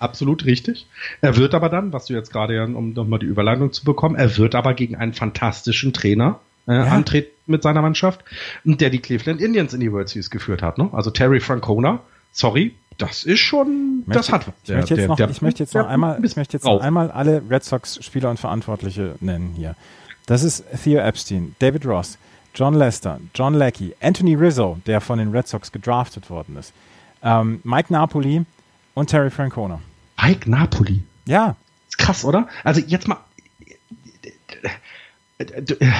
Absolut 0.02 0.44
richtig. 0.44 0.86
Er 1.20 1.36
wird 1.36 1.54
aber 1.54 1.68
dann, 1.68 1.92
was 1.92 2.06
du 2.06 2.14
jetzt 2.14 2.32
gerade, 2.32 2.56
ja, 2.56 2.64
um 2.64 2.92
nochmal 2.92 3.20
die 3.20 3.26
Überleitung 3.26 3.72
zu 3.72 3.84
bekommen, 3.84 4.16
er 4.16 4.36
wird 4.36 4.56
aber 4.56 4.74
gegen 4.74 4.96
einen 4.96 5.12
fantastischen 5.12 5.92
Trainer 5.92 6.40
äh, 6.66 6.74
ja. 6.74 6.84
antreten 6.86 7.30
mit 7.46 7.62
seiner 7.62 7.82
Mannschaft, 7.82 8.24
der 8.64 8.90
die 8.90 8.98
Cleveland 8.98 9.40
Indians 9.40 9.74
in 9.74 9.80
die 9.80 9.92
World 9.92 10.08
Series 10.08 10.30
geführt 10.30 10.60
hat. 10.60 10.78
Ne? 10.78 10.90
Also 10.92 11.10
Terry 11.10 11.38
Francona, 11.38 12.00
sorry, 12.32 12.74
das 12.98 13.22
ist 13.22 13.38
schon, 13.40 14.02
möchte, 14.06 14.12
das 14.12 14.32
hat 14.32 14.48
was. 14.48 14.54
Ich, 14.64 14.74
möchte 14.74 14.94
jetzt 14.94 15.08
noch, 15.08 15.16
der, 15.16 15.30
ich 15.30 15.42
möchte 15.42 15.62
jetzt 15.62 15.74
noch 15.74 15.86
einmal, 15.86 16.24
ich 16.24 16.36
möchte 16.36 16.56
jetzt 16.56 16.64
noch 16.64 16.80
einmal 16.80 17.10
alle 17.10 17.42
Red 17.48 17.64
Sox 17.64 18.04
Spieler 18.04 18.30
und 18.30 18.40
Verantwortliche 18.40 19.14
nennen 19.20 19.52
hier. 19.56 19.76
Das 20.26 20.42
ist 20.42 20.64
Theo 20.82 20.98
Epstein, 21.00 21.54
David 21.60 21.86
Ross, 21.86 22.18
John 22.54 22.74
Lester, 22.74 23.20
John 23.34 23.54
Leckie, 23.54 23.94
Anthony 24.00 24.34
Rizzo, 24.34 24.78
der 24.86 25.00
von 25.00 25.18
den 25.18 25.30
Red 25.30 25.48
Sox 25.48 25.72
gedraftet 25.72 26.28
worden 26.28 26.56
ist, 26.56 26.72
ähm, 27.22 27.60
Mike 27.64 27.92
Napoli 27.92 28.44
und 28.94 29.08
Terry 29.08 29.30
Francona. 29.30 29.80
Mike 30.22 30.50
Napoli. 30.50 31.02
Ja. 31.26 31.56
Ist 31.88 31.98
krass, 31.98 32.24
oder? 32.24 32.48
Also 32.64 32.80
jetzt 32.80 33.08
mal. 33.08 33.18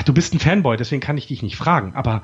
Du 0.05 0.15
bist 0.15 0.35
ein 0.35 0.39
Fanboy, 0.39 0.77
deswegen 0.77 1.01
kann 1.01 1.19
ich 1.19 1.27
dich 1.27 1.43
nicht 1.43 1.57
fragen, 1.57 1.95
aber 1.95 2.23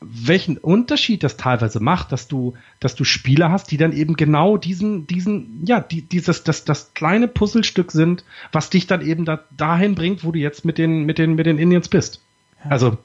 welchen 0.00 0.56
Unterschied 0.56 1.24
das 1.24 1.36
teilweise 1.36 1.80
macht, 1.80 2.12
dass 2.12 2.28
du, 2.28 2.54
dass 2.80 2.94
du 2.94 3.04
Spieler 3.04 3.50
hast, 3.50 3.70
die 3.70 3.76
dann 3.76 3.92
eben 3.92 4.16
genau 4.16 4.56
diesen, 4.56 5.06
diesen, 5.06 5.64
ja, 5.66 5.80
die, 5.80 6.02
dieses, 6.02 6.44
das, 6.44 6.64
das 6.64 6.94
kleine 6.94 7.28
Puzzlestück 7.28 7.90
sind, 7.90 8.24
was 8.52 8.70
dich 8.70 8.86
dann 8.86 9.04
eben 9.04 9.24
da, 9.24 9.40
dahin 9.56 9.94
bringt, 9.94 10.24
wo 10.24 10.32
du 10.32 10.38
jetzt 10.38 10.64
mit 10.64 10.78
den, 10.78 11.04
mit 11.04 11.18
den, 11.18 11.34
mit 11.34 11.46
den 11.46 11.58
Indians 11.58 11.88
bist. 11.88 12.22
Ja. 12.64 12.70
Also, 12.70 12.98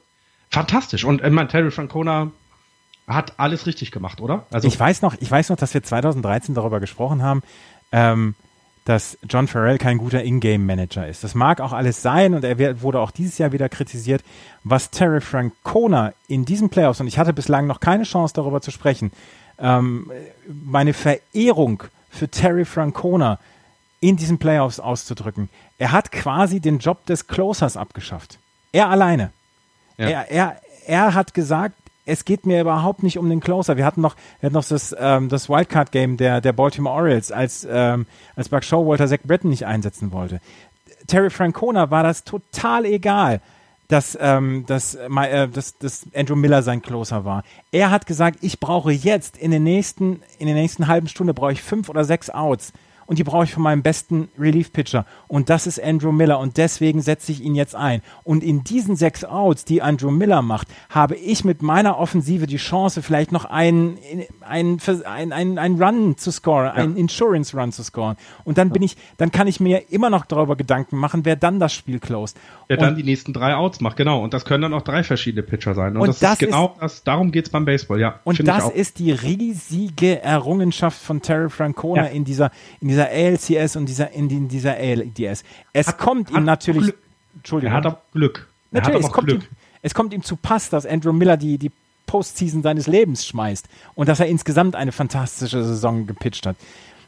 fantastisch. 0.48 1.04
Und 1.04 1.22
ich 1.22 1.30
meine, 1.30 1.48
Terry 1.48 1.70
Francona 1.70 2.30
hat 3.06 3.38
alles 3.38 3.66
richtig 3.66 3.90
gemacht, 3.90 4.20
oder? 4.20 4.46
Also 4.50 4.68
ich 4.68 4.78
weiß 4.78 5.02
noch, 5.02 5.16
ich 5.18 5.30
weiß 5.30 5.48
noch, 5.50 5.56
dass 5.56 5.74
wir 5.74 5.82
2013 5.82 6.54
darüber 6.54 6.80
gesprochen 6.80 7.22
haben, 7.22 7.42
ähm, 7.92 8.34
dass 8.84 9.16
John 9.28 9.46
Farrell 9.46 9.78
kein 9.78 9.98
guter 9.98 10.24
Ingame-Manager 10.24 11.06
ist. 11.06 11.22
Das 11.22 11.34
mag 11.34 11.60
auch 11.60 11.72
alles 11.72 12.02
sein 12.02 12.34
und 12.34 12.42
er 12.42 12.82
wurde 12.82 12.98
auch 12.98 13.12
dieses 13.12 13.38
Jahr 13.38 13.52
wieder 13.52 13.68
kritisiert. 13.68 14.24
Was 14.64 14.90
Terry 14.90 15.20
Francona 15.20 16.14
in 16.26 16.44
diesen 16.44 16.68
Playoffs, 16.68 17.00
und 17.00 17.06
ich 17.06 17.18
hatte 17.18 17.32
bislang 17.32 17.66
noch 17.66 17.78
keine 17.78 18.02
Chance 18.02 18.34
darüber 18.34 18.60
zu 18.60 18.72
sprechen, 18.72 19.12
ähm, 19.58 20.10
meine 20.48 20.94
Verehrung 20.94 21.84
für 22.10 22.28
Terry 22.28 22.64
Francona 22.64 23.38
in 24.00 24.16
diesen 24.16 24.38
Playoffs 24.38 24.80
auszudrücken. 24.80 25.48
Er 25.78 25.92
hat 25.92 26.10
quasi 26.10 26.60
den 26.60 26.78
Job 26.78 27.06
des 27.06 27.28
Closers 27.28 27.76
abgeschafft. 27.76 28.38
Er 28.72 28.88
alleine. 28.88 29.30
Ja. 29.96 30.08
Er, 30.08 30.30
er, 30.30 30.56
er 30.86 31.14
hat 31.14 31.34
gesagt, 31.34 31.76
es 32.04 32.24
geht 32.24 32.46
mir 32.46 32.60
überhaupt 32.60 33.02
nicht 33.02 33.18
um 33.18 33.28
den 33.28 33.40
Closer. 33.40 33.76
Wir 33.76 33.84
hatten 33.84 34.00
noch, 34.00 34.16
wir 34.40 34.48
hatten 34.48 34.54
noch 34.54 34.64
das, 34.64 34.94
ähm, 34.98 35.28
das 35.28 35.48
Wildcard-Game 35.48 36.16
der, 36.16 36.40
der 36.40 36.52
Baltimore 36.52 36.94
Orioles, 36.96 37.30
als, 37.30 37.66
ähm, 37.70 38.06
als 38.34 38.48
Buck 38.48 38.64
Showalter 38.64 39.06
Zach 39.06 39.20
Britton 39.24 39.50
nicht 39.50 39.66
einsetzen 39.66 40.12
wollte. 40.12 40.40
Terry 41.06 41.30
Francona 41.30 41.90
war 41.90 42.02
das 42.02 42.24
total 42.24 42.84
egal, 42.86 43.40
dass, 43.88 44.16
ähm, 44.20 44.64
dass, 44.66 44.94
äh, 44.94 45.48
dass, 45.48 45.78
dass 45.78 46.06
Andrew 46.14 46.36
Miller 46.36 46.62
sein 46.62 46.82
Closer 46.82 47.24
war. 47.24 47.44
Er 47.70 47.90
hat 47.90 48.06
gesagt, 48.06 48.38
ich 48.40 48.58
brauche 48.58 48.90
jetzt 48.90 49.36
in 49.36 49.50
den 49.50 49.62
nächsten, 49.62 50.22
in 50.38 50.46
den 50.46 50.56
nächsten 50.56 50.88
halben 50.88 51.08
Stunde 51.08 51.34
brauche 51.34 51.52
ich 51.52 51.62
fünf 51.62 51.88
oder 51.88 52.04
sechs 52.04 52.30
Outs 52.30 52.72
und 53.12 53.18
die 53.18 53.24
brauche 53.24 53.44
ich 53.44 53.52
von 53.52 53.62
meinem 53.62 53.82
besten 53.82 54.30
Relief-Pitcher. 54.38 55.04
Und 55.28 55.50
das 55.50 55.66
ist 55.66 55.78
Andrew 55.78 56.12
Miller 56.12 56.38
und 56.38 56.56
deswegen 56.56 57.02
setze 57.02 57.30
ich 57.30 57.42
ihn 57.42 57.54
jetzt 57.54 57.74
ein. 57.74 58.00
Und 58.24 58.42
in 58.42 58.64
diesen 58.64 58.96
sechs 58.96 59.22
Outs, 59.22 59.66
die 59.66 59.82
Andrew 59.82 60.10
Miller 60.10 60.40
macht, 60.40 60.68
habe 60.88 61.14
ich 61.16 61.44
mit 61.44 61.60
meiner 61.60 61.98
Offensive 61.98 62.46
die 62.46 62.56
Chance, 62.56 63.02
vielleicht 63.02 63.30
noch 63.30 63.44
einen, 63.44 63.98
einen, 64.40 64.80
einen, 65.04 65.32
einen, 65.34 65.58
einen 65.58 65.82
Run 65.82 66.16
zu 66.16 66.30
scoren, 66.30 66.64
ja. 66.64 66.72
einen 66.72 66.96
Insurance-Run 66.96 67.70
zu 67.72 67.82
scoren. 67.82 68.16
Und 68.44 68.56
dann 68.56 68.70
bin 68.70 68.80
ich, 68.80 68.96
dann 69.18 69.30
kann 69.30 69.46
ich 69.46 69.60
mir 69.60 69.92
immer 69.92 70.08
noch 70.08 70.24
darüber 70.24 70.56
Gedanken 70.56 70.96
machen, 70.96 71.26
wer 71.26 71.36
dann 71.36 71.60
das 71.60 71.74
Spiel 71.74 72.00
closed. 72.00 72.38
Wer 72.68 72.78
dann 72.78 72.96
die 72.96 73.02
nächsten 73.02 73.34
drei 73.34 73.54
Outs 73.54 73.82
macht, 73.82 73.98
genau. 73.98 74.24
Und 74.24 74.32
das 74.32 74.46
können 74.46 74.62
dann 74.62 74.72
auch 74.72 74.80
drei 74.80 75.04
verschiedene 75.04 75.42
Pitcher 75.42 75.74
sein. 75.74 75.96
Und, 75.96 76.00
und 76.00 76.08
das, 76.08 76.20
das, 76.20 76.32
ist 76.32 76.38
genau 76.38 76.72
ist, 76.76 76.82
das, 76.82 77.04
darum 77.04 77.30
geht 77.30 77.44
es 77.44 77.50
beim 77.50 77.66
Baseball, 77.66 78.00
ja. 78.00 78.20
Und 78.24 78.48
das 78.48 78.70
ist 78.70 79.00
die 79.00 79.12
riesige 79.12 80.22
Errungenschaft 80.22 80.98
von 80.98 81.20
Terry 81.20 81.50
Francona 81.50 82.04
ja. 82.04 82.08
in 82.08 82.24
dieser, 82.24 82.50
in 82.80 82.88
dieser 82.88 83.01
ALCS 83.08 83.76
und 83.76 83.86
dieser, 83.86 84.10
in, 84.12 84.48
dieser 84.48 84.74
ALDS. 84.74 85.44
Es 85.72 85.88
hat, 85.88 85.98
kommt 85.98 86.30
ihm 86.30 86.44
natürlich. 86.44 86.84
Glück. 86.84 86.98
Entschuldigung. 87.36 87.72
Er 87.72 87.76
hat 87.76 87.86
auch 87.86 87.98
Glück. 88.12 88.48
Er 88.70 88.80
natürlich, 88.80 89.06
es 89.06 89.12
kommt, 89.12 89.28
Glück. 89.28 89.42
Ihm, 89.42 89.48
es 89.82 89.94
kommt 89.94 90.12
ihm 90.12 90.22
zu 90.22 90.36
Pass, 90.36 90.70
dass 90.70 90.86
Andrew 90.86 91.12
Miller 91.12 91.36
die, 91.36 91.58
die 91.58 91.70
Postseason 92.06 92.62
seines 92.62 92.86
Lebens 92.86 93.26
schmeißt 93.26 93.68
und 93.94 94.08
dass 94.08 94.20
er 94.20 94.26
insgesamt 94.26 94.76
eine 94.76 94.92
fantastische 94.92 95.64
Saison 95.64 96.06
gepitcht 96.06 96.46
hat. 96.46 96.56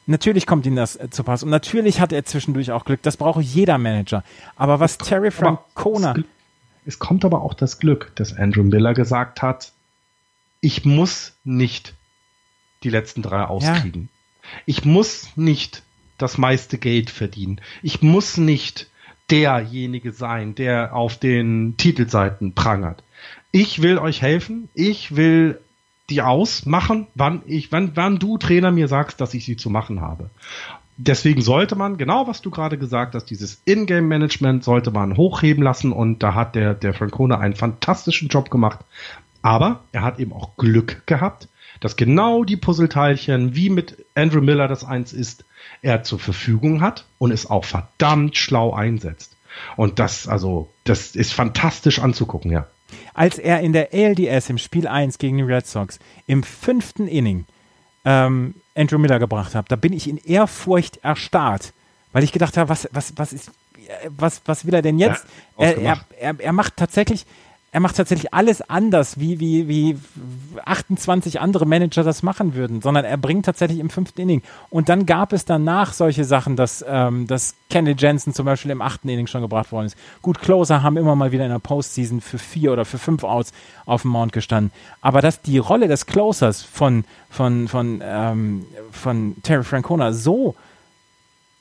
Natürlich 0.06 0.46
kommt 0.46 0.66
ihm 0.66 0.76
das 0.76 0.96
äh, 0.96 1.08
zu 1.10 1.24
Pass 1.24 1.42
und 1.42 1.50
natürlich 1.50 2.00
hat 2.00 2.12
er 2.12 2.24
zwischendurch 2.24 2.72
auch 2.72 2.84
Glück. 2.84 3.02
Das 3.02 3.16
braucht 3.16 3.42
jeder 3.42 3.78
Manager. 3.78 4.22
Aber 4.56 4.80
was 4.80 4.92
es 4.92 4.98
Terry 4.98 5.30
Francona. 5.30 6.14
Es 6.86 6.98
kommt 6.98 7.24
aber 7.24 7.42
auch 7.42 7.54
das 7.54 7.78
Glück, 7.78 8.12
dass 8.14 8.36
Andrew 8.36 8.62
Miller 8.62 8.92
gesagt 8.92 9.40
hat, 9.40 9.72
ich 10.60 10.84
muss 10.84 11.32
nicht 11.44 11.94
die 12.82 12.90
letzten 12.90 13.22
drei 13.22 13.44
auskriegen. 13.44 14.02
Ja. 14.02 14.13
Ich 14.66 14.84
muss 14.84 15.36
nicht 15.36 15.82
das 16.18 16.38
meiste 16.38 16.78
Geld 16.78 17.10
verdienen. 17.10 17.60
Ich 17.82 18.02
muss 18.02 18.36
nicht 18.36 18.88
derjenige 19.30 20.12
sein, 20.12 20.54
der 20.54 20.94
auf 20.94 21.18
den 21.18 21.76
Titelseiten 21.76 22.54
prangert. 22.54 23.02
Ich 23.52 23.82
will 23.82 23.98
euch 23.98 24.22
helfen. 24.22 24.68
Ich 24.74 25.16
will 25.16 25.60
die 26.10 26.22
ausmachen, 26.22 27.06
wann 27.14 27.42
ich, 27.46 27.72
wann, 27.72 27.92
wann 27.94 28.18
du 28.18 28.36
Trainer 28.36 28.70
mir 28.70 28.88
sagst, 28.88 29.20
dass 29.20 29.32
ich 29.34 29.44
sie 29.44 29.56
zu 29.56 29.70
machen 29.70 30.00
habe. 30.00 30.28
Deswegen 30.96 31.42
sollte 31.42 31.74
man, 31.74 31.96
genau 31.96 32.28
was 32.28 32.40
du 32.40 32.50
gerade 32.50 32.78
gesagt 32.78 33.14
hast, 33.14 33.24
dieses 33.24 33.60
Ingame-Management 33.64 34.62
sollte 34.62 34.92
man 34.92 35.16
hochheben 35.16 35.64
lassen 35.64 35.92
und 35.92 36.22
da 36.22 36.34
hat 36.34 36.54
der, 36.54 36.74
der 36.74 36.94
Francone 36.94 37.38
einen 37.38 37.56
fantastischen 37.56 38.28
Job 38.28 38.50
gemacht. 38.50 38.80
Aber 39.42 39.80
er 39.92 40.02
hat 40.02 40.20
eben 40.20 40.32
auch 40.32 40.56
Glück 40.56 41.04
gehabt, 41.06 41.48
dass 41.80 41.96
genau 41.96 42.44
die 42.44 42.56
Puzzleteilchen, 42.56 43.54
wie 43.54 43.70
mit 43.70 44.04
Andrew 44.14 44.40
Miller 44.40 44.68
das 44.68 44.84
eins 44.84 45.12
ist, 45.12 45.44
er 45.82 46.02
zur 46.02 46.18
Verfügung 46.18 46.80
hat 46.80 47.04
und 47.18 47.30
es 47.30 47.48
auch 47.48 47.64
verdammt 47.64 48.36
schlau 48.36 48.72
einsetzt. 48.72 49.36
Und 49.76 49.98
das, 49.98 50.26
also, 50.26 50.68
das 50.84 51.14
ist 51.14 51.32
fantastisch 51.32 51.98
anzugucken, 52.00 52.50
ja. 52.50 52.66
Als 53.12 53.38
er 53.38 53.60
in 53.60 53.72
der 53.72 53.90
ALDS 53.92 54.50
im 54.50 54.58
Spiel 54.58 54.86
1 54.86 55.18
gegen 55.18 55.36
die 55.38 55.42
Red 55.42 55.66
Sox 55.66 55.98
im 56.26 56.42
fünften 56.42 57.06
Inning 57.06 57.44
ähm, 58.04 58.54
Andrew 58.74 58.98
Miller 58.98 59.18
gebracht 59.18 59.54
hat, 59.54 59.70
da 59.70 59.76
bin 59.76 59.92
ich 59.92 60.08
in 60.08 60.18
Ehrfurcht 60.18 60.98
erstarrt, 60.98 61.72
weil 62.12 62.24
ich 62.24 62.32
gedacht 62.32 62.56
habe, 62.56 62.68
was, 62.68 62.88
was, 62.92 63.12
was 63.16 63.32
ist, 63.32 63.50
was, 64.08 64.42
was 64.46 64.66
will 64.66 64.74
er 64.74 64.82
denn 64.82 64.98
jetzt? 64.98 65.24
Ja, 65.58 65.64
er, 65.64 65.78
er, 65.78 66.00
er, 66.18 66.40
er 66.40 66.52
macht 66.52 66.76
tatsächlich, 66.76 67.26
er 67.74 67.80
macht 67.80 67.96
tatsächlich 67.96 68.32
alles 68.32 68.62
anders, 68.62 69.18
wie, 69.18 69.40
wie, 69.40 69.66
wie 69.66 69.98
28 70.64 71.40
andere 71.40 71.66
Manager 71.66 72.04
das 72.04 72.22
machen 72.22 72.54
würden, 72.54 72.80
sondern 72.80 73.04
er 73.04 73.16
bringt 73.16 73.46
tatsächlich 73.46 73.80
im 73.80 73.90
fünften 73.90 74.20
Inning. 74.20 74.42
Und 74.70 74.88
dann 74.88 75.06
gab 75.06 75.32
es 75.32 75.44
danach 75.44 75.92
solche 75.92 76.24
Sachen, 76.24 76.54
dass, 76.54 76.84
ähm, 76.86 77.26
dass 77.26 77.56
Kenny 77.70 77.96
Jensen 77.98 78.32
zum 78.32 78.46
Beispiel 78.46 78.70
im 78.70 78.80
achten 78.80 79.08
Inning 79.08 79.26
schon 79.26 79.40
gebracht 79.40 79.72
worden 79.72 79.86
ist. 79.86 79.96
Gut, 80.22 80.40
Closer 80.40 80.84
haben 80.84 80.96
immer 80.96 81.16
mal 81.16 81.32
wieder 81.32 81.42
in 81.42 81.50
der 81.50 81.58
Postseason 81.58 82.20
für 82.20 82.38
vier 82.38 82.72
oder 82.72 82.84
für 82.84 82.98
fünf 82.98 83.24
Outs 83.24 83.52
auf 83.86 84.02
dem 84.02 84.12
Mount 84.12 84.32
gestanden. 84.32 84.70
Aber 85.00 85.20
dass 85.20 85.42
die 85.42 85.58
Rolle 85.58 85.88
des 85.88 86.06
Closers 86.06 86.62
von, 86.62 87.04
von, 87.28 87.66
von, 87.66 88.00
ähm, 88.04 88.66
von 88.92 89.34
Terry 89.42 89.64
Francona 89.64 90.12
so, 90.12 90.54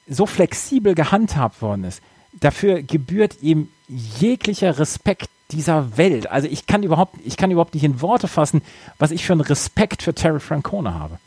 so 0.07 0.27
flexibel 0.27 0.93
gehandhabt 0.93 1.63
worden 1.63 1.85
ist, 1.85 2.03
dafür 2.33 2.83
gebührt 2.83 3.41
ihm 3.41 3.69
jeglicher 3.87 4.77
Respekt 4.77 5.27
dieser 5.51 5.97
Welt. 5.97 6.29
Also 6.29 6.47
ich 6.47 6.67
kann 6.67 6.83
überhaupt, 6.83 7.15
ich 7.23 7.37
kann 7.37 7.51
überhaupt 7.51 7.73
nicht 7.73 7.83
in 7.83 8.01
Worte 8.01 8.27
fassen, 8.27 8.61
was 8.97 9.11
ich 9.11 9.25
für 9.25 9.33
einen 9.33 9.41
Respekt 9.41 10.03
für 10.03 10.13
Terry 10.13 10.39
Francona 10.39 10.93
habe. 10.93 11.19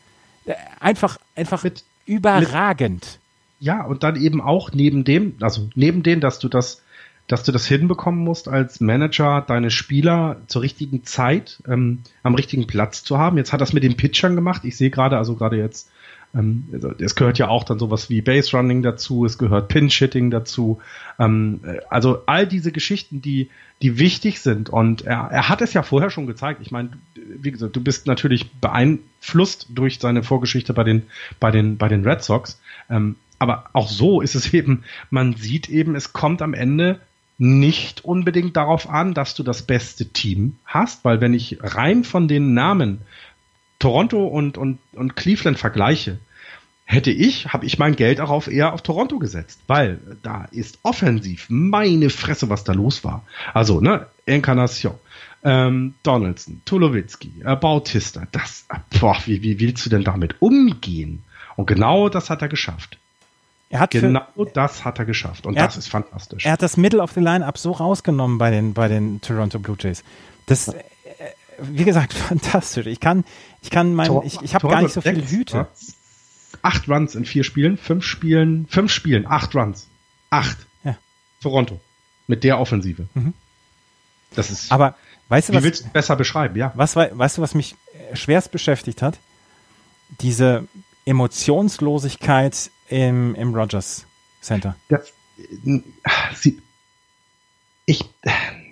Äh, 0.46 0.55
einfach, 0.81 1.18
einfach 1.35 1.64
mit, 1.64 1.85
überragend. 2.07 3.05
Mit, 3.05 3.18
ja, 3.61 3.85
und 3.85 4.02
dann 4.02 4.16
eben 4.16 4.40
auch 4.40 4.72
neben 4.72 5.05
dem, 5.05 5.35
also 5.40 5.68
neben 5.74 6.02
dem, 6.02 6.20
dass 6.20 6.38
du 6.38 6.48
das, 6.48 6.83
dass 7.26 7.42
du 7.42 7.52
das 7.52 7.66
hinbekommen 7.66 8.22
musst, 8.22 8.48
als 8.48 8.81
Manager 8.81 9.44
deine 9.46 9.70
Spieler 9.70 10.37
zur 10.46 10.62
richtigen 10.62 11.05
Zeit 11.05 11.62
ähm, 11.66 12.02
am 12.22 12.35
richtigen 12.35 12.66
Platz 12.66 13.02
zu 13.02 13.18
haben. 13.18 13.37
Jetzt 13.37 13.52
hat 13.52 13.61
das 13.61 13.72
mit 13.72 13.83
den 13.83 13.96
Pitchern 13.96 14.35
gemacht. 14.35 14.64
Ich 14.64 14.76
sehe 14.76 14.90
gerade, 14.90 15.16
also 15.16 15.35
gerade 15.35 15.57
jetzt 15.57 15.90
ähm, 16.37 16.64
also 16.72 16.92
es 16.99 17.14
gehört 17.14 17.38
ja 17.38 17.49
auch 17.49 17.64
dann 17.64 17.79
sowas 17.79 18.11
wie 18.11 18.20
Base 18.20 18.57
Running 18.57 18.83
dazu, 18.83 19.25
es 19.25 19.38
gehört 19.38 19.68
Pinch-Hitting 19.68 20.31
dazu. 20.31 20.81
Ähm, 21.18 21.61
äh, 21.64 21.79
also 21.88 22.22
all 22.27 22.46
diese 22.46 22.72
Geschichten, 22.72 23.22
die, 23.22 23.51
die 23.83 23.99
wichtig 23.99 24.40
sind. 24.40 24.68
Und 24.68 25.03
er, 25.03 25.29
er 25.31 25.49
hat 25.49 25.62
es 25.62 25.72
ja 25.72 25.83
vorher 25.83 26.11
schon 26.11 26.27
gezeigt. 26.27 26.61
Ich 26.62 26.70
meine, 26.70 26.90
wie 27.14 27.53
gesagt, 27.53 27.75
du 27.77 27.83
bist 27.83 28.07
natürlich 28.07 28.51
beeinflusst 28.53 29.68
durch 29.70 29.99
seine 29.99 30.22
Vorgeschichte 30.22 30.75
bei 30.75 30.85
den, 30.85 31.05
bei 31.40 31.51
den, 31.51 31.77
bei 31.79 31.88
den 31.88 32.07
Red 32.07 32.22
Sox. 32.22 32.61
Ähm, 32.90 33.16
aber 33.38 33.70
auch 33.72 33.88
so 33.88 34.20
ist 34.20 34.35
es 34.35 34.53
eben, 34.55 34.85
man 35.11 35.35
sieht 35.35 35.68
eben, 35.68 35.94
es 35.94 36.12
kommt 36.12 36.42
am 36.42 36.55
Ende 36.55 37.01
nicht 37.38 38.03
unbedingt 38.05 38.57
darauf 38.57 38.88
an, 38.88 39.12
dass 39.12 39.35
du 39.35 39.42
das 39.42 39.62
beste 39.62 40.07
Team 40.07 40.57
hast, 40.64 41.05
weil 41.05 41.20
wenn 41.20 41.35
ich 41.35 41.59
rein 41.61 42.03
von 42.03 42.29
den 42.29 42.55
Namen 42.55 43.03
Toronto 43.79 44.27
und, 44.27 44.57
und, 44.57 44.79
und 44.92 45.16
Cleveland 45.16 45.59
vergleiche, 45.59 46.18
hätte 46.87 47.11
ich, 47.11 47.53
habe 47.53 47.66
ich 47.66 47.79
mein 47.79 47.96
Geld 47.96 48.20
darauf 48.20 48.46
eher 48.46 48.72
auf 48.72 48.81
Toronto 48.81 49.18
gesetzt, 49.18 49.61
weil 49.66 49.99
da 50.22 50.46
ist 50.53 50.79
offensiv 50.85 51.46
meine 51.49 52.11
Fresse, 52.11 52.49
was 52.49 52.64
da 52.64 52.72
los 52.72 53.05
war. 53.05 53.25
Also, 53.53 53.81
ne, 53.81 54.07
Encarnacion, 54.25 54.94
ähm, 55.42 55.94
Donaldson, 56.05 56.62
Tulowitzki, 56.64 57.33
äh, 57.44 57.57
Bautista, 57.57 58.22
das, 58.31 58.66
boah, 59.01 59.18
wie, 59.27 59.42
wie 59.42 59.59
willst 59.59 59.85
du 59.85 59.90
denn 59.90 60.05
damit 60.05 60.40
umgehen? 60.40 61.25
Und 61.57 61.66
genau 61.66 62.09
das 62.09 62.31
hat 62.31 62.42
er 62.42 62.49
geschafft. 62.49 62.99
Er 63.68 63.81
hat 63.81 63.90
genau 63.90 64.22
für, 64.37 64.46
das 64.46 64.85
hat 64.85 65.01
er 65.01 65.07
geschafft 65.07 65.44
und 65.44 65.57
das 65.57 65.72
hat, 65.72 65.77
ist 65.77 65.88
fantastisch. 65.88 66.46
Er 66.46 66.53
hat 66.53 66.62
das 66.62 66.77
Middle 66.77 67.03
of 67.03 67.11
the 67.12 67.20
Line-Up 67.20 67.59
so 67.59 67.72
rausgenommen 67.72 68.38
bei 68.38 68.53
den, 68.53 68.75
bei 68.75 68.87
den 68.87 69.20
Toronto 69.20 69.59
Blue 69.59 69.77
Jays. 69.79 70.05
Das, 70.46 70.68
äh, 70.68 70.75
wie 71.61 71.83
gesagt, 71.83 72.12
fantastisch. 72.14 72.87
Ich 72.87 73.01
kann, 73.01 73.25
ich 73.62 73.70
kann 73.70 73.92
mein, 73.92 74.09
ich, 74.22 74.40
ich 74.40 74.55
habe 74.55 74.68
gar 74.68 74.83
nicht 74.83 74.92
so 74.92 75.01
viele 75.01 75.29
Hüte 75.29 75.66
acht 76.62 76.88
Runs 76.88 77.14
in 77.14 77.25
vier 77.25 77.45
Spielen, 77.45 77.77
fünf 77.77 78.05
Spielen, 78.05 78.66
fünf 78.69 78.92
Spielen, 78.92 79.27
acht 79.27 79.55
Runs. 79.55 79.88
Acht. 80.31 80.59
Ja. 80.85 80.97
Toronto. 81.40 81.81
Mit 82.27 82.45
der 82.45 82.59
Offensive. 82.59 83.07
Mhm. 83.14 83.35
Das 84.35 84.51
ist. 84.51 84.73
Aber 84.73 84.97
weißt 85.29 85.49
du, 85.49 85.53
wie 85.53 85.57
was, 85.59 85.64
willst 85.64 85.85
du 85.85 85.88
besser 85.90 86.16
beschreiben, 86.16 86.57
ja? 86.57 86.73
Was, 86.75 86.97
weißt 86.97 87.38
du, 87.38 87.42
was 87.42 87.55
mich 87.55 87.77
schwerst 88.14 88.51
beschäftigt 88.51 89.03
hat? 89.03 89.19
Diese 90.21 90.66
Emotionslosigkeit 91.05 92.71
im, 92.88 93.35
im 93.35 93.55
Rogers 93.55 94.07
Center. 94.40 94.77
Das, 94.88 95.12
sie, 96.35 96.61
ich, 97.87 98.05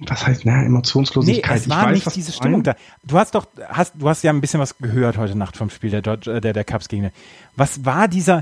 was 0.00 0.27
heißt, 0.27 0.44
na, 0.44 0.64
Emotionslosigkeit? 0.64 1.50
Nee, 1.50 1.57
es 1.57 1.68
war 1.68 1.92
ich 1.92 1.98
weiß, 1.98 2.07
nicht 2.07 2.16
diese 2.16 2.33
Stimmung 2.33 2.64
da. 2.64 2.74
Du 3.05 3.16
hast 3.16 3.37
doch, 3.37 3.46
hast, 3.68 3.94
du 3.96 4.09
hast 4.09 4.24
ja 4.24 4.33
ein 4.33 4.40
bisschen 4.40 4.59
was 4.59 4.77
gehört 4.79 5.16
heute 5.16 5.38
Nacht 5.38 5.57
vom 5.57 5.70
Spiel 5.70 5.90
der, 5.90 6.16
der, 6.16 6.53
der 6.53 6.64
Cubs 6.64 6.88
gegen. 6.88 7.12
Was 7.55 7.85
war 7.85 8.09
dieser, 8.09 8.38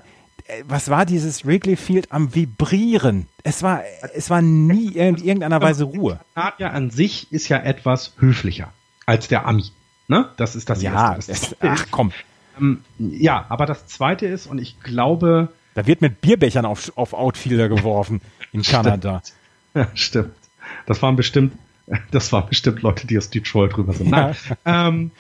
äh, 0.47 0.65
was 0.67 0.89
war 0.89 1.05
dieses 1.05 1.45
Wrigley 1.47 1.77
Field 1.77 2.11
am 2.11 2.35
Vibrieren? 2.35 3.29
Es 3.45 3.63
war, 3.63 3.83
es 4.15 4.31
war 4.31 4.41
nie 4.41 4.89
in 4.89 5.17
irgendeiner 5.17 5.61
Weise 5.61 5.85
Ruhe. 5.85 6.21
Der 6.37 6.55
ja 6.57 6.71
an 6.71 6.91
sich 6.91 7.31
ist 7.31 7.49
ja 7.51 7.59
etwas 7.59 8.15
höflicher 8.19 8.73
als 9.05 9.29
der 9.29 9.47
Ami. 9.47 9.73
Ne? 10.09 10.31
Das 10.39 10.57
ist 10.57 10.71
das 10.71 10.81
ja, 10.81 11.15
Erste. 11.15 11.33
Das 11.33 11.57
ach 11.61 11.87
komm. 11.91 12.13
Ähm, 12.59 12.83
ja, 12.99 13.45
aber 13.51 13.67
das 13.67 13.87
Zweite 13.87 14.27
ist, 14.27 14.47
und 14.47 14.59
ich 14.59 14.81
glaube. 14.81 15.49
Da 15.75 15.87
wird 15.87 16.01
mit 16.01 16.23
Bierbechern 16.23 16.65
auf, 16.65 16.93
auf 16.97 17.13
Outfielder 17.13 17.69
geworfen 17.69 18.23
in 18.53 18.63
Kanada. 18.63 19.23
Ja, 19.75 19.89
stimmt. 19.95 20.33
Das 20.87 21.03
waren 21.03 21.17
bestimmt, 21.17 21.55
das 22.11 22.33
waren 22.33 22.49
bestimmt 22.49 22.83
Leute, 22.83 23.07
die 23.07 23.19
aus 23.19 23.31
Detroit 23.31 23.77
drüber 23.77 23.93
sind. 23.93 24.11
Nein. 24.11 24.35
ähm, 24.65 25.11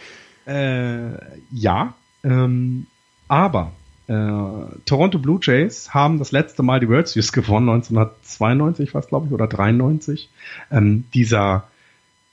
äh, 0.46 1.12
ja, 1.50 1.94
ähm, 2.24 2.86
aber 3.28 3.72
äh, 4.08 4.14
Toronto 4.84 5.18
Blue 5.18 5.38
Jays 5.40 5.94
haben 5.94 6.18
das 6.18 6.32
letzte 6.32 6.62
Mal 6.62 6.80
die 6.80 6.88
World 6.88 7.08
Series 7.08 7.32
gewonnen, 7.32 7.68
1992 7.68 8.94
was 8.94 9.08
glaube 9.08 9.26
ich, 9.26 9.32
oder 9.32 9.46
93. 9.46 10.28
Ähm, 10.70 11.04
dieser, 11.14 11.68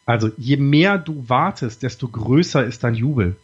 also 0.06 0.30
je 0.38 0.58
mehr 0.58 0.98
du 0.98 1.30
wartest, 1.30 1.84
desto 1.84 2.08
größer 2.08 2.64
ist 2.66 2.84
dein 2.84 2.96
Jubel 2.96 3.36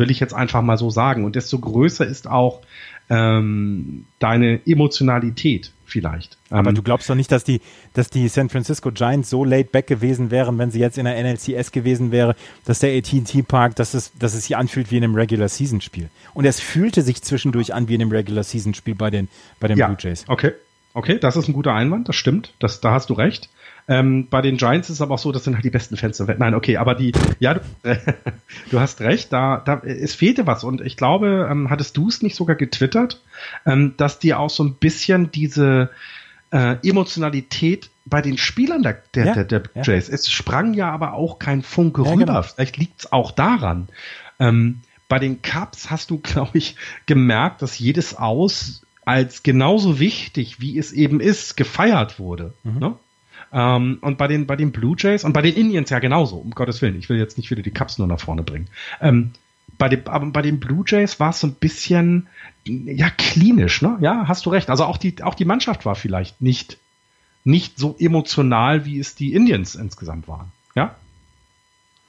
will 0.00 0.10
ich 0.10 0.18
jetzt 0.18 0.34
einfach 0.34 0.62
mal 0.62 0.78
so 0.78 0.90
sagen. 0.90 1.24
Und 1.24 1.36
desto 1.36 1.58
größer 1.60 2.06
ist 2.06 2.26
auch 2.26 2.62
ähm, 3.10 4.06
deine 4.20 4.60
Emotionalität 4.66 5.72
vielleicht. 5.84 6.38
Aber 6.48 6.70
ähm, 6.70 6.76
du 6.76 6.82
glaubst 6.82 7.10
doch 7.10 7.16
nicht, 7.16 7.32
dass 7.32 7.44
die, 7.44 7.60
dass 7.92 8.08
die 8.08 8.28
San 8.28 8.48
Francisco 8.48 8.90
Giants 8.92 9.28
so 9.28 9.44
laid 9.44 9.72
back 9.72 9.88
gewesen 9.88 10.30
wären, 10.30 10.56
wenn 10.58 10.70
sie 10.70 10.78
jetzt 10.78 10.96
in 10.96 11.04
der 11.04 11.20
NLCS 11.22 11.72
gewesen 11.72 12.12
wäre, 12.12 12.36
dass 12.64 12.78
der 12.78 12.96
AT&T 12.96 13.42
Park, 13.42 13.76
dass 13.76 13.94
es, 13.94 14.12
dass 14.18 14.34
es 14.34 14.44
sich 14.46 14.56
anfühlt 14.56 14.90
wie 14.90 14.96
in 14.96 15.04
einem 15.04 15.16
Regular 15.16 15.48
Season 15.48 15.80
Spiel. 15.80 16.08
Und 16.32 16.44
es 16.44 16.60
fühlte 16.60 17.02
sich 17.02 17.22
zwischendurch 17.22 17.74
an 17.74 17.88
wie 17.88 17.96
in 17.96 18.00
einem 18.00 18.12
Regular 18.12 18.44
Season 18.44 18.72
Spiel 18.72 18.94
bei 18.94 19.10
den, 19.10 19.28
bei 19.58 19.68
den 19.68 19.76
ja, 19.76 19.88
Blue 19.88 19.98
Jays. 20.00 20.24
Okay. 20.28 20.52
Okay, 20.92 21.18
das 21.20 21.36
ist 21.36 21.46
ein 21.46 21.52
guter 21.52 21.72
Einwand, 21.72 22.08
das 22.08 22.16
stimmt, 22.16 22.52
das, 22.58 22.80
da 22.80 22.90
hast 22.90 23.10
du 23.10 23.14
recht. 23.14 23.48
Ähm, 23.90 24.28
bei 24.30 24.40
den 24.40 24.56
Giants 24.56 24.88
ist 24.88 24.96
es 24.96 25.02
aber 25.02 25.14
auch 25.14 25.18
so, 25.18 25.32
das 25.32 25.42
sind 25.42 25.54
halt 25.54 25.64
die 25.64 25.70
besten 25.70 25.96
Fans 25.96 26.16
der 26.16 26.28
Welt. 26.28 26.38
Nein, 26.38 26.54
okay, 26.54 26.76
aber 26.76 26.94
die, 26.94 27.10
ja, 27.40 27.54
du, 27.54 27.60
du 28.70 28.78
hast 28.78 29.00
recht, 29.00 29.32
da, 29.32 29.60
da, 29.64 29.80
es 29.80 30.14
fehlte 30.14 30.46
was 30.46 30.62
und 30.62 30.80
ich 30.80 30.96
glaube, 30.96 31.48
ähm, 31.50 31.70
hattest 31.70 31.96
du 31.96 32.06
es 32.06 32.22
nicht 32.22 32.36
sogar 32.36 32.54
getwittert, 32.54 33.20
ähm, 33.66 33.94
dass 33.96 34.20
dir 34.20 34.38
auch 34.38 34.48
so 34.48 34.62
ein 34.62 34.74
bisschen 34.74 35.32
diese 35.32 35.90
äh, 36.52 36.76
Emotionalität 36.88 37.90
bei 38.06 38.22
den 38.22 38.38
Spielern 38.38 38.84
der, 38.84 39.02
der, 39.16 39.26
ja, 39.26 39.34
der, 39.34 39.44
der 39.44 39.62
ja. 39.74 39.82
Jays, 39.82 40.08
es 40.08 40.30
sprang 40.30 40.72
ja 40.74 40.88
aber 40.92 41.14
auch 41.14 41.40
kein 41.40 41.62
Funke 41.62 42.04
ja, 42.04 42.12
rüber. 42.12 42.26
Genau. 42.26 42.42
Vielleicht 42.42 42.76
liegt 42.76 43.00
es 43.00 43.12
auch 43.12 43.32
daran. 43.32 43.88
Ähm, 44.38 44.82
bei 45.08 45.18
den 45.18 45.42
Cups 45.42 45.90
hast 45.90 46.10
du, 46.10 46.18
glaube 46.22 46.58
ich, 46.58 46.76
gemerkt, 47.06 47.60
dass 47.60 47.76
jedes 47.80 48.16
Aus 48.16 48.82
als 49.04 49.42
genauso 49.42 49.98
wichtig, 49.98 50.60
wie 50.60 50.78
es 50.78 50.92
eben 50.92 51.18
ist, 51.18 51.56
gefeiert 51.56 52.20
wurde. 52.20 52.54
Mhm. 52.62 52.78
Ne? 52.78 52.94
Ähm, 53.52 53.98
und 54.00 54.18
bei 54.18 54.28
den, 54.28 54.46
bei 54.46 54.56
den 54.56 54.72
Blue 54.72 54.94
Jays 54.98 55.24
und 55.24 55.32
bei 55.32 55.42
den 55.42 55.54
Indians 55.54 55.90
ja 55.90 55.98
genauso, 55.98 56.36
um 56.36 56.50
Gottes 56.50 56.82
Willen. 56.82 56.96
Ich 56.98 57.08
will 57.08 57.18
jetzt 57.18 57.36
nicht 57.36 57.50
wieder 57.50 57.62
die 57.62 57.70
Cups 57.70 57.98
nur 57.98 58.06
nach 58.06 58.20
vorne 58.20 58.42
bringen. 58.42 58.68
Ähm, 59.00 59.32
bei, 59.78 59.88
den, 59.88 60.06
aber 60.06 60.26
bei 60.26 60.42
den 60.42 60.60
Blue 60.60 60.84
Jays 60.86 61.18
war 61.20 61.30
es 61.30 61.40
so 61.40 61.46
ein 61.46 61.54
bisschen, 61.54 62.28
ja, 62.64 63.10
klinisch, 63.10 63.82
ne? 63.82 63.98
Ja, 64.00 64.28
hast 64.28 64.46
du 64.46 64.50
recht. 64.50 64.70
Also 64.70 64.84
auch 64.84 64.98
die, 64.98 65.22
auch 65.22 65.34
die 65.34 65.44
Mannschaft 65.44 65.86
war 65.86 65.94
vielleicht 65.94 66.40
nicht, 66.40 66.78
nicht 67.44 67.78
so 67.78 67.96
emotional, 67.98 68.84
wie 68.84 68.98
es 68.98 69.14
die 69.14 69.32
Indians 69.32 69.74
insgesamt 69.74 70.28
waren. 70.28 70.52
Ja? 70.74 70.94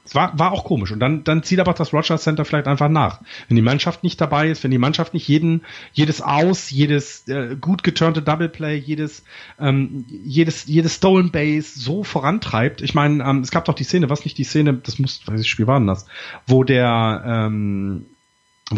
Es 0.03 0.15
war, 0.15 0.37
war 0.37 0.51
auch 0.51 0.63
komisch. 0.63 0.91
Und 0.91 0.99
dann, 0.99 1.23
dann 1.23 1.43
zieht 1.43 1.59
aber 1.59 1.73
das 1.73 1.93
Rogers 1.93 2.23
Center 2.23 2.43
vielleicht 2.43 2.67
einfach 2.67 2.89
nach. 2.89 3.21
Wenn 3.47 3.55
die 3.55 3.61
Mannschaft 3.61 4.03
nicht 4.03 4.19
dabei 4.19 4.49
ist, 4.49 4.63
wenn 4.63 4.71
die 4.71 4.77
Mannschaft 4.77 5.13
nicht 5.13 5.27
jeden, 5.27 5.61
jedes 5.93 6.21
Aus, 6.21 6.71
jedes 6.71 7.27
äh, 7.27 7.55
gut 7.59 7.83
geturnte 7.83 8.21
Double 8.21 8.49
Play, 8.49 8.77
jedes, 8.77 9.23
ähm, 9.59 10.05
jedes, 10.09 10.65
jedes 10.65 10.95
Stolen 10.95 11.31
Base 11.31 11.79
so 11.79 12.03
vorantreibt. 12.03 12.81
Ich 12.81 12.95
meine, 12.95 13.23
ähm, 13.23 13.39
es 13.41 13.51
gab 13.51 13.65
doch 13.65 13.75
die 13.75 13.83
Szene, 13.83 14.09
was 14.09 14.25
nicht 14.25 14.37
die 14.37 14.43
Szene, 14.43 14.73
das 14.73 14.97
muss, 14.97 15.21
weiß 15.25 15.39
ich, 15.39 15.49
Spiel 15.49 15.67
war 15.67 15.79
denn 15.79 15.87
das, 15.87 16.07
wo 16.47 16.63
der, 16.63 17.23
ähm, 17.25 18.05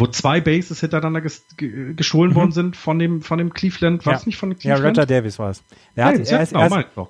wo 0.00 0.06
zwei 0.06 0.40
Bases 0.40 0.80
hintereinander 0.80 1.20
ges 1.20 1.44
gestohlen 1.56 2.32
mhm. 2.32 2.36
worden 2.36 2.52
sind 2.52 2.76
von 2.76 2.98
dem, 2.98 3.22
von 3.22 3.38
dem 3.38 3.52
Cleveland, 3.52 4.04
war 4.06 4.14
ja. 4.14 4.18
es 4.18 4.26
nicht 4.26 4.36
von 4.36 4.50
dem 4.50 4.58
Cleveland? 4.58 4.96
Ja, 4.96 5.02
Roger 5.02 5.06
Davis 5.06 5.38
war 5.38 5.50
es. 5.50 5.62
Der 5.96 6.04
hat, 6.06 6.14
er 6.14 6.20
ist, 6.20 6.52
erst, 6.52 6.54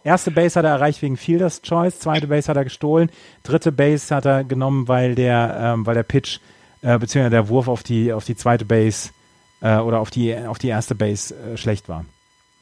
erste 0.05 0.31
Base 0.31 0.59
hat 0.59 0.65
er 0.65 0.73
erreicht 0.73 1.03
wegen 1.03 1.17
Fielders 1.17 1.63
Choice, 1.63 1.99
zweite 1.99 2.27
Base 2.27 2.49
hat 2.49 2.57
er 2.57 2.65
gestohlen, 2.65 3.11
dritte 3.43 3.73
Base 3.73 4.15
hat 4.15 4.27
er 4.27 4.45
genommen, 4.45 4.89
weil 4.89 5.15
der, 5.15 5.57
ähm, 5.59 5.87
weil 5.87 5.95
der 5.95 6.03
Pitch, 6.03 6.39
äh, 6.83 6.99
beziehungsweise 6.99 7.31
der 7.31 7.49
Wurf 7.49 7.69
auf 7.69 7.83
die, 7.83 8.13
auf 8.13 8.25
die 8.25 8.37
zweite 8.37 8.65
Base 8.65 9.11
äh, 9.61 9.77
oder 9.77 10.01
auf 10.01 10.11
die, 10.11 10.37
auf 10.37 10.59
die 10.59 10.69
erste 10.69 10.95
Base 10.95 11.35
äh, 11.35 11.57
schlecht 11.57 11.89
war. 11.89 12.05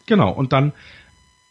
Genau, 0.07 0.31
und 0.31 0.53
dann 0.53 0.73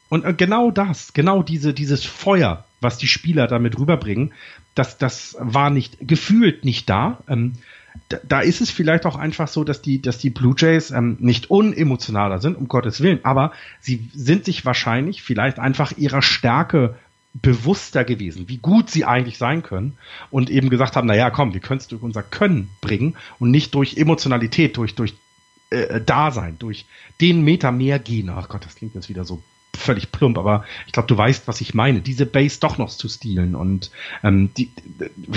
Und 0.10 0.26
äh, 0.26 0.34
genau 0.34 0.72
das, 0.72 1.14
genau 1.14 1.42
diese, 1.42 1.74
dieses 1.74 2.04
Feuer, 2.04 2.66
was 2.82 2.98
die 2.98 3.08
Spieler 3.08 3.48
damit 3.48 3.80
rüberbringen, 3.80 4.34
das, 4.76 4.98
das 4.98 5.38
war 5.40 5.70
nicht, 5.70 5.98
gefühlt 6.02 6.66
nicht 6.66 6.90
da. 6.90 7.20
Ähm, 7.30 7.54
da, 8.24 8.40
ist 8.42 8.62
es 8.62 8.72
vielleicht 8.72 9.06
auch 9.06 9.16
einfach 9.16 9.48
so, 9.48 9.64
dass 9.64 9.82
die, 9.82 10.02
dass 10.02 10.18
die 10.18 10.30
Blue 10.30 10.56
Jays 10.58 10.92
ähm, 10.92 11.18
nicht 11.20 11.50
unemotionaler 11.50 12.40
sind, 12.40 12.58
um 12.58 12.68
Gottes 12.68 13.02
Willen, 13.02 13.20
aber 13.24 13.52
sie 13.80 14.10
sind 14.14 14.46
sich 14.46 14.66
wahrscheinlich 14.66 15.24
vielleicht 15.24 15.60
einfach 15.60 15.98
ihrer 15.98 16.22
Stärke 16.22 16.96
bewusster 17.34 18.04
gewesen, 18.04 18.50
wie 18.50 18.58
gut 18.58 18.90
sie 18.90 19.06
eigentlich 19.06 19.38
sein 19.38 19.64
können 19.64 19.98
und 20.30 20.50
eben 20.50 20.70
gesagt 20.70 20.96
haben, 20.96 21.08
na 21.08 21.16
ja, 21.16 21.30
komm, 21.30 21.54
wir 21.54 21.62
können 21.62 21.80
es 21.80 21.88
durch 21.88 22.02
unser 22.02 22.24
Können 22.24 22.70
bringen 22.82 23.16
und 23.40 23.52
nicht 23.52 23.74
durch 23.74 23.98
Emotionalität, 23.98 24.76
durch, 24.76 24.96
durch 24.96 25.14
äh, 25.70 26.02
Dasein, 26.02 26.58
durch 26.60 26.86
den 27.22 27.42
Meter 27.44 27.72
mehr 27.72 28.00
gehen. 28.00 28.30
Ach 28.30 28.50
Gott, 28.50 28.66
das 28.66 28.76
klingt 28.76 28.96
jetzt 28.96 29.08
wieder 29.08 29.24
so 29.24 29.42
völlig 29.82 30.12
plump, 30.12 30.38
aber 30.38 30.64
ich 30.88 30.94
glaube, 30.94 31.08
du 31.08 31.18
weißt, 31.18 31.48
was 31.48 31.62
ich 31.62 31.74
meine, 31.74 32.02
diese 32.02 32.26
Base 32.26 32.60
doch 32.60 32.78
noch 32.78 32.90
zu 32.90 33.10
stehlen 33.10 33.56
und 33.56 33.92
ähm, 34.24 34.52
die, 34.56 34.72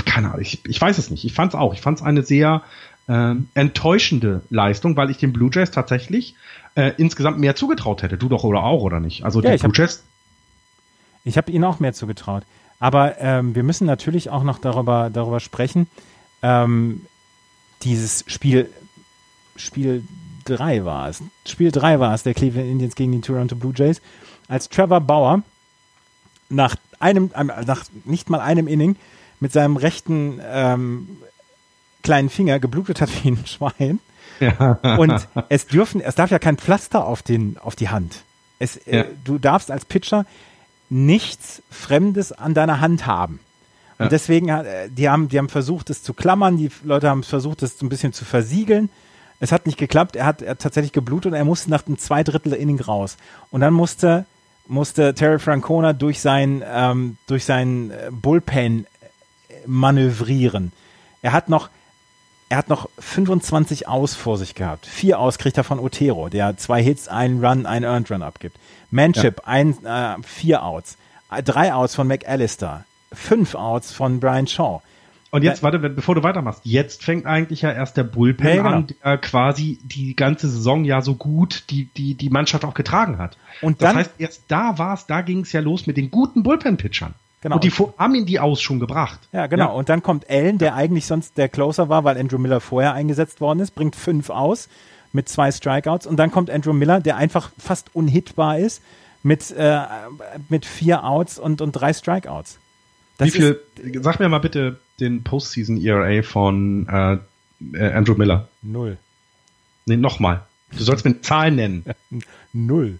keine 0.04 0.28
Ahnung, 0.28 0.40
ich, 0.40 0.64
ich 0.66 0.80
weiß 0.80 0.98
es 0.98 1.10
nicht. 1.10 1.24
Ich 1.24 1.32
fand 1.32 1.54
es 1.54 1.58
auch. 1.58 1.74
Ich 1.74 1.80
fand 1.80 1.98
es 1.98 2.04
eine 2.04 2.22
sehr 2.22 2.62
äh, 3.08 3.34
enttäuschende 3.54 4.42
Leistung, 4.50 4.96
weil 4.96 5.10
ich 5.10 5.18
den 5.18 5.32
Blue 5.32 5.50
Jays 5.52 5.70
tatsächlich 5.70 6.34
äh, 6.74 6.92
insgesamt 6.96 7.38
mehr 7.38 7.56
zugetraut 7.56 8.02
hätte. 8.02 8.16
Du 8.16 8.28
doch 8.28 8.44
oder 8.44 8.62
auch, 8.64 8.82
oder 8.82 9.00
nicht? 9.00 9.24
Also 9.24 9.42
ja, 9.42 9.56
die 9.56 9.58
Blue 9.58 9.72
Jays 9.74 10.04
ich 11.24 11.38
habe 11.38 11.50
ihnen 11.50 11.64
auch 11.64 11.80
mehr 11.80 11.94
zugetraut. 11.94 12.44
Aber 12.78 13.18
ähm, 13.18 13.54
wir 13.54 13.62
müssen 13.62 13.86
natürlich 13.86 14.30
auch 14.30 14.44
noch 14.44 14.58
darüber, 14.58 15.10
darüber 15.10 15.40
sprechen. 15.40 15.88
Ähm, 16.42 17.06
dieses 17.82 18.24
Spiel, 18.26 18.68
Spiel 19.56 20.04
3 20.44 20.84
war 20.84 21.08
es. 21.08 21.22
Spiel 21.46 21.72
3 21.72 21.98
war 21.98 22.14
es, 22.14 22.22
der 22.22 22.34
Cleveland 22.34 22.68
Indians 22.70 22.94
gegen 22.94 23.12
die 23.12 23.20
Toronto 23.22 23.56
Blue 23.56 23.72
Jays. 23.74 24.02
Als 24.48 24.68
Trevor 24.68 25.00
Bauer 25.00 25.42
nach 26.48 26.76
einem, 27.00 27.30
nach 27.66 27.84
nicht 28.04 28.30
mal 28.30 28.40
einem 28.40 28.66
Inning 28.68 28.96
mit 29.40 29.52
seinem 29.52 29.76
rechten 29.76 30.40
ähm, 30.44 31.18
kleinen 32.02 32.30
Finger 32.30 32.60
geblutet 32.60 33.00
hat 33.00 33.10
wie 33.22 33.30
ein 33.30 33.46
Schwein. 33.46 34.00
Ja. 34.40 34.78
Und 34.98 35.28
es 35.48 35.66
dürfen, 35.66 36.00
es 36.00 36.14
darf 36.14 36.30
ja 36.30 36.38
kein 36.38 36.56
Pflaster 36.56 37.06
auf 37.06 37.22
den, 37.22 37.56
auf 37.58 37.76
die 37.76 37.88
Hand. 37.88 38.22
Es, 38.58 38.76
äh, 38.76 38.96
ja. 38.96 39.02
äh, 39.02 39.06
du 39.24 39.38
darfst 39.38 39.70
als 39.70 39.84
Pitcher 39.84 40.26
nichts 40.90 41.62
Fremdes 41.70 42.32
an 42.32 42.54
deiner 42.54 42.80
Hand 42.80 43.06
haben. 43.06 43.40
Und 43.98 44.04
ja. 44.04 44.08
deswegen, 44.08 44.48
äh, 44.48 44.88
die 44.88 45.08
haben, 45.08 45.28
die 45.28 45.38
haben 45.38 45.48
versucht, 45.48 45.90
es 45.90 46.02
zu 46.02 46.14
klammern, 46.14 46.56
die 46.56 46.70
Leute 46.82 47.08
haben 47.08 47.22
versucht, 47.22 47.62
es 47.62 47.80
ein 47.80 47.88
bisschen 47.88 48.12
zu 48.12 48.24
versiegeln. 48.24 48.90
Es 49.40 49.52
hat 49.52 49.66
nicht 49.66 49.78
geklappt, 49.78 50.16
er 50.16 50.26
hat, 50.26 50.42
er 50.42 50.52
hat 50.52 50.60
tatsächlich 50.60 50.92
geblutet 50.92 51.32
und 51.32 51.38
er 51.38 51.44
musste 51.44 51.70
nach 51.70 51.82
dem 51.82 51.98
Zweidrittel 51.98 52.52
Inning 52.52 52.80
raus. 52.80 53.16
Und 53.50 53.60
dann 53.60 53.74
musste, 53.74 54.26
musste 54.66 55.14
Terry 55.14 55.38
Francona 55.38 55.92
durch 55.92 56.20
sein, 56.20 56.62
ähm, 56.66 57.16
durch 57.26 57.44
sein 57.44 57.90
äh, 57.90 58.10
Bullpen 58.10 58.86
äh, 58.86 59.54
manövrieren. 59.66 60.72
Er 61.22 61.32
hat 61.32 61.48
noch, 61.48 61.70
er 62.48 62.58
hat 62.58 62.68
noch 62.68 62.88
25 62.98 63.88
Aus 63.88 64.14
vor 64.14 64.38
sich 64.38 64.54
gehabt. 64.54 64.86
Vier 64.86 65.18
Aus 65.18 65.38
kriegt 65.38 65.56
er 65.56 65.64
von 65.64 65.78
Otero, 65.78 66.28
der 66.28 66.56
zwei 66.56 66.82
Hits, 66.82 67.08
einen 67.08 67.44
Run, 67.44 67.66
einen 67.66 67.84
Earned 67.84 68.10
Run 68.10 68.22
abgibt. 68.22 68.56
Manship, 68.90 69.38
ja. 69.38 69.44
ein, 69.46 69.84
äh, 69.84 70.16
vier 70.22 70.62
Outs. 70.62 70.96
Drei 71.44 71.72
Outs 71.74 71.94
von 71.94 72.06
McAllister. 72.06 72.84
Fünf 73.12 73.54
Outs 73.54 73.92
von 73.92 74.20
Brian 74.20 74.46
Shaw. 74.46 74.80
Und 75.34 75.42
jetzt, 75.42 75.64
warte, 75.64 75.80
bevor 75.80 76.14
du 76.14 76.22
weitermachst, 76.22 76.60
jetzt 76.62 77.02
fängt 77.02 77.26
eigentlich 77.26 77.62
ja 77.62 77.72
erst 77.72 77.96
der 77.96 78.04
Bullpen 78.04 78.46
ja, 78.46 78.54
genau. 78.54 78.68
an, 78.68 78.86
der 79.02 79.18
quasi 79.18 79.80
die 79.82 80.14
ganze 80.14 80.48
Saison 80.48 80.84
ja 80.84 81.02
so 81.02 81.16
gut 81.16 81.64
die, 81.70 81.86
die, 81.96 82.14
die 82.14 82.30
Mannschaft 82.30 82.64
auch 82.64 82.74
getragen 82.74 83.18
hat. 83.18 83.36
Und 83.60 83.82
das 83.82 83.88
dann, 83.88 83.96
heißt, 83.96 84.12
erst 84.18 84.44
da 84.46 84.78
war 84.78 84.94
es, 84.94 85.06
da 85.06 85.22
ging 85.22 85.40
es 85.40 85.50
ja 85.50 85.58
los 85.58 85.88
mit 85.88 85.96
den 85.96 86.12
guten 86.12 86.44
Bullpen-Pitchern. 86.44 87.14
Genau. 87.40 87.56
Und 87.56 87.64
die 87.64 87.72
haben 87.72 88.14
ihn 88.14 88.26
die 88.26 88.38
aus 88.38 88.62
schon 88.62 88.78
gebracht. 88.78 89.18
Ja, 89.32 89.48
genau. 89.48 89.64
Ja. 89.64 89.72
Und 89.72 89.88
dann 89.88 90.04
kommt 90.04 90.30
Allen, 90.30 90.58
der 90.58 90.76
eigentlich 90.76 91.06
sonst 91.06 91.36
der 91.36 91.48
Closer 91.48 91.88
war, 91.88 92.04
weil 92.04 92.16
Andrew 92.16 92.38
Miller 92.38 92.60
vorher 92.60 92.94
eingesetzt 92.94 93.40
worden 93.40 93.58
ist, 93.58 93.74
bringt 93.74 93.96
fünf 93.96 94.30
aus 94.30 94.68
mit 95.12 95.28
zwei 95.28 95.50
Strikeouts. 95.50 96.06
Und 96.06 96.16
dann 96.16 96.30
kommt 96.30 96.48
Andrew 96.48 96.72
Miller, 96.72 97.00
der 97.00 97.16
einfach 97.16 97.50
fast 97.58 97.92
unhittbar 97.92 98.60
ist, 98.60 98.82
mit, 99.24 99.50
äh, 99.50 99.80
mit 100.48 100.64
vier 100.64 101.02
Outs 101.02 101.40
und, 101.40 101.60
und 101.60 101.72
drei 101.72 101.92
Strikeouts. 101.92 102.60
Das 103.18 103.26
Wie 103.26 103.30
viel, 103.32 103.60
sag 104.00 104.20
mir 104.20 104.28
mal 104.28 104.38
bitte 104.38 104.78
den 105.00 105.24
Postseason 105.24 105.80
ERA 105.80 106.22
von 106.22 106.86
äh, 106.88 107.18
äh, 107.76 107.92
Andrew 107.92 108.14
Miller. 108.14 108.48
Null. 108.62 108.98
Nee, 109.86 109.96
nochmal. 109.96 110.46
Du 110.76 110.82
sollst 110.82 111.04
mir 111.04 111.20
Zahlen 111.20 111.56
nennen. 111.56 111.84
Null. 112.52 112.98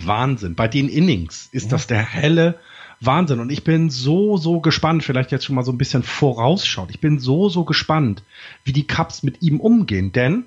Wahnsinn. 0.00 0.54
Bei 0.54 0.68
den 0.68 0.88
Innings 0.88 1.48
ist 1.52 1.66
ja. 1.66 1.70
das 1.70 1.86
der 1.86 2.02
helle 2.02 2.58
Wahnsinn. 3.00 3.40
Und 3.40 3.50
ich 3.50 3.64
bin 3.64 3.90
so, 3.90 4.36
so 4.36 4.60
gespannt, 4.60 5.04
vielleicht 5.04 5.30
jetzt 5.30 5.44
schon 5.44 5.56
mal 5.56 5.64
so 5.64 5.72
ein 5.72 5.78
bisschen 5.78 6.02
vorausschaut. 6.02 6.90
Ich 6.90 7.00
bin 7.00 7.18
so, 7.18 7.48
so 7.48 7.64
gespannt, 7.64 8.22
wie 8.64 8.72
die 8.72 8.86
Cubs 8.86 9.22
mit 9.22 9.42
ihm 9.42 9.60
umgehen. 9.60 10.12
Denn 10.12 10.44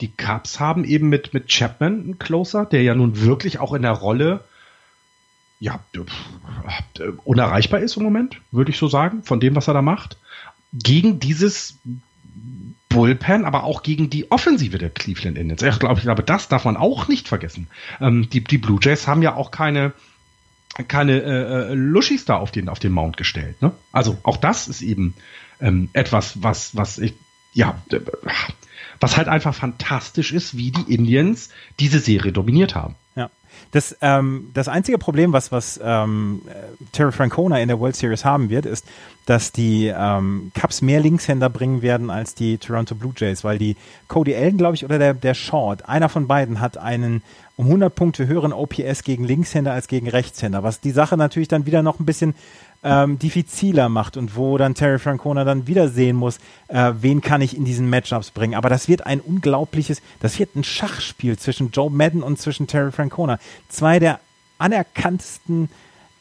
die 0.00 0.12
Cubs 0.12 0.60
haben 0.60 0.84
eben 0.84 1.08
mit, 1.08 1.34
mit 1.34 1.48
Chapman 1.48 2.00
einen 2.00 2.18
Closer, 2.18 2.66
der 2.66 2.82
ja 2.82 2.94
nun 2.94 3.20
wirklich 3.20 3.58
auch 3.58 3.72
in 3.72 3.82
der 3.82 3.92
Rolle 3.92 4.44
ja, 5.64 5.80
unerreichbar 7.24 7.80
ist 7.80 7.96
im 7.96 8.02
Moment, 8.02 8.38
würde 8.50 8.70
ich 8.70 8.76
so 8.76 8.86
sagen, 8.86 9.22
von 9.22 9.40
dem, 9.40 9.56
was 9.56 9.66
er 9.66 9.72
da 9.72 9.80
macht. 9.80 10.18
Gegen 10.74 11.20
dieses 11.20 11.78
Bullpen, 12.90 13.46
aber 13.46 13.64
auch 13.64 13.82
gegen 13.82 14.10
die 14.10 14.30
Offensive 14.30 14.76
der 14.76 14.90
Cleveland 14.90 15.38
Indians. 15.38 15.62
Ich 15.62 15.78
glaube, 15.78 15.98
ich 15.98 16.04
glaube, 16.04 16.22
das 16.22 16.48
darf 16.48 16.66
man 16.66 16.76
auch 16.76 17.08
nicht 17.08 17.28
vergessen. 17.28 17.68
Ähm, 17.98 18.28
die, 18.28 18.44
die 18.44 18.58
Blue 18.58 18.78
Jays 18.82 19.06
haben 19.06 19.22
ja 19.22 19.36
auch 19.36 19.50
keine, 19.50 19.94
keine 20.86 21.22
äh, 21.22 21.70
äh, 21.70 21.74
Lushis 21.74 22.26
da 22.26 22.36
auf 22.36 22.50
den, 22.50 22.68
auf 22.68 22.78
den 22.78 22.92
Mount 22.92 23.16
gestellt. 23.16 23.62
Ne? 23.62 23.72
Also 23.90 24.18
auch 24.22 24.36
das 24.36 24.68
ist 24.68 24.82
eben 24.82 25.14
ähm, 25.62 25.88
etwas, 25.94 26.42
was, 26.42 26.76
was 26.76 26.98
ich, 26.98 27.14
ja, 27.54 27.80
was 29.00 29.16
halt 29.16 29.28
einfach 29.28 29.54
fantastisch 29.54 30.30
ist, 30.30 30.58
wie 30.58 30.72
die 30.72 30.92
Indians 30.92 31.48
diese 31.80 32.00
Serie 32.00 32.32
dominiert 32.32 32.74
haben. 32.74 32.96
Das, 33.70 33.96
ähm, 34.00 34.50
das 34.54 34.68
einzige 34.68 34.98
Problem, 34.98 35.32
was, 35.32 35.52
was 35.52 35.80
ähm, 35.82 36.42
Terry 36.92 37.12
Francona 37.12 37.60
in 37.60 37.68
der 37.68 37.80
World 37.80 37.96
Series 37.96 38.24
haben 38.24 38.50
wird, 38.50 38.66
ist, 38.66 38.86
dass 39.26 39.52
die 39.52 39.86
ähm, 39.86 40.52
Cubs 40.58 40.82
mehr 40.82 41.00
Linkshänder 41.00 41.48
bringen 41.48 41.82
werden 41.82 42.10
als 42.10 42.34
die 42.34 42.58
Toronto 42.58 42.94
Blue 42.94 43.12
Jays, 43.16 43.42
weil 43.42 43.58
die 43.58 43.76
Cody 44.08 44.34
Allen, 44.34 44.58
glaube 44.58 44.74
ich, 44.74 44.84
oder 44.84 44.98
der, 44.98 45.14
der 45.14 45.34
Short, 45.34 45.88
einer 45.88 46.08
von 46.08 46.26
beiden 46.26 46.60
hat 46.60 46.76
einen 46.76 47.22
um 47.56 47.66
100 47.66 47.94
Punkte 47.94 48.26
höheren 48.26 48.52
OPS 48.52 49.04
gegen 49.04 49.24
Linkshänder 49.24 49.72
als 49.72 49.86
gegen 49.86 50.08
Rechtshänder, 50.08 50.62
was 50.62 50.80
die 50.80 50.90
Sache 50.90 51.16
natürlich 51.16 51.48
dann 51.48 51.66
wieder 51.66 51.82
noch 51.82 52.00
ein 52.00 52.06
bisschen 52.06 52.34
ähm, 52.82 53.18
diffiziler 53.18 53.88
macht 53.88 54.16
und 54.16 54.36
wo 54.36 54.58
dann 54.58 54.74
Terry 54.74 54.98
Francona 54.98 55.44
dann 55.44 55.66
wieder 55.66 55.88
sehen 55.88 56.16
muss, 56.16 56.38
äh, 56.68 56.92
wen 57.00 57.20
kann 57.20 57.40
ich 57.40 57.56
in 57.56 57.64
diesen 57.64 57.88
Matchups 57.88 58.30
bringen. 58.30 58.54
Aber 58.54 58.68
das 58.68 58.88
wird 58.88 59.06
ein 59.06 59.20
unglaubliches, 59.20 60.02
das 60.20 60.38
wird 60.38 60.54
ein 60.54 60.64
Schachspiel 60.64 61.38
zwischen 61.38 61.70
Joe 61.70 61.90
Madden 61.90 62.22
und 62.22 62.38
zwischen 62.38 62.66
Terry 62.66 62.92
Francona. 62.92 63.38
Zwei 63.68 63.98
der 63.98 64.20
anerkanntesten 64.58 65.68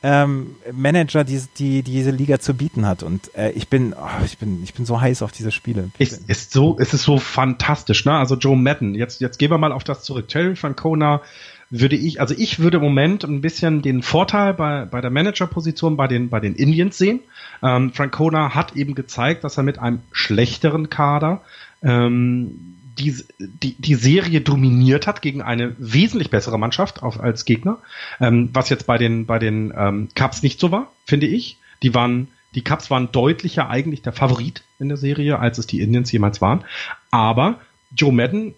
ähm, 0.03 0.55
Manager, 0.71 1.23
die, 1.23 1.41
die, 1.57 1.81
die 1.81 1.93
diese 1.93 2.11
Liga 2.11 2.39
zu 2.39 2.53
bieten 2.53 2.85
hat. 2.85 3.03
Und 3.03 3.33
äh, 3.35 3.51
ich 3.51 3.69
bin, 3.69 3.93
oh, 3.93 4.25
ich 4.25 4.37
bin, 4.37 4.61
ich 4.63 4.73
bin 4.73 4.85
so 4.85 4.99
heiß 4.99 5.21
auf 5.21 5.31
diese 5.31 5.51
Spiele. 5.51 5.89
Es 5.97 6.11
ist 6.11 6.51
so, 6.51 6.77
es 6.77 6.93
ist 6.93 7.03
so 7.03 7.17
fantastisch, 7.17 8.03
ne? 8.05 8.13
Also 8.13 8.35
Joe 8.35 8.57
Madden. 8.57 8.95
Jetzt, 8.95 9.21
jetzt 9.21 9.39
gehen 9.39 9.49
wir 9.49 9.57
mal 9.57 9.71
auf 9.71 9.85
das 9.85 10.03
zurück. 10.03 10.27
Terry 10.27 10.57
Francona 10.57 11.21
würde 11.69 11.95
ich, 11.95 12.19
also 12.19 12.35
ich 12.37 12.59
würde 12.59 12.77
im 12.77 12.83
Moment 12.83 13.23
ein 13.23 13.41
bisschen 13.41 13.81
den 13.81 14.03
Vorteil 14.03 14.53
bei, 14.53 14.85
bei 14.85 15.01
der 15.01 15.09
Managerposition 15.09 15.95
bei 15.95 16.07
den, 16.07 16.29
bei 16.29 16.39
den 16.39 16.53
Indians 16.53 16.97
sehen. 16.97 17.21
Ähm, 17.63 17.93
Francona 17.93 18.53
hat 18.53 18.75
eben 18.75 18.95
gezeigt, 18.95 19.43
dass 19.43 19.57
er 19.57 19.63
mit 19.63 19.79
einem 19.79 20.01
schlechteren 20.11 20.89
Kader 20.89 21.41
ähm, 21.81 22.72
die, 22.97 23.15
die, 23.39 23.75
die 23.75 23.95
Serie 23.95 24.41
dominiert 24.41 25.07
hat 25.07 25.21
gegen 25.21 25.41
eine 25.41 25.75
wesentlich 25.77 26.29
bessere 26.29 26.59
Mannschaft 26.59 27.03
auf, 27.03 27.19
als 27.19 27.45
Gegner, 27.45 27.79
ähm, 28.19 28.49
was 28.53 28.69
jetzt 28.69 28.85
bei 28.85 28.97
den, 28.97 29.25
bei 29.25 29.39
den 29.39 29.73
ähm, 29.75 30.09
Cups 30.15 30.43
nicht 30.43 30.59
so 30.59 30.71
war, 30.71 30.91
finde 31.05 31.27
ich. 31.27 31.57
Die 31.81 31.93
waren, 31.93 32.27
die 32.55 32.63
Cups 32.63 32.89
waren 32.89 33.11
deutlicher 33.11 33.69
eigentlich 33.69 34.01
der 34.01 34.13
Favorit 34.13 34.63
in 34.79 34.89
der 34.89 34.97
Serie, 34.97 35.39
als 35.39 35.57
es 35.57 35.67
die 35.67 35.81
Indians 35.81 36.11
jemals 36.11 36.41
waren. 36.41 36.63
Aber 37.11 37.59
Joe 37.95 38.13
Madden 38.13 38.53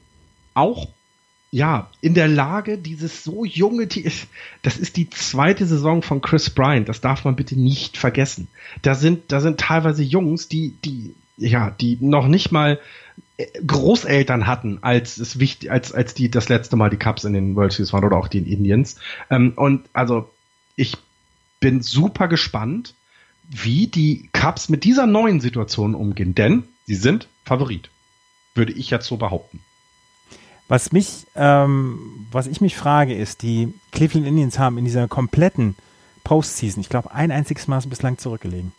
auch 0.54 0.88
ja, 1.52 1.90
in 2.02 2.16
der 2.16 2.28
Lage, 2.28 2.78
dieses 2.78 3.24
so 3.24 3.46
junge 3.46 3.88
Team, 3.88 4.12
das 4.62 4.78
ist 4.78 4.98
die 4.98 5.10
zweite 5.10 5.66
Saison 5.66 6.02
von 6.02 6.20
Chris 6.20 6.50
Bryant, 6.50 6.90
das 6.90 7.00
darf 7.00 7.24
man 7.24 7.38
bitte 7.38 7.58
nicht 7.58 7.98
vergessen. 7.98 8.50
Da 8.82 8.94
sind, 8.94 9.32
da 9.32 9.40
sind 9.40 9.62
teilweise 9.62 10.04
Jungs, 10.04 10.50
die, 10.50 10.76
die, 10.84 11.16
ja, 11.38 11.72
die 11.72 11.98
noch 12.02 12.28
nicht 12.28 12.52
mal 12.52 12.78
Großeltern 13.38 14.48
hatten, 14.48 14.80
als 14.82 15.18
es 15.18 15.40
wichtig, 15.40 15.72
als, 15.72 15.92
als 15.92 16.14
die 16.14 16.32
das 16.32 16.48
letzte 16.48 16.76
Mal 16.76 16.90
die 16.90 16.98
Cups 16.98 17.26
in 17.26 17.34
den 17.34 17.56
World 17.56 17.74
Series 17.74 17.92
waren 17.92 18.06
oder 18.06 18.18
auch 18.18 18.28
die 18.28 18.38
in 18.38 18.46
Indians. 18.46 18.96
Ähm, 19.30 19.54
und 19.56 19.90
also, 19.94 20.30
ich 20.76 20.98
bin 21.60 21.82
super 21.82 22.28
gespannt, 22.28 22.96
wie 23.50 23.88
die 23.88 24.30
Cups 24.34 24.70
mit 24.70 24.84
dieser 24.84 25.06
neuen 25.06 25.42
Situation 25.42 25.96
umgehen, 25.96 26.34
denn 26.34 26.64
sie 26.86 26.96
sind 26.96 27.28
Favorit. 27.44 27.90
Würde 28.54 28.72
ich 28.72 28.90
jetzt 28.90 29.08
so 29.08 29.18
behaupten. 29.18 29.60
Was 30.68 30.92
mich, 30.92 31.28
ähm, 31.36 32.28
was 32.32 32.48
ich 32.48 32.62
mich 32.62 32.76
frage, 32.76 33.14
ist, 33.14 33.44
die 33.44 33.74
Cleveland 33.92 34.28
Indians 34.28 34.58
haben 34.58 34.78
in 34.78 34.86
dieser 34.86 35.08
kompletten 35.08 35.76
Postseason, 36.24 36.82
ich 36.82 36.90
glaube, 36.90 37.12
ein 37.12 37.32
einziges 37.32 37.68
Mal 37.68 37.82
bislang 37.82 38.18
zurückgelegen. 38.18 38.72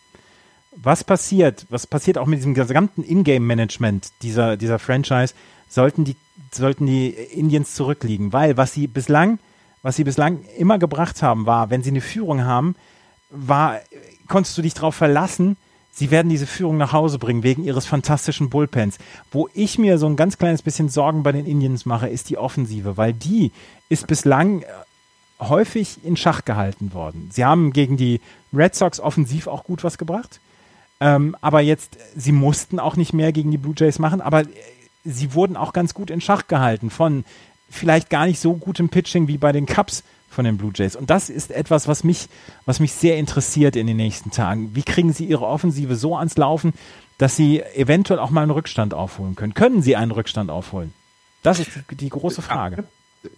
Was 0.81 1.03
passiert, 1.03 1.65
was 1.69 1.87
passiert 1.87 2.17
auch 2.17 2.27
mit 2.27 2.39
diesem 2.39 2.53
gesamten 2.53 3.03
Ingame-Management 3.03 4.11
dieser, 4.21 4.57
dieser 4.57 4.77
Franchise, 4.77 5.33
sollten 5.67 6.03
die, 6.03 6.15
sollten 6.53 6.85
die 6.85 7.09
Indians 7.09 7.73
zurückliegen? 7.73 8.31
Weil 8.31 8.57
was 8.57 8.73
sie 8.73 8.87
bislang, 8.87 9.39
was 9.81 9.95
sie 9.95 10.03
bislang 10.03 10.43
immer 10.57 10.77
gebracht 10.77 11.23
haben, 11.23 11.45
war, 11.47 11.71
wenn 11.71 11.81
sie 11.81 11.89
eine 11.89 12.01
Führung 12.01 12.43
haben, 12.43 12.75
war, 13.29 13.79
konntest 14.27 14.57
du 14.57 14.61
dich 14.61 14.75
darauf 14.75 14.95
verlassen, 14.95 15.57
sie 15.91 16.11
werden 16.11 16.29
diese 16.29 16.45
Führung 16.45 16.77
nach 16.77 16.93
Hause 16.93 17.17
bringen 17.17 17.41
wegen 17.41 17.63
ihres 17.63 17.87
fantastischen 17.87 18.49
Bullpens. 18.49 18.99
Wo 19.31 19.49
ich 19.55 19.79
mir 19.79 19.97
so 19.97 20.05
ein 20.05 20.15
ganz 20.15 20.37
kleines 20.37 20.61
bisschen 20.61 20.89
Sorgen 20.89 21.23
bei 21.23 21.31
den 21.31 21.47
Indians 21.47 21.85
mache, 21.85 22.07
ist 22.07 22.29
die 22.29 22.37
Offensive, 22.37 22.97
weil 22.97 23.13
die 23.13 23.51
ist 23.89 24.05
bislang 24.05 24.61
äh, 24.61 24.65
häufig 25.39 26.03
in 26.03 26.17
Schach 26.17 26.45
gehalten 26.45 26.93
worden. 26.93 27.29
Sie 27.31 27.43
haben 27.43 27.73
gegen 27.73 27.97
die 27.97 28.21
Red 28.53 28.75
Sox 28.75 28.99
offensiv 28.99 29.47
auch 29.47 29.63
gut 29.63 29.83
was 29.83 29.97
gebracht. 29.97 30.39
Ähm, 30.99 31.35
aber 31.41 31.61
jetzt, 31.61 31.97
sie 32.15 32.31
mussten 32.31 32.79
auch 32.79 32.95
nicht 32.95 33.13
mehr 33.13 33.31
gegen 33.31 33.51
die 33.51 33.57
Blue 33.57 33.75
Jays 33.77 33.99
machen, 33.99 34.21
aber 34.21 34.41
äh, 34.41 34.47
sie 35.03 35.33
wurden 35.33 35.55
auch 35.55 35.73
ganz 35.73 35.93
gut 35.93 36.09
in 36.09 36.21
Schach 36.21 36.47
gehalten 36.47 36.89
von 36.89 37.23
vielleicht 37.69 38.09
gar 38.09 38.25
nicht 38.25 38.39
so 38.39 38.53
gutem 38.53 38.89
Pitching 38.89 39.27
wie 39.27 39.37
bei 39.37 39.51
den 39.51 39.65
Cubs 39.65 40.03
von 40.29 40.45
den 40.45 40.57
Blue 40.57 40.71
Jays. 40.73 40.95
Und 40.95 41.09
das 41.09 41.29
ist 41.29 41.51
etwas, 41.51 41.87
was 41.87 42.03
mich, 42.03 42.29
was 42.65 42.79
mich 42.79 42.93
sehr 42.93 43.17
interessiert 43.17 43.75
in 43.75 43.87
den 43.87 43.97
nächsten 43.97 44.31
Tagen. 44.31 44.75
Wie 44.75 44.83
kriegen 44.83 45.13
sie 45.13 45.25
ihre 45.25 45.45
Offensive 45.45 45.95
so 45.95 46.15
ans 46.15 46.37
Laufen, 46.37 46.73
dass 47.17 47.35
sie 47.35 47.61
eventuell 47.61 48.19
auch 48.19 48.29
mal 48.29 48.41
einen 48.41 48.51
Rückstand 48.51 48.93
aufholen 48.93 49.35
können? 49.35 49.53
Können 49.53 49.81
sie 49.81 49.95
einen 49.95 50.11
Rückstand 50.11 50.49
aufholen? 50.49 50.93
Das 51.43 51.59
ist 51.59 51.69
die 51.91 52.09
große 52.09 52.41
Frage. 52.41 52.85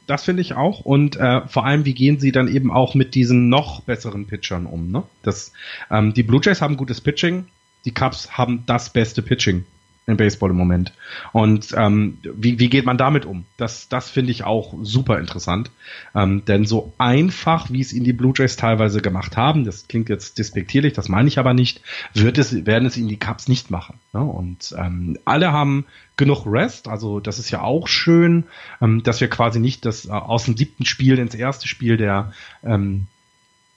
Das 0.07 0.23
finde 0.25 0.41
ich 0.41 0.53
auch. 0.53 0.81
Und 0.81 1.15
äh, 1.17 1.47
vor 1.47 1.65
allem, 1.65 1.85
wie 1.85 1.93
gehen 1.93 2.19
sie 2.19 2.31
dann 2.31 2.47
eben 2.47 2.71
auch 2.71 2.95
mit 2.95 3.15
diesen 3.15 3.49
noch 3.49 3.81
besseren 3.81 4.27
Pitchern 4.27 4.65
um? 4.65 4.91
Ne? 4.91 5.03
Das, 5.23 5.53
ähm, 5.91 6.13
die 6.13 6.23
Blue 6.23 6.41
Jays 6.43 6.61
haben 6.61 6.77
gutes 6.77 7.01
Pitching, 7.01 7.45
die 7.85 7.93
Cubs 7.93 8.37
haben 8.37 8.63
das 8.65 8.91
beste 8.91 9.21
Pitching 9.21 9.65
im 10.09 10.17
Baseball 10.17 10.49
im 10.49 10.55
Moment. 10.55 10.91
Und 11.31 11.73
ähm, 11.77 12.17
wie, 12.23 12.59
wie 12.59 12.69
geht 12.69 12.85
man 12.85 12.97
damit 12.97 13.25
um? 13.25 13.45
Das, 13.57 13.89
das 13.89 14.09
finde 14.09 14.31
ich 14.31 14.43
auch 14.43 14.73
super 14.81 15.19
interessant. 15.19 15.71
Ähm, 16.15 16.43
denn 16.45 16.65
so 16.65 16.93
einfach, 16.97 17.69
wie 17.71 17.81
es 17.81 17.93
ihn 17.93 18.03
die 18.03 18.13
Blue 18.13 18.33
Jays 18.35 18.55
teilweise 18.55 19.01
gemacht 19.01 19.37
haben, 19.37 19.63
das 19.65 19.87
klingt 19.87 20.09
jetzt 20.09 20.37
despektierlich, 20.37 20.93
das 20.93 21.09
meine 21.09 21.27
ich 21.27 21.39
aber 21.39 21.53
nicht, 21.53 21.81
wird 22.13 22.37
es, 22.37 22.65
werden 22.65 22.85
es 22.85 22.97
ihnen 22.97 23.07
die 23.07 23.19
Cups 23.19 23.47
nicht 23.47 23.69
machen. 23.69 23.99
Ne? 24.13 24.21
Und 24.21 24.73
ähm, 24.77 25.17
alle 25.25 25.51
haben 25.51 25.85
genug 26.17 26.45
Rest, 26.45 26.87
also 26.87 27.19
das 27.19 27.39
ist 27.39 27.51
ja 27.51 27.61
auch 27.61 27.87
schön, 27.87 28.45
ähm, 28.81 29.03
dass 29.03 29.21
wir 29.21 29.29
quasi 29.29 29.59
nicht 29.59 29.85
das 29.85 30.05
äh, 30.05 30.11
aus 30.11 30.45
dem 30.45 30.57
siebten 30.57 30.85
Spiel 30.85 31.19
ins 31.19 31.35
erste 31.35 31.67
Spiel 31.67 31.97
der 31.97 32.33
ähm, 32.63 33.07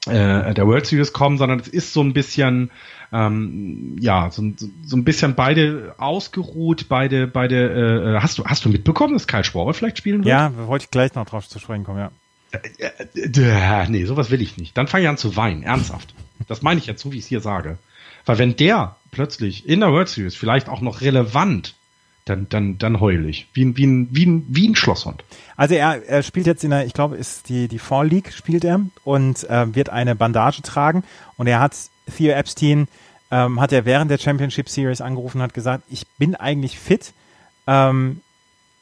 äh, 0.07 0.53
der 0.55 0.67
World 0.67 0.87
Series 0.87 1.13
kommen, 1.13 1.39
sondern 1.39 1.61
es 1.61 1.69
ist 1.69 1.93
so 1.93 2.03
ein 2.03 2.13
bisschen 2.13 2.73
ähm, 3.13 3.97
ja, 4.01 4.31
so, 4.31 4.43
so 4.85 4.97
ein 4.97 5.05
bisschen 5.05 5.35
beide 5.35 5.95
ausgeruht, 5.99 6.87
beide, 6.89 7.27
beide, 7.27 8.17
äh, 8.17 8.21
hast 8.21 8.39
du, 8.39 8.45
hast 8.45 8.65
du 8.65 8.71
mitbekommen, 8.71 9.15
dass 9.15 9.27
Karl 9.27 9.45
Schwaber 9.45 9.75
vielleicht 9.75 9.99
spielen 9.99 10.25
wird? 10.25 10.29
Ja, 10.29 10.53
wollte 10.67 10.85
ich 10.85 10.91
gleich 10.91 11.15
noch 11.15 11.27
drauf 11.27 11.49
zu 11.49 11.59
sprechen 11.59 11.85
kommen, 11.85 11.99
ja. 11.99 12.11
Äh, 12.53 13.09
äh, 13.15 13.89
nee, 13.89 14.05
sowas 14.05 14.31
will 14.31 14.41
ich 14.41 14.57
nicht. 14.57 14.77
Dann 14.77 14.89
fange 14.89 15.05
ich 15.05 15.09
an 15.09 15.19
zu 15.19 15.37
weinen, 15.37 15.63
ernsthaft. 15.63 16.15
Das 16.49 16.63
meine 16.63 16.81
ich 16.81 16.87
jetzt 16.87 17.03
so, 17.03 17.13
wie 17.13 17.19
ich 17.19 17.25
es 17.25 17.29
hier 17.29 17.41
sage. 17.41 17.79
Weil 18.25 18.39
wenn 18.39 18.57
der 18.57 18.97
plötzlich 19.11 19.69
in 19.69 19.81
der 19.81 19.91
World 19.91 20.09
Series 20.09 20.35
vielleicht 20.35 20.69
auch 20.69 20.81
noch 20.81 21.01
relevant 21.01 21.75
dann, 22.25 22.49
dann, 22.49 22.79
dann 22.79 23.01
heul 23.01 23.29
ich. 23.29 23.49
Wie 23.53 23.65
ein, 23.65 23.77
wie 23.77 23.87
ein, 23.87 24.09
wie 24.13 24.27
ein, 24.27 24.47
wie 24.49 24.69
ein 24.69 24.77
Schlosshund. 24.77 25.25
Also 25.57 25.75
er, 25.75 26.07
er 26.07 26.23
spielt 26.23 26.47
jetzt 26.47 26.63
in 26.63 26.71
der, 26.71 26.87
ich 26.87 26.95
glaube, 26.95 27.17
ist 27.17 27.49
die, 27.49 27.67
die 27.67 27.81
Fall 27.81 28.07
League 28.07 28.33
spielt 28.33 28.65
er 28.65 28.81
und 29.05 29.49
äh, 29.51 29.75
wird 29.75 29.91
eine 29.91 30.15
Bandage 30.15 30.63
tragen 30.63 31.03
und 31.37 31.49
er 31.49 31.59
hat 31.59 31.75
Theo 32.17 32.33
Epstein 32.33 32.89
ähm, 33.31 33.61
hat 33.61 33.73
er 33.73 33.85
während 33.85 34.11
der 34.11 34.19
Championship 34.19 34.69
Series 34.69 35.01
angerufen 35.01 35.39
und 35.39 35.45
hat 35.45 35.55
gesagt, 35.55 35.85
ich 35.89 36.07
bin 36.19 36.35
eigentlich 36.35 36.79
fit, 36.79 37.13
ähm, 37.67 38.21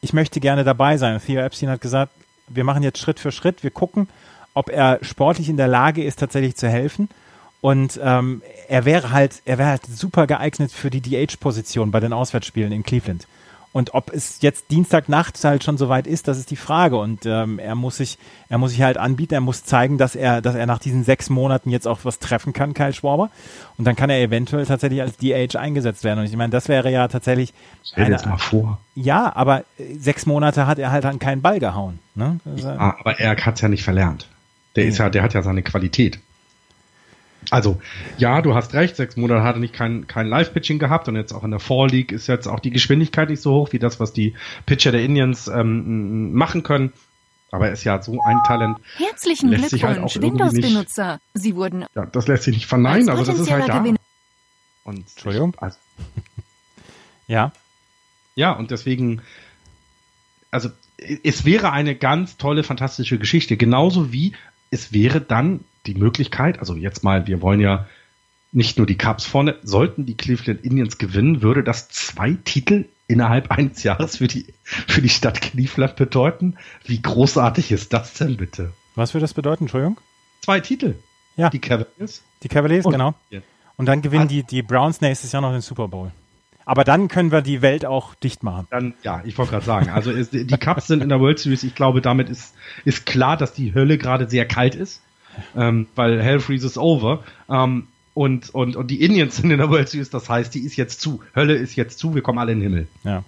ich 0.00 0.12
möchte 0.12 0.40
gerne 0.40 0.64
dabei 0.64 0.96
sein. 0.96 1.20
Theo 1.24 1.40
Epstein 1.40 1.68
hat 1.68 1.80
gesagt, 1.80 2.12
wir 2.48 2.64
machen 2.64 2.82
jetzt 2.82 2.98
Schritt 2.98 3.20
für 3.20 3.32
Schritt, 3.32 3.62
wir 3.62 3.70
gucken, 3.70 4.08
ob 4.54 4.70
er 4.70 4.98
sportlich 5.02 5.48
in 5.48 5.56
der 5.56 5.68
Lage 5.68 6.02
ist, 6.02 6.18
tatsächlich 6.18 6.56
zu 6.56 6.68
helfen. 6.68 7.08
Und 7.60 8.00
ähm, 8.02 8.42
er 8.68 8.84
wäre 8.86 9.10
halt, 9.10 9.42
er 9.44 9.58
wäre 9.58 9.68
halt 9.68 9.86
super 9.86 10.26
geeignet 10.26 10.72
für 10.72 10.90
die 10.90 11.02
DH-Position 11.02 11.90
bei 11.90 12.00
den 12.00 12.12
Auswärtsspielen 12.12 12.72
in 12.72 12.82
Cleveland. 12.82 13.26
Und 13.72 13.94
ob 13.94 14.12
es 14.12 14.42
jetzt 14.42 14.72
Dienstagnacht 14.72 15.42
halt 15.44 15.62
schon 15.62 15.78
soweit 15.78 16.08
ist, 16.08 16.26
das 16.26 16.38
ist 16.38 16.50
die 16.50 16.56
Frage. 16.56 16.96
Und 16.96 17.24
ähm, 17.24 17.60
er 17.60 17.76
muss 17.76 17.98
sich, 17.98 18.18
er 18.48 18.58
muss 18.58 18.72
sich 18.72 18.82
halt 18.82 18.98
anbieten, 18.98 19.34
er 19.34 19.40
muss 19.40 19.64
zeigen, 19.64 19.96
dass 19.96 20.16
er, 20.16 20.42
dass 20.42 20.56
er 20.56 20.66
nach 20.66 20.80
diesen 20.80 21.04
sechs 21.04 21.30
Monaten 21.30 21.70
jetzt 21.70 21.86
auch 21.86 22.00
was 22.02 22.18
treffen 22.18 22.52
kann, 22.52 22.74
Kyle 22.74 22.92
Schwarber. 22.92 23.30
Und 23.78 23.84
dann 23.84 23.94
kann 23.94 24.10
er 24.10 24.20
eventuell 24.20 24.66
tatsächlich 24.66 25.00
als 25.00 25.16
DH 25.18 25.56
eingesetzt 25.56 26.02
werden. 26.02 26.18
Und 26.18 26.24
ich 26.24 26.36
meine, 26.36 26.50
das 26.50 26.68
wäre 26.68 26.90
ja 26.90 27.06
tatsächlich. 27.06 27.54
Stell 27.84 28.06
dir 28.06 28.12
jetzt 28.12 28.26
mal 28.26 28.38
vor. 28.38 28.80
Ja, 28.96 29.34
aber 29.36 29.60
äh, 29.78 29.94
sechs 29.96 30.26
Monate 30.26 30.66
hat 30.66 30.80
er 30.80 30.90
halt 30.90 31.04
an 31.04 31.20
keinen 31.20 31.40
Ball 31.40 31.60
gehauen. 31.60 32.00
Ne? 32.16 32.40
Ja, 32.56 32.96
aber 32.98 33.20
er 33.20 33.36
hat 33.36 33.54
es 33.54 33.60
ja 33.60 33.68
nicht 33.68 33.84
verlernt. 33.84 34.26
Der 34.74 34.84
ist 34.84 34.98
ja, 34.98 35.10
der 35.10 35.22
hat 35.22 35.34
ja 35.34 35.42
seine 35.42 35.62
Qualität. 35.62 36.18
Also, 37.48 37.80
ja, 38.18 38.42
du 38.42 38.54
hast 38.54 38.74
recht, 38.74 38.96
sechs 38.96 39.16
Monate 39.16 39.42
hat 39.42 39.56
er 39.56 39.60
nicht 39.60 39.72
kein, 39.72 40.06
kein 40.06 40.26
Live-Pitching 40.26 40.78
gehabt 40.78 41.08
und 41.08 41.16
jetzt 41.16 41.32
auch 41.32 41.42
in 41.42 41.50
der 41.50 41.60
Fall 41.60 41.88
League 41.88 42.12
ist 42.12 42.26
jetzt 42.26 42.46
auch 42.46 42.60
die 42.60 42.70
Geschwindigkeit 42.70 43.30
nicht 43.30 43.40
so 43.40 43.52
hoch 43.52 43.72
wie 43.72 43.78
das, 43.78 43.98
was 43.98 44.12
die 44.12 44.34
Pitcher 44.66 44.92
der 44.92 45.02
Indians 45.02 45.48
ähm, 45.48 46.32
machen 46.34 46.62
können. 46.62 46.92
Aber 47.50 47.66
er 47.66 47.72
ist 47.72 47.82
ja 47.82 48.00
so 48.00 48.20
ein 48.22 48.38
Talent. 48.46 48.78
Herzlichen 48.96 49.50
halt 49.50 49.68
Glückwunsch, 49.68 50.14
halt 50.14 50.22
Windows-Benutzer. 50.22 51.20
Sie 51.34 51.56
wurden. 51.56 51.84
Ja, 51.94 52.06
das 52.06 52.28
lässt 52.28 52.44
sich 52.44 52.54
nicht 52.54 52.66
verneinen, 52.66 53.08
also 53.08 53.24
das 53.24 53.40
ist 53.40 53.50
halt 53.50 53.68
da. 53.68 53.84
Und, 54.84 55.08
Entschuldigung. 55.08 55.56
Also, 55.58 55.78
ja. 57.26 57.52
Ja, 58.36 58.52
und 58.52 58.70
deswegen, 58.70 59.22
also 60.50 60.70
es 61.24 61.44
wäre 61.44 61.72
eine 61.72 61.96
ganz 61.96 62.36
tolle, 62.36 62.62
fantastische 62.62 63.18
Geschichte. 63.18 63.56
Genauso 63.56 64.12
wie 64.12 64.34
es 64.70 64.92
wäre 64.92 65.20
dann 65.20 65.64
die 65.86 65.94
Möglichkeit, 65.94 66.58
also 66.58 66.74
jetzt 66.74 67.04
mal, 67.04 67.26
wir 67.26 67.42
wollen 67.42 67.60
ja 67.60 67.86
nicht 68.52 68.78
nur 68.78 68.86
die 68.86 68.98
Cups 68.98 69.24
vorne, 69.24 69.56
sollten 69.62 70.06
die 70.06 70.16
Cleveland 70.16 70.64
Indians 70.64 70.98
gewinnen, 70.98 71.42
würde 71.42 71.62
das 71.62 71.88
zwei 71.88 72.36
Titel 72.44 72.86
innerhalb 73.06 73.50
eines 73.56 73.82
Jahres 73.82 74.16
für 74.16 74.28
die, 74.28 74.46
für 74.62 75.02
die 75.02 75.08
Stadt 75.08 75.40
Cleveland 75.40 75.96
bedeuten. 75.96 76.56
Wie 76.84 77.00
großartig 77.00 77.72
ist 77.72 77.92
das 77.92 78.14
denn 78.14 78.36
bitte? 78.36 78.72
Was 78.94 79.14
würde 79.14 79.22
das 79.22 79.34
bedeuten, 79.34 79.64
Entschuldigung? 79.64 79.98
Zwei 80.42 80.60
Titel. 80.60 80.96
Ja. 81.36 81.50
Die 81.50 81.58
Cavaliers. 81.58 82.22
Die 82.42 82.48
Cavaliers, 82.48 82.84
Und, 82.84 82.92
genau. 82.92 83.14
Und 83.76 83.86
dann 83.86 84.02
gewinnen 84.02 84.28
die, 84.28 84.42
die 84.42 84.62
Browns 84.62 85.00
nächstes 85.00 85.32
Jahr 85.32 85.42
noch 85.42 85.52
den 85.52 85.60
Super 85.60 85.88
Bowl. 85.88 86.10
Aber 86.66 86.84
dann 86.84 87.08
können 87.08 87.32
wir 87.32 87.40
die 87.40 87.62
Welt 87.62 87.86
auch 87.86 88.14
dicht 88.14 88.42
machen. 88.42 88.66
Dann, 88.70 88.94
ja, 89.02 89.22
ich 89.24 89.36
wollte 89.38 89.52
gerade 89.52 89.64
sagen, 89.64 89.88
also 89.88 90.10
ist, 90.10 90.32
die 90.32 90.46
Cups 90.46 90.86
sind 90.86 91.02
in 91.02 91.08
der 91.08 91.18
World 91.18 91.38
Series. 91.38 91.62
Ich 91.62 91.74
glaube, 91.74 92.00
damit 92.00 92.28
ist, 92.28 92.54
ist 92.84 93.06
klar, 93.06 93.36
dass 93.36 93.54
die 93.54 93.74
Hölle 93.74 93.96
gerade 93.96 94.28
sehr 94.28 94.46
kalt 94.46 94.74
ist 94.74 95.00
ähm, 95.56 95.86
weil 95.94 96.22
Hell 96.22 96.40
freezes 96.40 96.78
over. 96.78 97.24
Ähm, 97.48 97.88
und, 98.14 98.50
und, 98.50 98.76
und 98.76 98.90
die 98.90 99.02
Indians 99.02 99.36
sind 99.36 99.50
in 99.50 99.58
der 99.58 99.70
World 99.70 99.88
Series, 99.88 100.10
das 100.10 100.28
heißt, 100.28 100.54
die 100.54 100.60
ist 100.60 100.76
jetzt 100.76 101.00
zu. 101.00 101.20
Hölle 101.34 101.54
ist 101.54 101.76
jetzt 101.76 101.98
zu, 101.98 102.14
wir 102.14 102.22
kommen 102.22 102.38
alle 102.38 102.52
in 102.52 102.60
den 102.60 102.70
Himmel. 102.70 102.88
Ja. 103.04 103.22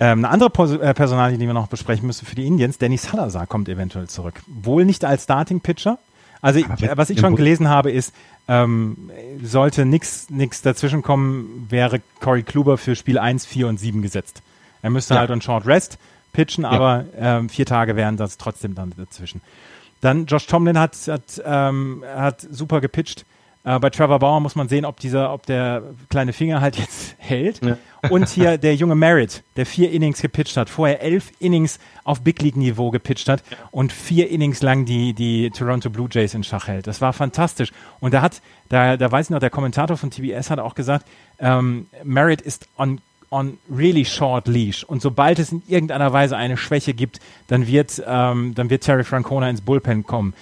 Ähm, 0.00 0.20
eine 0.20 0.30
andere 0.30 0.48
Pos 0.48 0.72
äh, 0.72 0.94
Personalie, 0.94 1.36
die 1.36 1.46
wir 1.46 1.52
noch 1.52 1.68
besprechen 1.68 2.06
müssen 2.06 2.24
für 2.24 2.34
die 2.34 2.46
Indians, 2.46 2.78
Danny 2.78 2.96
Salazar 2.96 3.46
kommt 3.46 3.68
eventuell 3.68 4.08
zurück. 4.08 4.40
Wohl 4.46 4.86
nicht 4.86 5.04
als 5.04 5.24
Starting 5.24 5.60
Pitcher. 5.60 5.98
Also, 6.40 6.60
wenn, 6.78 6.96
was 6.96 7.10
ich 7.10 7.20
schon 7.20 7.36
gelesen 7.36 7.68
habe, 7.68 7.92
ist, 7.92 8.14
ähm, 8.48 9.10
sollte 9.42 9.84
nichts 9.84 10.26
dazwischen 10.62 11.02
kommen, 11.02 11.66
wäre 11.68 12.00
Corey 12.20 12.42
Kluber 12.42 12.78
für 12.78 12.96
Spiel 12.96 13.18
1, 13.18 13.44
4 13.44 13.68
und 13.68 13.78
7 13.78 14.00
gesetzt. 14.00 14.40
Er 14.80 14.88
müsste 14.88 15.14
ja. 15.14 15.20
halt 15.20 15.30
on 15.30 15.42
Short 15.42 15.66
Rest 15.66 15.98
pitchen, 16.32 16.64
ja. 16.64 16.70
aber 16.70 17.04
ähm, 17.18 17.48
vier 17.48 17.66
Tage 17.66 17.96
wären 17.96 18.16
das 18.16 18.38
trotzdem 18.38 18.74
dann 18.74 18.92
dazwischen. 18.96 19.42
Dann 20.00 20.26
Josh 20.26 20.46
Tomlin 20.46 20.78
hat, 20.78 20.96
hat, 21.08 21.42
ähm, 21.44 22.04
hat 22.06 22.46
super 22.50 22.80
gepitcht. 22.80 23.24
Äh, 23.62 23.78
bei 23.78 23.90
Trevor 23.90 24.18
Bauer 24.18 24.40
muss 24.40 24.54
man 24.54 24.68
sehen, 24.68 24.86
ob 24.86 24.98
dieser, 25.00 25.32
ob 25.34 25.44
der 25.44 25.82
kleine 26.08 26.32
Finger 26.32 26.60
halt 26.60 26.76
jetzt 26.78 27.16
hält. 27.18 27.62
Ja. 27.64 27.76
Und 28.08 28.30
hier 28.30 28.56
der 28.56 28.74
junge 28.74 28.94
Merritt, 28.94 29.42
der 29.56 29.66
vier 29.66 29.90
Innings 29.90 30.22
gepitcht 30.22 30.56
hat, 30.56 30.70
vorher 30.70 31.02
elf 31.02 31.32
Innings 31.38 31.78
auf 32.04 32.22
Big 32.22 32.40
League 32.40 32.56
Niveau 32.56 32.90
gepitcht 32.90 33.28
hat 33.28 33.42
ja. 33.50 33.58
und 33.70 33.92
vier 33.92 34.30
Innings 34.30 34.62
lang 34.62 34.86
die, 34.86 35.12
die 35.12 35.50
Toronto 35.50 35.90
Blue 35.90 36.08
Jays 36.10 36.32
in 36.32 36.42
Schach 36.42 36.66
hält. 36.66 36.86
Das 36.86 37.02
war 37.02 37.12
fantastisch. 37.12 37.72
Und 38.00 38.14
da 38.14 38.22
hat, 38.22 38.40
da, 38.70 38.96
da 38.96 39.12
weiß 39.12 39.26
ich 39.26 39.30
noch, 39.30 39.40
der 39.40 39.50
Kommentator 39.50 39.98
von 39.98 40.10
TBS 40.10 40.48
hat 40.48 40.58
auch 40.58 40.74
gesagt, 40.74 41.06
ähm, 41.38 41.88
Merritt 42.02 42.40
ist 42.40 42.66
on 42.78 43.02
on 43.30 43.58
really 43.70 44.04
short 44.04 44.48
leash. 44.48 44.84
Und 44.84 45.00
sobald 45.02 45.38
es 45.38 45.52
in 45.52 45.62
irgendeiner 45.68 46.12
Weise 46.12 46.36
eine 46.36 46.56
Schwäche 46.56 46.94
gibt, 46.94 47.20
dann 47.46 47.66
wird, 47.66 48.02
ähm, 48.06 48.54
dann 48.54 48.70
wird 48.70 48.82
Terry 48.82 49.04
Francona 49.04 49.48
ins 49.48 49.60
Bullpen 49.60 50.04
kommen. 50.04 50.34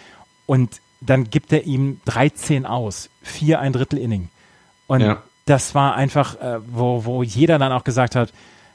Und 0.47 0.81
dann 1.01 1.31
gibt 1.31 1.53
er 1.53 1.65
ihm 1.65 2.01
13 2.07 2.67
aus. 2.67 3.11
Vier 3.23 3.61
ein 3.61 3.73
Drittel 3.73 3.99
Inning. 3.99 4.31
Und 4.87 5.01
ja. 5.01 5.23
das 5.45 5.75
war 5.75 5.95
einfach, 5.95 6.41
äh, 6.41 6.61
wo, 6.67 7.05
wo 7.05 7.23
jeder 7.23 7.59
dann 7.59 7.73
auch 7.73 7.85
gesagt 7.85 8.17
hat, 8.17 8.33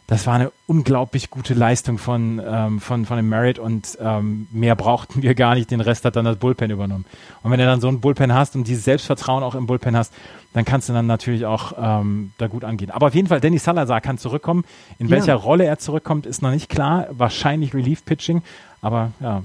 das 0.07 0.27
war 0.27 0.35
eine 0.35 0.51
unglaublich 0.67 1.29
gute 1.29 1.53
Leistung 1.53 1.97
von, 1.97 2.41
ähm, 2.45 2.79
von, 2.81 3.05
von 3.05 3.17
dem 3.17 3.29
Merit 3.29 3.57
und 3.57 3.97
ähm, 4.01 4.47
mehr 4.51 4.75
brauchten 4.75 5.21
wir 5.21 5.33
gar 5.33 5.55
nicht. 5.55 5.71
Den 5.71 5.79
Rest 5.79 6.03
hat 6.03 6.15
dann 6.15 6.25
das 6.25 6.37
Bullpen 6.37 6.71
übernommen. 6.71 7.05
Und 7.41 7.51
wenn 7.51 7.59
du 7.59 7.65
dann 7.65 7.79
so 7.79 7.87
ein 7.87 8.01
Bullpen 8.01 8.33
hast 8.33 8.55
und 8.55 8.67
dieses 8.67 8.83
Selbstvertrauen 8.83 9.43
auch 9.43 9.55
im 9.55 9.65
Bullpen 9.65 9.95
hast, 9.95 10.13
dann 10.51 10.65
kannst 10.65 10.89
du 10.89 10.93
dann 10.93 11.07
natürlich 11.07 11.45
auch 11.45 11.73
ähm, 11.77 12.31
da 12.37 12.47
gut 12.47 12.63
angehen. 12.63 12.91
Aber 12.91 13.07
auf 13.07 13.15
jeden 13.15 13.27
Fall, 13.27 13.39
Danny 13.39 13.57
Salazar 13.57 14.01
kann 14.01 14.17
zurückkommen. 14.17 14.65
In 14.99 15.07
ja. 15.07 15.15
welcher 15.15 15.35
Rolle 15.35 15.65
er 15.65 15.79
zurückkommt, 15.79 16.25
ist 16.25 16.41
noch 16.41 16.51
nicht 16.51 16.69
klar. 16.69 17.07
Wahrscheinlich 17.11 17.73
Relief-Pitching. 17.73 18.43
Aber 18.81 19.11
ja, 19.19 19.43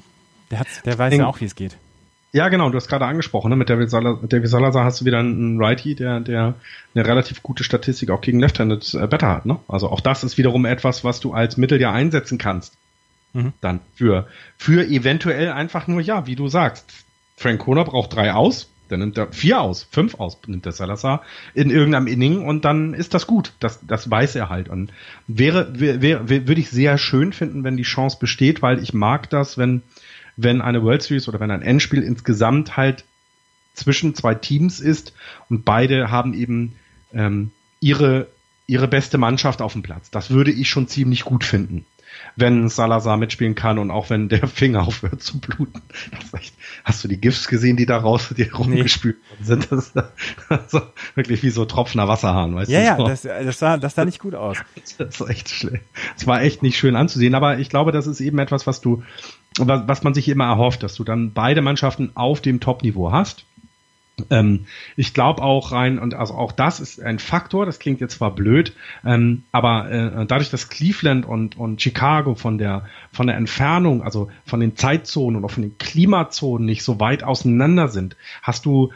der, 0.50 0.60
hat, 0.60 0.66
der 0.84 0.98
weiß 0.98 1.14
In, 1.14 1.20
ja 1.20 1.26
auch, 1.28 1.40
wie 1.40 1.46
es 1.46 1.54
geht. 1.54 1.76
Ja, 2.32 2.48
genau, 2.50 2.68
du 2.68 2.76
hast 2.76 2.88
gerade 2.88 3.06
angesprochen, 3.06 3.48
ne? 3.48 3.56
mit 3.56 3.70
David, 3.70 3.88
Salazar, 3.88 4.26
David 4.28 4.48
Salazar 4.48 4.84
hast 4.84 5.00
du 5.00 5.06
wieder 5.06 5.18
einen 5.18 5.62
Righty, 5.62 5.94
der, 5.94 6.20
der 6.20 6.54
eine 6.94 7.06
relativ 7.06 7.42
gute 7.42 7.64
Statistik 7.64 8.10
auch 8.10 8.20
gegen 8.20 8.38
Left-Handed 8.38 8.94
äh, 8.94 9.06
Better 9.06 9.28
hat. 9.28 9.46
Ne? 9.46 9.58
Also 9.66 9.88
auch 9.88 10.00
das 10.00 10.24
ist 10.24 10.36
wiederum 10.36 10.66
etwas, 10.66 11.04
was 11.04 11.20
du 11.20 11.32
als 11.32 11.56
Mittel 11.56 11.80
ja 11.80 11.92
einsetzen 11.92 12.36
kannst. 12.36 12.76
Mhm. 13.32 13.54
Dann 13.62 13.80
für, 13.94 14.26
für 14.58 14.86
eventuell 14.86 15.50
einfach 15.52 15.86
nur, 15.86 16.02
ja, 16.02 16.26
wie 16.26 16.36
du 16.36 16.48
sagst, 16.48 16.92
Frank 17.36 17.60
Kona 17.60 17.84
braucht 17.84 18.14
drei 18.14 18.34
aus, 18.34 18.68
dann 18.88 19.00
nimmt 19.00 19.18
er 19.18 19.32
vier 19.32 19.60
aus, 19.60 19.86
fünf 19.90 20.14
aus, 20.18 20.38
nimmt 20.46 20.64
der 20.64 20.72
Salazar 20.72 21.22
in 21.54 21.70
irgendeinem 21.70 22.06
Inning 22.06 22.44
und 22.44 22.64
dann 22.64 22.94
ist 22.94 23.14
das 23.14 23.26
gut. 23.26 23.52
Das, 23.60 23.80
das 23.86 24.10
weiß 24.10 24.34
er 24.34 24.48
halt. 24.48 24.68
Und 24.68 24.92
wäre, 25.26 25.68
wäre, 25.78 26.28
würde 26.28 26.60
ich 26.60 26.70
sehr 26.70 26.98
schön 26.98 27.32
finden, 27.32 27.64
wenn 27.64 27.76
die 27.76 27.82
Chance 27.82 28.18
besteht, 28.20 28.62
weil 28.62 28.82
ich 28.82 28.94
mag 28.94 29.28
das, 29.30 29.58
wenn, 29.58 29.82
wenn 30.38 30.62
eine 30.62 30.82
World 30.82 31.02
Series 31.02 31.28
oder 31.28 31.40
wenn 31.40 31.50
ein 31.50 31.62
Endspiel 31.62 32.02
insgesamt 32.02 32.76
halt 32.76 33.04
zwischen 33.74 34.14
zwei 34.14 34.34
Teams 34.34 34.80
ist 34.80 35.12
und 35.50 35.64
beide 35.64 36.10
haben 36.10 36.32
eben 36.32 36.76
ähm, 37.12 37.50
ihre, 37.80 38.28
ihre 38.66 38.86
beste 38.86 39.18
Mannschaft 39.18 39.60
auf 39.60 39.72
dem 39.72 39.82
Platz. 39.82 40.10
Das 40.10 40.30
würde 40.30 40.52
ich 40.52 40.68
schon 40.68 40.86
ziemlich 40.86 41.24
gut 41.24 41.42
finden, 41.44 41.84
wenn 42.38 42.68
Salazar 42.68 43.16
mitspielen 43.16 43.54
kann 43.54 43.78
und 43.78 43.90
auch 43.90 44.10
wenn 44.10 44.28
der 44.28 44.46
Finger 44.46 44.86
aufhört 44.86 45.22
zu 45.22 45.40
bluten. 45.40 45.82
Echt, 46.32 46.54
hast 46.84 47.02
du 47.02 47.08
die 47.08 47.20
GIFs 47.20 47.48
gesehen, 47.48 47.76
die 47.76 47.86
da 47.86 47.98
raus, 47.98 48.32
die 48.36 48.42
rumgespült 48.44 49.16
nee. 49.38 49.44
sind? 49.44 49.72
Das 49.72 49.88
ist 49.88 49.96
also 50.48 50.82
wirklich 51.14 51.42
wie 51.42 51.50
so 51.50 51.64
tropfender 51.64 52.08
Wasserhahn, 52.08 52.54
weißt 52.54 52.70
ja, 52.70 52.80
du? 52.80 52.84
Ja, 52.86 52.96
so. 52.96 53.06
das, 53.06 53.22
das, 53.22 53.58
sah, 53.58 53.76
das 53.76 53.94
sah 53.94 54.04
nicht 54.04 54.20
gut 54.20 54.34
aus. 54.34 54.58
Das 54.98 55.20
ist 55.20 55.28
echt 55.28 55.48
schlecht. 55.50 55.84
Es 56.16 56.26
war 56.26 56.42
echt 56.42 56.62
nicht 56.62 56.78
schön 56.78 56.96
anzusehen, 56.96 57.34
aber 57.34 57.58
ich 57.58 57.68
glaube, 57.68 57.92
das 57.92 58.06
ist 58.06 58.20
eben 58.20 58.38
etwas, 58.38 58.66
was 58.66 58.80
du 58.80 59.02
was 59.58 60.02
man 60.02 60.14
sich 60.14 60.28
immer 60.28 60.44
erhofft, 60.44 60.82
dass 60.82 60.94
du 60.94 61.04
dann 61.04 61.32
beide 61.32 61.62
Mannschaften 61.62 62.12
auf 62.14 62.40
dem 62.40 62.60
Top-Niveau 62.60 63.10
hast. 63.10 63.44
Ähm, 64.30 64.66
ich 64.96 65.14
glaube 65.14 65.42
auch 65.42 65.72
rein, 65.72 65.98
und 65.98 66.14
also 66.14 66.34
auch 66.34 66.52
das 66.52 66.80
ist 66.80 67.00
ein 67.00 67.18
Faktor, 67.18 67.66
das 67.66 67.78
klingt 67.78 68.00
jetzt 68.00 68.16
zwar 68.16 68.34
blöd, 68.34 68.74
ähm, 69.04 69.44
aber 69.52 69.90
äh, 69.90 70.26
dadurch, 70.26 70.50
dass 70.50 70.68
Cleveland 70.68 71.26
und, 71.26 71.56
und 71.56 71.80
Chicago 71.80 72.34
von 72.34 72.58
der, 72.58 72.84
von 73.12 73.26
der 73.26 73.36
Entfernung, 73.36 74.02
also 74.02 74.28
von 74.44 74.60
den 74.60 74.76
Zeitzonen 74.76 75.38
oder 75.38 75.48
von 75.48 75.62
den 75.62 75.78
Klimazonen 75.78 76.66
nicht 76.66 76.82
so 76.82 77.00
weit 77.00 77.22
auseinander 77.22 77.88
sind, 77.88 78.16
hast 78.42 78.64
du 78.66 78.90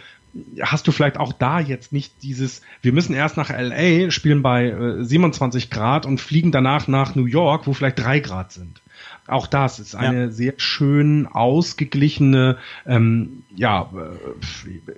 hast 0.63 0.87
du 0.87 0.93
vielleicht 0.93 1.19
auch 1.19 1.33
da 1.33 1.61
jetzt 1.61 1.93
nicht 1.93 2.23
dieses, 2.23 2.63
wir 2.81 2.93
müssen 2.93 3.15
erst 3.15 3.37
nach 3.37 3.51
LA, 3.51 4.11
spielen 4.11 4.43
bei 4.43 4.71
äh, 4.71 5.05
27 5.05 5.69
Grad 5.71 6.07
und 6.07 6.21
fliegen 6.21 6.53
danach 6.53 6.89
nach 6.89 7.15
New 7.15 7.27
York, 7.27 7.67
wo 7.67 7.75
vielleicht 7.75 7.99
drei 7.99 8.21
Grad 8.21 8.53
sind. 8.53 8.81
Auch 9.27 9.47
das 9.47 9.79
ist 9.79 9.95
eine 9.95 10.25
ja. 10.25 10.31
sehr 10.31 10.55
schön 10.57 11.27
ausgeglichene, 11.27 12.59
ähm, 12.87 13.45
ja, 13.55 13.91
äh, 13.95 14.93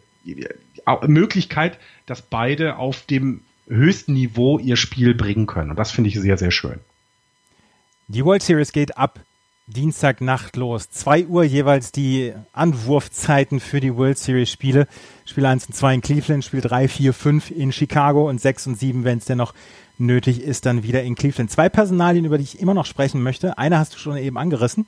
Möglichkeit, 1.06 1.78
dass 2.06 2.22
beide 2.22 2.76
auf 2.76 3.02
dem 3.02 3.42
höchsten 3.66 4.14
Niveau 4.14 4.58
ihr 4.58 4.76
Spiel 4.76 5.14
bringen 5.14 5.46
können. 5.46 5.70
Und 5.70 5.78
das 5.78 5.90
finde 5.90 6.08
ich 6.08 6.20
sehr, 6.20 6.36
sehr 6.36 6.50
schön. 6.50 6.80
Die 8.08 8.24
World 8.24 8.42
Series 8.42 8.72
geht 8.72 8.98
ab 8.98 9.20
Dienstagnacht 9.66 10.56
los. 10.56 10.90
2 10.90 11.26
Uhr 11.26 11.42
jeweils 11.44 11.90
die 11.90 12.34
Anwurfzeiten 12.52 13.60
für 13.60 13.80
die 13.80 13.96
World 13.96 14.18
Series 14.18 14.50
Spiele. 14.50 14.86
Spiel 15.24 15.46
1 15.46 15.66
und 15.66 15.74
2 15.74 15.94
in 15.94 16.00
Cleveland, 16.02 16.44
Spiel 16.44 16.60
3, 16.60 16.88
4, 16.88 17.14
5 17.14 17.50
in 17.50 17.72
Chicago 17.72 18.28
und 18.28 18.40
6 18.40 18.66
und 18.66 18.78
7, 18.78 19.04
wenn 19.04 19.18
es 19.18 19.24
denn 19.24 19.38
noch 19.38 19.54
nötig 19.96 20.42
ist, 20.42 20.66
dann 20.66 20.82
wieder 20.82 21.02
in 21.02 21.14
Cleveland. 21.14 21.50
Zwei 21.50 21.70
Personalien, 21.70 22.26
über 22.26 22.36
die 22.36 22.44
ich 22.44 22.60
immer 22.60 22.74
noch 22.74 22.84
sprechen 22.84 23.22
möchte. 23.22 23.56
Eine 23.56 23.78
hast 23.78 23.94
du 23.94 23.98
schon 23.98 24.18
eben 24.18 24.36
angerissen. 24.36 24.86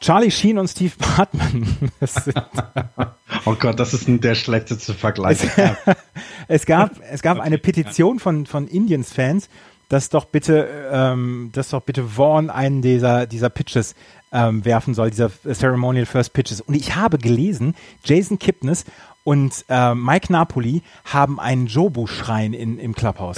Charlie 0.00 0.30
Sheen 0.30 0.58
und 0.58 0.68
Steve 0.68 0.92
Bartman. 0.98 1.90
oh 3.44 3.54
Gott, 3.58 3.78
das 3.80 3.94
ist 3.94 4.06
der 4.08 4.34
schlechteste 4.34 4.94
Vergleich. 4.94 5.42
Es, 5.56 5.96
es, 6.48 6.66
gab, 6.66 6.92
es 7.10 7.22
gab 7.22 7.40
eine 7.40 7.58
Petition 7.58 8.18
von, 8.18 8.46
von 8.46 8.68
Indians-Fans, 8.68 9.48
dass 9.88 10.10
doch 10.10 10.26
bitte, 10.26 10.68
ähm, 10.92 11.50
dass 11.52 11.70
doch 11.70 11.82
bitte 11.82 12.04
Vaughn 12.04 12.50
einen 12.50 12.82
dieser, 12.82 13.26
dieser 13.26 13.48
Pitches 13.50 13.94
ähm, 14.32 14.64
werfen 14.64 14.94
soll, 14.94 15.10
dieser 15.10 15.30
Ceremonial 15.52 16.06
First 16.06 16.32
Pitches. 16.32 16.60
Und 16.60 16.74
ich 16.74 16.94
habe 16.94 17.18
gelesen, 17.18 17.74
Jason 18.04 18.38
Kipnis 18.38 18.84
und 19.24 19.64
äh, 19.68 19.94
Mike 19.94 20.32
Napoli 20.32 20.82
haben 21.04 21.40
einen 21.40 21.66
Jobu-Schrein 21.66 22.52
im 22.52 22.94
Clubhaus. 22.94 23.36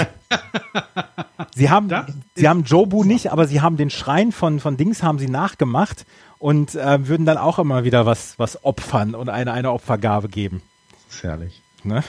sie 1.55 1.71
haben, 1.71 1.91
sie 2.35 2.49
haben 2.49 2.65
Jobu 2.65 3.03
nicht, 3.03 3.33
aber 3.33 3.47
sie 3.47 3.61
haben 3.61 3.77
den 3.77 3.91
Schrein 3.91 4.31
von, 4.31 4.61
von 4.61 4.77
Dings 4.77 5.03
haben 5.03 5.19
sie 5.19 5.29
nachgemacht 5.29 6.05
und 6.41 6.74
äh, 6.74 7.07
würden 7.07 7.26
dann 7.26 7.36
auch 7.36 7.59
immer 7.59 7.84
wieder 7.84 8.07
was, 8.07 8.36
was 8.38 8.64
opfern 8.64 9.14
und 9.14 9.28
eine, 9.28 9.53
eine 9.53 9.70
Opfergabe 9.70 10.28
geben. 10.28 10.62
Das 11.07 11.16
ist 11.16 11.22
herrlich. 11.22 11.62
Ne? 11.84 12.03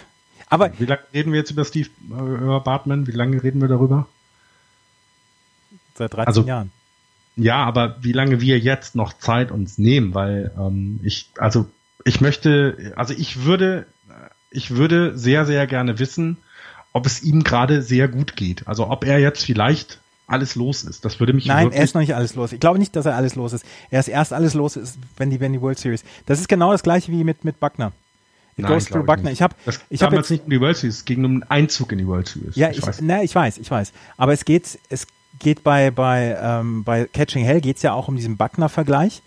Aber 0.48 0.72
wie 0.80 0.86
lange 0.86 1.02
reden 1.14 1.34
wir 1.34 1.40
jetzt 1.40 1.52
über 1.52 1.66
Steve 1.66 1.90
äh, 2.10 2.60
Bartman? 2.62 3.06
Wie 3.08 3.12
lange 3.12 3.44
reden 3.44 3.62
wir 3.62 3.68
darüber? 3.68 4.08
Seit 5.96 6.14
13 6.14 6.28
also, 6.28 6.42
Jahren. 6.44 6.72
Ja, 7.36 7.64
aber 7.64 7.98
wie 8.02 8.14
lange 8.14 8.40
wir 8.40 8.58
jetzt 8.58 8.96
noch 8.96 9.14
Zeit 9.14 9.52
uns 9.52 9.78
nehmen, 9.78 10.16
weil 10.16 10.52
ähm, 10.58 11.02
ich, 11.04 11.30
also 11.38 11.68
ich 12.06 12.22
möchte, 12.22 12.94
also 12.96 13.14
ich 13.14 13.44
würde, 13.44 13.86
ich 14.50 14.72
würde 14.72 15.18
sehr, 15.18 15.46
sehr 15.46 15.68
gerne 15.68 16.00
wissen, 16.00 16.38
ob 16.94 17.06
es 17.06 17.22
ihm 17.22 17.44
gerade 17.44 17.82
sehr 17.82 18.08
gut 18.08 18.38
geht. 18.38 18.68
Also 18.68 18.90
ob 18.90 19.06
er 19.06 19.20
jetzt 19.20 19.44
vielleicht 19.44 20.00
alles 20.32 20.56
los 20.56 20.84
ist. 20.84 21.06
Das 21.06 21.20
würde 21.20 21.34
mich 21.34 21.46
Nein, 21.46 21.72
er 21.72 21.84
ist 21.84 21.94
noch 21.94 22.02
nicht 22.02 22.16
alles 22.16 22.36
los. 22.36 22.52
Ich 22.52 22.60
glaube 22.60 22.80
nicht, 22.80 22.96
dass 22.96 23.06
er 23.06 23.16
alles 23.16 23.36
los 23.36 23.54
ist. 23.54 23.66
Er 23.90 24.00
ist 24.00 24.08
erst 24.08 24.34
alles 24.34 24.54
los 24.54 24.76
ist, 24.76 24.98
wenn 25.18 25.30
die, 25.30 25.40
wenn 25.40 25.54
die 25.54 25.62
World 25.62 25.80
Series. 25.80 26.04
Das 26.26 26.40
ist 26.40 26.48
genau 26.48 26.72
das 26.72 26.84
gleiche 26.84 27.12
wie 27.12 27.24
mit, 27.24 27.44
mit 27.44 27.60
Buckner. 27.60 27.92
It 28.58 28.64
Nein, 28.64 28.74
goes 28.74 28.86
through 28.86 29.06
Buckner. 29.06 29.32
Ich 29.32 29.42
habe 29.42 29.56
ich 29.90 30.02
habe 30.02 30.16
jetzt 30.16 30.30
nicht 30.30 30.44
um 30.44 30.50
die 30.50 30.60
World 30.60 30.78
Series, 30.78 30.98
es 30.98 31.06
ging 31.06 31.24
um 31.24 31.40
den 31.40 31.50
Einzug 31.50 31.92
in 31.92 32.00
die 32.00 32.08
World 32.08 32.28
Series. 32.28 32.56
Ja, 32.56 32.70
ich, 32.70 32.80
ich, 32.80 32.88
weiß. 32.88 33.02
Na, 33.02 33.24
ich 33.24 33.34
weiß, 33.34 33.58
ich 33.58 33.70
weiß. 33.70 33.94
Aber 34.18 34.34
es 34.34 34.46
geht, 34.46 34.80
es 34.90 35.08
geht 35.40 35.64
bei 35.64 35.92
bei 35.92 36.38
ähm, 36.42 36.84
bei 36.84 37.06
Catching 37.06 37.46
Hell 37.46 37.62
geht 37.62 37.78
es 37.78 37.82
ja 37.84 37.94
auch 37.94 38.08
um 38.08 38.16
diesen 38.16 38.38
Buckner-Vergleich. 38.38 39.22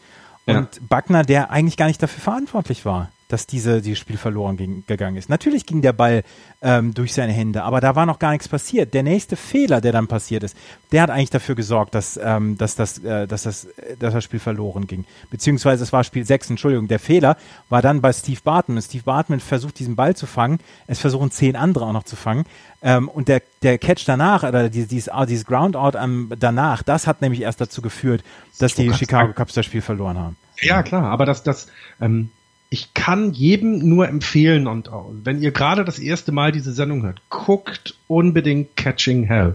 Und 0.46 0.55
ja. 0.57 0.82
Buckner, 0.88 1.24
der 1.24 1.50
eigentlich 1.50 1.78
gar 1.78 1.86
nicht 1.86 2.02
dafür 2.02 2.20
verantwortlich 2.20 2.84
war, 2.84 3.11
dass 3.35 3.49
diese, 3.49 3.82
dieses 3.82 3.99
Spiel 3.99 4.16
verloren 4.16 4.57
ging, 4.57 4.85
gegangen 4.87 5.16
ist. 5.16 5.28
Natürlich 5.28 5.66
ging 5.66 5.82
der 5.82 5.93
Ball 5.93 6.22
ähm, 6.62 6.95
durch 6.95 7.12
seine 7.12 7.32
Hände, 7.32 7.64
aber 7.64 7.80
da 7.80 7.97
war 7.97 8.07
noch 8.07 8.20
gar 8.20 8.30
nichts 8.30 8.47
passiert. 8.47 8.95
Der 8.95 9.03
nächste 9.03 9.35
Fehler, 9.35 9.80
der 9.80 9.91
dann 9.91 10.07
passiert 10.07 10.45
ist, 10.45 10.57
der 10.93 11.03
hat 11.03 11.11
eigentlich 11.11 11.30
dafür 11.30 11.57
gesorgt, 11.57 11.97
dass, 11.97 12.16
ähm, 12.22 12.57
dass, 12.57 12.76
das, 12.76 12.99
äh, 12.99 13.26
dass, 13.26 13.43
das, 13.43 13.64
äh, 13.64 13.97
dass 13.99 14.14
das 14.14 14.22
Spiel 14.22 14.39
verloren 14.39 14.87
ging. 14.87 15.05
Beziehungsweise 15.30 15.82
es 15.82 15.93
war 15.93 16.05
Spiel 16.05 16.24
6, 16.24 16.51
Entschuldigung. 16.51 16.87
Der 16.87 17.01
Fehler 17.01 17.37
war 17.68 17.82
dann 17.82 18.01
bei 18.01 18.12
Steve 18.12 18.39
Bartman. 18.45 18.80
Steve 18.80 19.03
Bartman 19.03 19.41
versucht, 19.41 19.80
diesen 19.80 19.97
Ball 19.97 20.14
zu 20.14 20.26
fangen. 20.26 20.61
Es 20.87 21.01
versuchen 21.01 21.32
zehn 21.32 21.57
andere 21.57 21.87
auch 21.87 21.93
noch 21.93 22.05
zu 22.05 22.14
fangen. 22.14 22.45
Ähm, 22.82 23.09
und 23.09 23.26
der, 23.26 23.43
der 23.62 23.78
Catch 23.78 24.05
danach, 24.07 24.45
oder 24.45 24.68
dieses, 24.68 24.89
dieses, 24.89 25.09
ah, 25.09 25.26
dieses 25.26 25.45
Groundout 25.45 25.99
am, 25.99 26.30
danach, 26.39 26.85
das 26.85 27.09
hat 27.09 27.20
nämlich 27.20 27.41
erst 27.41 27.61
dazu 27.61 27.82
geführt, 27.82 28.22
dass 28.61 28.76
die 28.76 28.95
Chicago 28.95 29.32
Cubs 29.32 29.55
das 29.55 29.66
Spiel 29.66 29.82
verloren 29.82 30.18
haben. 30.18 30.37
Ja, 30.61 30.85
klar, 30.85 31.11
aber 31.11 31.26
das, 31.26 31.43
das, 31.43 31.66
ähm, 32.01 32.30
ich 32.75 32.93
kann 32.93 33.33
jedem 33.33 33.89
nur 33.89 34.09
empfehlen 34.09 34.66
und 34.66 34.91
wenn 35.22 35.41
ihr 35.41 35.53
gerade 35.53 35.85
das 35.85 36.01
erste 36.01 36.33
Mal 36.33 36.51
diese 36.51 36.72
Sendung 36.72 37.05
hört, 37.05 37.22
guckt 37.31 37.95
unbedingt 38.09 38.75
Catching 38.75 39.22
Hell. 39.22 39.55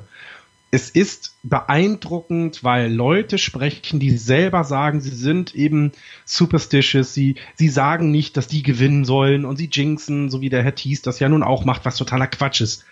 Es 0.71 0.89
ist 0.89 1.35
beeindruckend, 1.43 2.63
weil 2.63 2.89
Leute 2.89 3.37
sprechen, 3.37 3.99
die 3.99 4.15
selber 4.17 4.63
sagen, 4.63 5.01
sie 5.01 5.09
sind 5.09 5.53
eben 5.53 5.91
superstitious, 6.23 7.13
sie, 7.13 7.35
sie 7.55 7.67
sagen 7.67 8.09
nicht, 8.09 8.37
dass 8.37 8.47
die 8.47 8.63
gewinnen 8.63 9.03
sollen 9.03 9.43
und 9.43 9.57
sie 9.57 9.69
jinxen, 9.69 10.29
so 10.29 10.39
wie 10.39 10.49
der 10.49 10.63
Herr 10.63 10.75
Thies 10.75 11.01
das 11.01 11.19
ja 11.19 11.27
nun 11.27 11.43
auch 11.43 11.65
macht, 11.65 11.83
was 11.83 11.97
totaler 11.97 12.27
Quatsch 12.27 12.61
ist. 12.61 12.85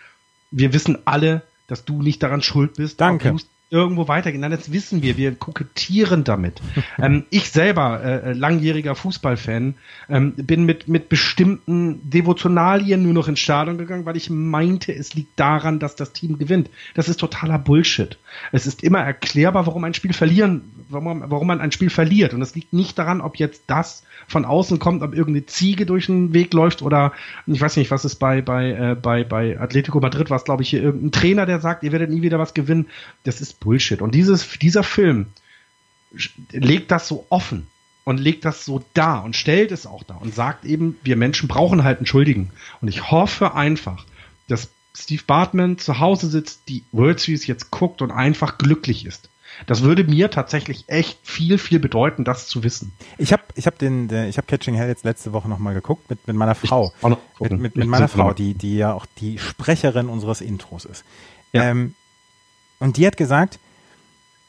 Wir 0.50 0.74
wissen 0.74 0.98
alle, 1.06 1.40
dass 1.68 1.86
du 1.86 2.02
nicht 2.02 2.22
daran 2.22 2.42
schuld 2.42 2.74
bist. 2.74 3.00
Danke. 3.00 3.34
Irgendwo 3.70 4.08
weitergehen. 4.08 4.40
Nein, 4.40 4.50
das 4.50 4.72
wissen 4.72 5.02
wir. 5.02 5.16
Wir 5.16 5.34
kokettieren 5.34 6.24
damit. 6.24 6.60
ähm, 6.98 7.24
ich 7.30 7.50
selber, 7.50 8.02
äh, 8.02 8.32
langjähriger 8.32 8.94
Fußballfan, 8.94 9.74
ähm, 10.08 10.32
bin 10.34 10.64
mit, 10.64 10.88
mit 10.88 11.08
bestimmten 11.08 12.08
Devotionalien 12.08 13.02
nur 13.02 13.12
noch 13.12 13.28
ins 13.28 13.40
Stadion 13.40 13.76
gegangen, 13.76 14.06
weil 14.06 14.16
ich 14.16 14.30
meinte, 14.30 14.94
es 14.94 15.14
liegt 15.14 15.38
daran, 15.38 15.78
dass 15.78 15.96
das 15.96 16.12
Team 16.12 16.38
gewinnt. 16.38 16.70
Das 16.94 17.08
ist 17.08 17.20
totaler 17.20 17.58
Bullshit. 17.58 18.18
Es 18.52 18.66
ist 18.66 18.82
immer 18.82 19.00
erklärbar, 19.00 19.66
warum 19.66 19.84
ein 19.84 19.94
Spiel 19.94 20.12
verlieren, 20.14 20.62
warum, 20.88 21.24
warum 21.26 21.46
man 21.46 21.60
ein 21.60 21.72
Spiel 21.72 21.90
verliert. 21.90 22.32
Und 22.32 22.40
es 22.40 22.54
liegt 22.54 22.72
nicht 22.72 22.98
daran, 22.98 23.20
ob 23.20 23.36
jetzt 23.36 23.64
das 23.66 24.04
von 24.26 24.44
außen 24.44 24.78
kommt, 24.78 25.02
ob 25.02 25.14
irgendeine 25.14 25.46
Ziege 25.46 25.86
durch 25.86 26.06
den 26.06 26.34
Weg 26.34 26.52
läuft 26.52 26.82
oder 26.82 27.12
ich 27.46 27.60
weiß 27.60 27.76
nicht, 27.76 27.90
was 27.90 28.04
ist 28.04 28.16
bei, 28.16 28.42
bei, 28.42 28.72
äh, 28.72 28.94
bei, 28.94 29.24
bei 29.24 29.58
Atletico 29.58 30.00
Madrid, 30.00 30.28
was 30.30 30.44
glaube 30.44 30.62
ich 30.62 30.70
hier 30.70 30.82
irgendein 30.82 31.12
Trainer, 31.12 31.46
der 31.46 31.60
sagt, 31.60 31.82
ihr 31.82 31.92
werdet 31.92 32.10
nie 32.10 32.22
wieder 32.22 32.38
was 32.38 32.52
gewinnen. 32.52 32.88
Das 33.24 33.40
ist 33.40 33.57
Bullshit. 33.60 34.02
Und 34.02 34.14
dieses, 34.14 34.58
dieser 34.58 34.82
Film 34.82 35.26
legt 36.50 36.90
das 36.90 37.08
so 37.08 37.26
offen 37.28 37.66
und 38.04 38.18
legt 38.18 38.44
das 38.44 38.64
so 38.64 38.82
dar 38.94 39.24
und 39.24 39.36
stellt 39.36 39.70
es 39.72 39.86
auch 39.86 40.02
da 40.02 40.14
und 40.14 40.34
sagt 40.34 40.64
eben, 40.64 40.96
wir 41.02 41.16
Menschen 41.16 41.48
brauchen 41.48 41.84
halt 41.84 41.98
einen 41.98 42.06
Schuldigen. 42.06 42.50
Und 42.80 42.88
ich 42.88 43.10
hoffe 43.10 43.54
einfach, 43.54 44.06
dass 44.48 44.70
Steve 44.96 45.22
Bartman 45.26 45.78
zu 45.78 45.98
Hause 45.98 46.28
sitzt, 46.28 46.68
die 46.68 46.84
World 46.92 47.20
Series 47.20 47.46
jetzt 47.46 47.70
guckt 47.70 48.02
und 48.02 48.10
einfach 48.10 48.58
glücklich 48.58 49.04
ist. 49.04 49.28
Das 49.66 49.82
würde 49.82 50.04
mir 50.04 50.30
tatsächlich 50.30 50.84
echt 50.88 51.18
viel, 51.22 51.58
viel 51.58 51.78
bedeuten, 51.80 52.24
das 52.24 52.48
zu 52.48 52.62
wissen. 52.62 52.92
Ich 53.16 53.32
habe 53.32 53.42
ich 53.54 53.66
hab 53.66 53.78
den, 53.78 54.08
ich 54.28 54.36
habe 54.36 54.46
Catching 54.46 54.74
Hell 54.74 54.88
jetzt 54.88 55.04
letzte 55.04 55.32
Woche 55.32 55.48
nochmal 55.48 55.74
geguckt 55.74 56.08
mit, 56.08 56.26
mit 56.26 56.36
meiner 56.36 56.54
Frau. 56.54 56.92
Mit, 57.40 57.52
mit, 57.58 57.76
mit 57.76 57.88
meiner 57.88 58.08
Frau, 58.08 58.32
die, 58.32 58.54
die 58.54 58.76
ja 58.76 58.92
auch 58.92 59.06
die 59.20 59.38
Sprecherin 59.38 60.08
unseres 60.08 60.40
Intros 60.40 60.84
ist. 60.84 61.04
Ja. 61.52 61.64
Ähm, 61.64 61.94
und 62.80 62.96
die 62.96 63.06
hat 63.06 63.16
gesagt, 63.16 63.58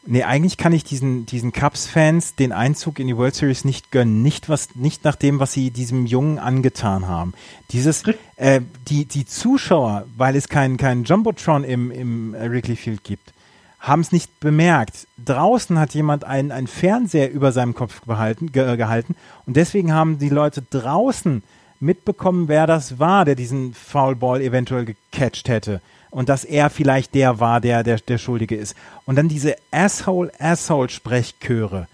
nee, 0.06 0.24
eigentlich 0.24 0.58
kann 0.58 0.74
ich 0.74 0.84
diesen, 0.84 1.26
diesen 1.26 1.52
Cubs-Fans 1.52 2.36
den 2.36 2.52
Einzug 2.52 3.00
in 3.00 3.08
die 3.08 3.18
World 3.18 3.36
Series 3.36 3.66
nicht 3.66 3.92
gönnen. 3.92 4.22
Nicht 4.22 4.50
was, 4.50 4.76
nicht 4.76 5.04
nach 5.04 5.16
dem, 5.16 5.40
was 5.40 5.54
sie 5.54 5.72
diesem 5.72 6.06
Jungen 6.06 6.40
angetan 6.40 7.08
haben. 7.08 7.34
Dieses, 7.72 8.04
äh, 8.36 8.62
die, 8.88 9.06
die 9.06 9.26
Zuschauer, 9.26 10.06
weil 10.18 10.36
es 10.36 10.50
keinen 10.50 10.78
kein 10.78 11.04
Jumbotron 11.04 11.64
im, 11.64 11.92
im 11.92 12.34
Wrigley 12.34 12.76
Field 12.76 13.04
gibt, 13.04 13.34
haben 13.80 14.02
es 14.02 14.12
nicht 14.12 14.40
bemerkt. 14.40 15.08
Draußen 15.24 15.80
hat 15.80 15.94
jemand 15.94 16.24
einen, 16.24 16.52
einen 16.52 16.68
Fernseher 16.68 17.32
über 17.32 17.52
seinem 17.52 17.74
Kopf 17.74 18.02
behalten, 18.02 18.52
ge, 18.52 18.76
gehalten 18.76 19.16
und 19.46 19.56
deswegen 19.56 19.94
haben 19.94 20.20
die 20.20 20.30
Leute 20.30 20.62
draußen 20.70 21.44
mitbekommen, 21.80 22.50
wer 22.50 22.68
das 22.68 23.00
war, 23.00 23.24
der 23.24 23.36
diesen 23.36 23.74
Foulball 23.74 24.42
eventuell 24.42 24.84
gecatcht 24.84 25.48
hätte 25.48 25.82
und 26.12 26.30
dass 26.30 26.44
er 26.44 26.70
vielleicht 26.70 27.14
der 27.16 27.40
war, 27.40 27.62
der, 27.62 27.84
der, 27.84 28.00
der 28.00 28.18
Schuldige 28.18 28.56
ist. 28.56 28.76
Und 29.06 29.16
dann 29.16 29.28
diese 29.28 29.56
Asshole, 29.72 30.32
Asshole-Sprechchöre. 30.40 31.88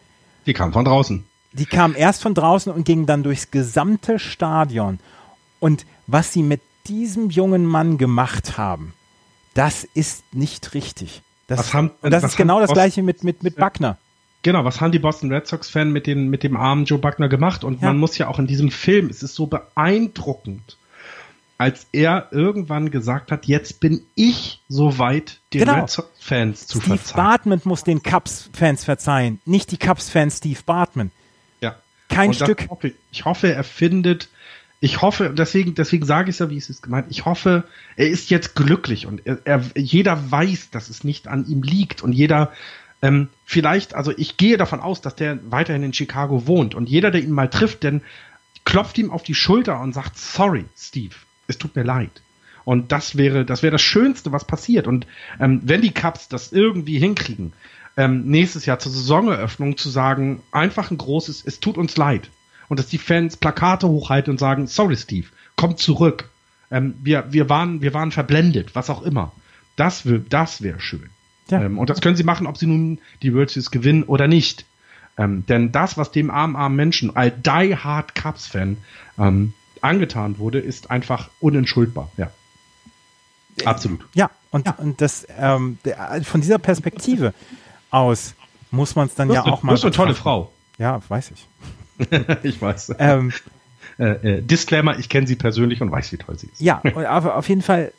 Die 0.46 0.54
kamen 0.54 0.74
von 0.74 0.86
draußen. 0.86 1.26
Die 1.54 1.66
kamen 1.66 1.96
erst 1.96 2.22
von 2.22 2.34
draußen 2.34 2.72
und 2.72 2.86
gingen 2.86 3.06
dann 3.06 3.24
durchs 3.24 3.52
gesamte 3.52 4.20
Stadion. 4.20 5.00
Und 5.60 5.86
was 6.08 6.34
sie 6.34 6.44
mit 6.44 6.62
diesem 6.88 7.30
jungen 7.30 7.66
Mann 7.66 7.98
gemacht 7.98 8.58
haben, 8.58 8.94
das 9.54 9.86
ist 9.94 10.24
nicht 10.34 10.74
richtig. 10.74 11.22
Das, 11.48 11.74
haben, 11.74 11.92
und 12.02 12.12
das 12.12 12.24
ist 12.24 12.38
genau 12.38 12.60
das 12.60 12.70
Boston, 12.70 12.76
gleiche 12.76 13.04
mit, 13.04 13.24
mit, 13.24 13.44
mit 13.44 13.56
Buckner. 13.56 13.98
Genau, 14.42 14.66
was 14.66 14.82
haben 14.82 14.92
die 14.92 15.00
Boston 15.00 15.32
Red 15.32 15.48
Sox-Fans 15.48 15.92
mit, 15.92 16.08
mit 16.08 16.44
dem 16.44 16.58
armen 16.58 16.86
Joe 16.86 17.00
Buckner 17.00 17.30
gemacht? 17.30 17.64
Und 17.64 17.82
ja. 17.82 17.88
man 17.88 17.98
muss 17.98 18.18
ja 18.18 18.28
auch 18.28 18.38
in 18.38 18.48
diesem 18.48 18.70
Film, 18.70 19.10
es 19.10 19.24
ist 19.24 19.36
so 19.36 19.48
beeindruckend, 19.48 20.78
als 21.58 21.88
er 21.92 22.28
irgendwann 22.32 22.92
gesagt 22.92 23.32
hat, 23.32 23.46
jetzt 23.46 23.80
bin 23.80 24.02
ich 24.16 24.62
soweit, 24.68 25.40
den 25.54 25.62
genau. 25.62 25.82
Red 25.82 25.90
Sox-Fans 25.90 26.68
zu 26.68 26.80
Steve 26.80 26.98
verzeihen. 26.98 27.08
Steve 27.08 27.18
Bartman 27.18 27.62
muss 27.64 27.84
den 27.84 28.04
Cubs-Fans 28.04 28.84
verzeihen, 28.84 29.40
nicht 29.46 29.72
die 29.72 29.78
Cubs-Fans 29.78 30.38
Steve 30.38 30.60
Bartman. 30.66 31.12
Ja. 31.62 31.76
Kein 32.10 32.30
Und 32.30 32.36
Stück. 32.36 32.68
Hoffe, 32.70 32.94
ich 33.12 33.24
hoffe, 33.24 33.54
er 33.54 33.64
findet, 33.64 34.30
ich 34.82 35.02
hoffe, 35.02 35.34
deswegen, 35.36 35.76
deswegen 35.76 36.06
sage 36.06 36.30
ich 36.30 36.36
es 36.36 36.40
ja, 36.40 36.50
wie 36.50 36.58
es 36.58 36.70
ist 36.70 36.84
gemeint, 36.84 37.08
ich 37.10 37.24
hoffe, 37.24 37.64
er 37.96 38.10
ist 38.10 38.30
jetzt 38.30 38.56
glücklich 38.56 39.08
und 39.08 39.26
er, 39.26 39.40
er, 39.46 39.64
jeder 39.76 40.32
weiß, 40.32 40.72
dass 40.72 40.90
es 40.90 41.06
nicht 41.06 41.28
an 41.30 41.48
ihm 41.48 41.64
liegt 41.64 42.04
und 42.04 42.12
jeder, 42.12 42.52
ähm, 43.02 43.30
vielleicht, 43.46 43.96
also 43.96 44.12
ich 44.18 44.36
gehe 44.36 44.58
davon 44.58 44.82
aus, 44.82 45.00
dass 45.00 45.16
der 45.16 45.40
weiterhin 45.50 45.84
in 45.84 45.94
Chicago 45.94 46.48
wohnt 46.48 46.76
und 46.76 46.90
jeder, 46.90 47.12
der 47.12 47.24
ihn 47.24 47.32
mal 47.32 47.50
trifft, 47.50 47.84
denn 47.84 48.02
klopft 48.66 48.98
ihm 48.98 49.12
auf 49.12 49.24
die 49.24 49.36
Schulter 49.36 49.80
und 49.80 49.94
sagt, 49.94 50.18
sorry, 50.18 50.66
Steve 50.76 51.16
es 51.48 51.58
tut 51.58 51.76
mir 51.76 51.84
leid. 51.84 52.22
Und 52.64 52.92
das 52.92 53.16
wäre, 53.16 53.46
das 53.46 53.62
wäre 53.62 53.72
das 53.72 53.82
Schönste, 53.82 54.32
was 54.32 54.46
passiert. 54.46 54.88
Und 54.88 55.06
ähm, 55.40 55.62
wenn 55.64 55.82
die 55.82 55.92
Cups 55.92 56.28
das 56.28 56.52
irgendwie 56.52 56.98
hinkriegen, 56.98 57.54
ähm, 57.96 58.26
nächstes 58.26 58.66
Jahr 58.66 58.80
zur 58.80 58.92
Saisoneröffnung 58.92 59.78
zu 59.78 59.90
sagen, 59.90 60.42
einfach 60.52 60.92
ein 60.92 60.98
großes, 60.98 61.44
es 61.46 61.60
tut 61.60 61.78
uns 61.78 61.96
leid. 61.96 62.30
Und 62.68 62.80
dass 62.80 62.88
die 62.88 62.98
Fans 62.98 63.38
Plakate 63.38 63.88
hochhalten 63.88 64.32
und 64.32 64.40
sagen, 64.40 64.68
sorry 64.68 64.98
Steve, 64.98 65.28
komm 65.56 65.78
zurück. 65.78 66.30
Ähm, 66.72 66.96
wir, 67.02 67.32
wir, 67.32 67.50
waren, 67.50 67.82
wir 67.82 67.94
waren 67.94 68.12
verblendet, 68.12 68.74
was 68.74 68.90
auch 68.90 69.04
immer. 69.04 69.32
Das, 69.76 70.08
das 70.30 70.62
wäre 70.62 70.80
schön. 70.80 71.10
Ja. 71.50 71.62
Ähm, 71.62 71.78
und 71.78 71.90
das 71.90 72.02
können 72.02 72.16
sie 72.16 72.24
machen, 72.24 72.48
ob 72.48 72.58
sie 72.58 72.66
nun 72.66 73.00
die 73.22 73.34
World 73.34 73.52
Series 73.52 73.72
gewinnen 73.72 74.04
oder 74.04 74.28
nicht. 74.28 74.66
Ähm, 75.18 75.46
denn 75.46 75.72
das, 75.72 75.98
was 75.98 76.12
dem 76.12 76.32
armen, 76.32 76.56
armen 76.56 76.76
Menschen, 76.76 77.16
all 77.16 77.32
die 77.32 77.76
Hard 77.76 78.16
Cups 78.16 78.48
Fan, 78.48 78.78
ähm, 79.18 79.54
angetan 79.86 80.38
wurde, 80.40 80.60
ist 80.60 80.92
einfach 80.92 81.30
unentschuldbar. 81.40 82.12
Ja. 82.18 82.32
Absolut. 83.64 84.06
Ja, 84.14 84.30
und, 84.52 84.66
ja. 84.66 84.76
und 84.78 85.00
das 85.00 85.26
ähm, 85.38 85.78
der, 85.86 86.22
von 86.24 86.42
dieser 86.42 86.60
Perspektive 86.60 87.34
aus 87.90 88.36
muss 88.72 88.96
man 88.96 89.08
es 89.08 89.16
dann 89.16 89.32
ja 89.32 89.46
auch 89.46 89.64
mal. 89.64 89.72
Du 89.72 89.76
bist 89.76 89.86
eine 89.86 89.94
tolle 89.94 90.16
Frau. 90.16 90.52
Ja, 90.78 91.00
weiß 91.08 91.32
ich. 91.32 91.48
ich 92.44 92.62
weiß. 92.62 92.96
Ähm, 93.00 93.32
äh, 93.98 94.04
äh, 94.04 94.42
Disclaimer, 94.42 95.00
ich 95.00 95.08
kenne 95.08 95.26
sie 95.26 95.38
persönlich 95.38 95.82
und 95.82 95.90
weiß, 95.92 96.12
wie 96.12 96.18
toll 96.18 96.38
sie 96.38 96.48
ist. 96.48 96.60
Ja, 96.60 96.82
aber 97.08 97.38
auf 97.38 97.48
jeden 97.48 97.62
Fall 97.62 97.94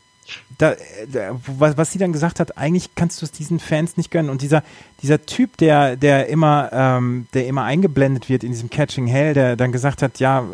da, 0.58 0.74
da, 1.12 1.38
was, 1.46 1.76
was 1.76 1.92
sie 1.92 1.98
dann 1.98 2.12
gesagt 2.12 2.40
hat, 2.40 2.56
eigentlich 2.58 2.94
kannst 2.94 3.20
du 3.20 3.26
es 3.26 3.32
diesen 3.32 3.60
Fans 3.60 3.96
nicht 3.96 4.10
gönnen. 4.10 4.30
Und 4.30 4.42
dieser, 4.42 4.62
dieser 5.02 5.24
Typ, 5.26 5.56
der, 5.58 5.96
der 5.96 6.28
immer, 6.28 6.70
ähm, 6.72 7.26
der 7.34 7.46
immer 7.46 7.64
eingeblendet 7.64 8.28
wird 8.28 8.44
in 8.44 8.52
diesem 8.52 8.70
Catching 8.70 9.06
Hell, 9.06 9.34
der 9.34 9.56
dann 9.56 9.72
gesagt 9.72 10.02
hat, 10.02 10.18
ja, 10.18 10.44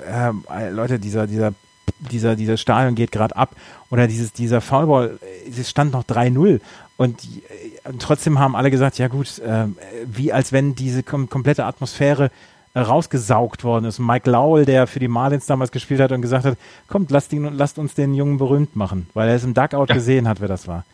äh, 0.50 0.70
Leute, 0.70 0.98
dieser, 0.98 1.26
dieser, 1.26 1.54
dieser, 1.98 2.36
dieser 2.36 2.56
Stadion 2.56 2.94
geht 2.94 3.12
gerade 3.12 3.36
ab 3.36 3.54
oder 3.90 4.06
dieses, 4.06 4.32
dieser 4.32 4.60
Foulball, 4.60 5.18
es 5.48 5.70
stand 5.70 5.92
noch 5.92 6.04
3-0 6.04 6.60
und, 6.96 7.24
äh, 7.24 7.88
und, 7.88 8.00
trotzdem 8.00 8.38
haben 8.38 8.56
alle 8.56 8.70
gesagt, 8.70 8.98
ja 8.98 9.08
gut, 9.08 9.38
äh, 9.38 9.66
wie 10.06 10.32
als 10.32 10.52
wenn 10.52 10.74
diese 10.74 11.02
kom 11.02 11.28
komplette 11.28 11.64
Atmosphäre 11.64 12.30
rausgesaugt 12.74 13.64
worden 13.64 13.84
ist. 13.84 13.98
Mike 13.98 14.30
Lowell, 14.30 14.64
der 14.64 14.86
für 14.86 14.98
die 14.98 15.08
Marlins 15.08 15.46
damals 15.46 15.72
gespielt 15.72 16.00
hat 16.00 16.12
und 16.12 16.22
gesagt 16.22 16.44
hat, 16.44 16.56
kommt, 16.88 17.10
lasst, 17.10 17.32
ihn, 17.32 17.44
lasst 17.54 17.78
uns 17.78 17.94
den 17.94 18.14
Jungen 18.14 18.38
berühmt 18.38 18.76
machen, 18.76 19.08
weil 19.14 19.28
er 19.28 19.34
es 19.34 19.44
im 19.44 19.54
Duckout 19.54 19.90
ja. 19.90 19.94
gesehen 19.94 20.26
hat, 20.28 20.40
wer 20.40 20.48
das 20.48 20.66
war. 20.66 20.84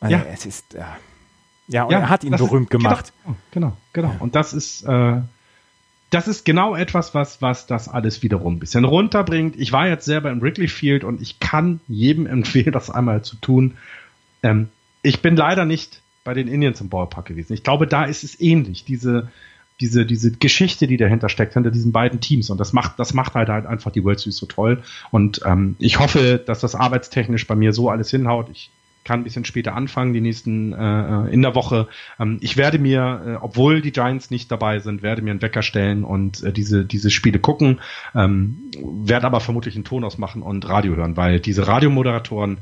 Also 0.00 0.16
ja. 0.16 0.24
Es 0.32 0.46
ist, 0.46 0.74
ja. 0.74 0.96
Ja, 1.68 1.84
und 1.84 1.92
ja, 1.92 2.00
er 2.00 2.08
hat 2.08 2.24
ihn 2.24 2.32
berühmt 2.32 2.64
ist, 2.64 2.70
genau, 2.70 2.88
gemacht. 2.88 3.12
Genau, 3.52 3.76
genau. 3.92 4.08
genau. 4.08 4.16
Und 4.18 4.34
das 4.34 4.52
ist, 4.52 4.82
äh, 4.82 5.20
das 6.10 6.26
ist 6.26 6.44
genau 6.44 6.74
etwas, 6.74 7.14
was, 7.14 7.40
was 7.40 7.66
das 7.66 7.88
alles 7.88 8.22
wiederum 8.22 8.56
ein 8.56 8.58
bisschen 8.58 8.84
runterbringt. 8.84 9.54
Ich 9.56 9.70
war 9.70 9.86
jetzt 9.86 10.04
selber 10.04 10.30
im 10.30 10.42
Wrigley 10.42 10.66
Field 10.66 11.04
und 11.04 11.20
ich 11.20 11.38
kann 11.38 11.80
jedem 11.86 12.26
empfehlen, 12.26 12.72
das 12.72 12.90
einmal 12.90 13.22
zu 13.22 13.36
tun. 13.36 13.76
Ähm, 14.42 14.68
ich 15.02 15.22
bin 15.22 15.36
leider 15.36 15.64
nicht 15.64 16.02
bei 16.24 16.34
den 16.34 16.48
Indians 16.48 16.80
im 16.80 16.88
Ballpark 16.88 17.26
gewesen. 17.26 17.52
Ich 17.52 17.62
glaube, 17.62 17.86
da 17.86 18.04
ist 18.04 18.24
es 18.24 18.40
ähnlich. 18.40 18.84
Diese, 18.84 19.30
diese, 19.80 20.04
diese 20.04 20.32
Geschichte, 20.32 20.86
die 20.86 20.96
dahinter 20.96 21.28
steckt, 21.28 21.54
hinter 21.54 21.70
diesen 21.70 21.92
beiden 21.92 22.20
Teams. 22.20 22.50
Und 22.50 22.58
das 22.58 22.72
macht, 22.72 22.98
das 22.98 23.14
macht 23.14 23.34
halt 23.34 23.48
halt 23.48 23.66
einfach 23.66 23.90
die 23.90 24.04
World 24.04 24.20
Series 24.20 24.36
so 24.36 24.46
toll. 24.46 24.82
Und 25.10 25.40
ähm, 25.44 25.76
ich 25.78 25.98
hoffe, 25.98 26.42
dass 26.44 26.60
das 26.60 26.74
arbeitstechnisch 26.74 27.46
bei 27.46 27.54
mir 27.54 27.72
so 27.72 27.88
alles 27.88 28.10
hinhaut. 28.10 28.48
Ich 28.50 28.70
kann 29.04 29.20
ein 29.20 29.24
bisschen 29.24 29.46
später 29.46 29.74
anfangen, 29.74 30.12
die 30.12 30.20
nächsten 30.20 30.72
äh, 30.72 31.30
in 31.30 31.40
der 31.42 31.54
Woche. 31.54 31.88
Ähm, 32.18 32.38
ich 32.42 32.56
werde 32.56 32.78
mir, 32.78 33.22
äh, 33.26 33.34
obwohl 33.40 33.80
die 33.80 33.92
Giants 33.92 34.30
nicht 34.30 34.50
dabei 34.50 34.78
sind, 34.78 35.02
werde 35.02 35.22
mir 35.22 35.30
einen 35.30 35.42
Wecker 35.42 35.62
stellen 35.62 36.04
und 36.04 36.42
äh, 36.42 36.52
diese 36.52 36.84
diese 36.84 37.10
Spiele 37.10 37.38
gucken. 37.38 37.80
Ähm, 38.14 38.70
werde 38.78 39.26
aber 39.26 39.40
vermutlich 39.40 39.74
einen 39.74 39.84
Ton 39.84 40.04
ausmachen 40.04 40.42
und 40.42 40.68
Radio 40.68 40.96
hören, 40.96 41.16
weil 41.16 41.40
diese 41.40 41.66
Radiomoderatoren, 41.66 42.58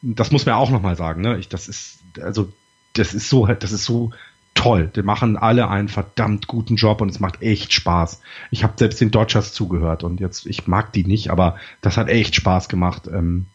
das 0.00 0.30
muss 0.30 0.46
man 0.46 0.54
auch 0.54 0.70
noch 0.70 0.82
mal 0.82 0.96
sagen, 0.96 1.20
ne? 1.20 1.38
Ich, 1.38 1.48
das 1.48 1.68
ist 1.68 2.00
also 2.20 2.50
das 2.94 3.14
ist 3.14 3.28
so, 3.28 3.46
das 3.46 3.72
ist 3.72 3.84
so 3.84 4.12
toll. 4.54 4.90
Die 4.94 5.02
machen 5.02 5.36
alle 5.36 5.68
einen 5.68 5.88
verdammt 5.88 6.46
guten 6.46 6.76
Job 6.76 7.00
und 7.00 7.10
es 7.10 7.20
macht 7.20 7.42
echt 7.42 7.72
Spaß. 7.72 8.20
Ich 8.50 8.62
habe 8.62 8.74
selbst 8.76 9.00
den 9.00 9.10
Dodgers 9.10 9.52
zugehört 9.52 10.04
und 10.04 10.20
jetzt, 10.20 10.46
ich 10.46 10.66
mag 10.66 10.92
die 10.92 11.04
nicht, 11.04 11.30
aber 11.30 11.56
das 11.80 11.96
hat 11.96 12.08
echt 12.08 12.34
Spaß 12.34 12.68
gemacht, 12.68 13.08
ähm, 13.12 13.46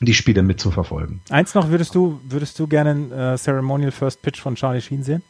die 0.00 0.14
Spiele 0.14 0.42
mitzuverfolgen. 0.42 1.20
Eins 1.30 1.54
noch, 1.54 1.68
würdest 1.68 1.94
du, 1.94 2.20
würdest 2.28 2.58
du 2.58 2.66
gerne 2.66 2.90
einen 2.90 3.12
äh, 3.12 3.38
Ceremonial 3.38 3.92
First 3.92 4.22
Pitch 4.22 4.40
von 4.40 4.54
Charlie 4.56 4.80
Sheen 4.80 5.02
sehen? 5.02 5.22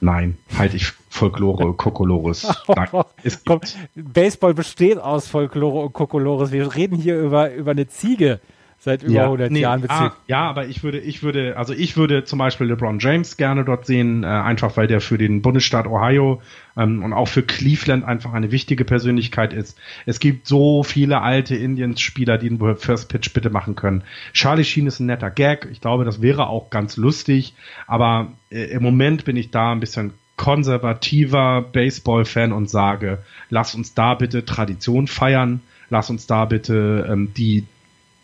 Nein, 0.00 0.38
halte 0.56 0.76
ich 0.76 0.92
Folklore, 1.08 1.72
Kokolores. 1.74 2.46
Baseball 3.94 4.54
besteht 4.54 4.98
aus 4.98 5.26
Folklore 5.26 5.86
und 5.86 5.92
Kokolores. 5.92 6.52
Wir 6.52 6.74
reden 6.74 6.96
hier 6.96 7.18
über, 7.18 7.52
über 7.52 7.72
eine 7.72 7.88
Ziege 7.88 8.40
seit 8.80 9.02
über 9.02 9.12
ja, 9.12 9.24
100 9.24 9.50
nee, 9.50 9.60
Jahren 9.60 9.80
bezieht. 9.80 9.96
Ah, 9.96 10.16
ja, 10.28 10.48
aber 10.48 10.66
ich 10.66 10.82
würde, 10.84 10.98
ich 10.98 11.22
würde, 11.22 11.56
also 11.56 11.74
ich 11.74 11.96
würde 11.96 12.24
zum 12.24 12.38
Beispiel 12.38 12.68
LeBron 12.68 13.00
James 13.00 13.36
gerne 13.36 13.64
dort 13.64 13.86
sehen, 13.86 14.22
äh, 14.22 14.26
einfach 14.26 14.76
weil 14.76 14.86
der 14.86 15.00
für 15.00 15.18
den 15.18 15.42
Bundesstaat 15.42 15.86
Ohio 15.86 16.40
ähm, 16.76 17.02
und 17.02 17.12
auch 17.12 17.26
für 17.26 17.42
Cleveland 17.42 18.04
einfach 18.04 18.32
eine 18.32 18.52
wichtige 18.52 18.84
Persönlichkeit 18.84 19.52
ist. 19.52 19.76
Es 20.06 20.20
gibt 20.20 20.46
so 20.46 20.84
viele 20.84 21.22
alte 21.22 21.56
Indians-Spieler, 21.56 22.38
die 22.38 22.48
den 22.48 22.76
First 22.76 23.08
Pitch 23.08 23.32
bitte 23.32 23.50
machen 23.50 23.74
können. 23.74 24.04
Charlie 24.32 24.64
Sheen 24.64 24.86
ist 24.86 25.00
ein 25.00 25.06
netter 25.06 25.30
Gag. 25.30 25.68
Ich 25.72 25.80
glaube, 25.80 26.04
das 26.04 26.22
wäre 26.22 26.46
auch 26.46 26.70
ganz 26.70 26.96
lustig, 26.96 27.54
aber 27.88 28.32
äh, 28.50 28.64
im 28.64 28.82
Moment 28.82 29.24
bin 29.24 29.36
ich 29.36 29.50
da 29.50 29.72
ein 29.72 29.80
bisschen 29.80 30.12
konservativer 30.36 31.62
Baseball-Fan 31.62 32.52
und 32.52 32.70
sage, 32.70 33.18
lass 33.50 33.74
uns 33.74 33.94
da 33.94 34.14
bitte 34.14 34.44
Tradition 34.44 35.08
feiern, 35.08 35.62
lass 35.90 36.10
uns 36.10 36.28
da 36.28 36.44
bitte 36.44 37.08
ähm, 37.10 37.34
die 37.34 37.64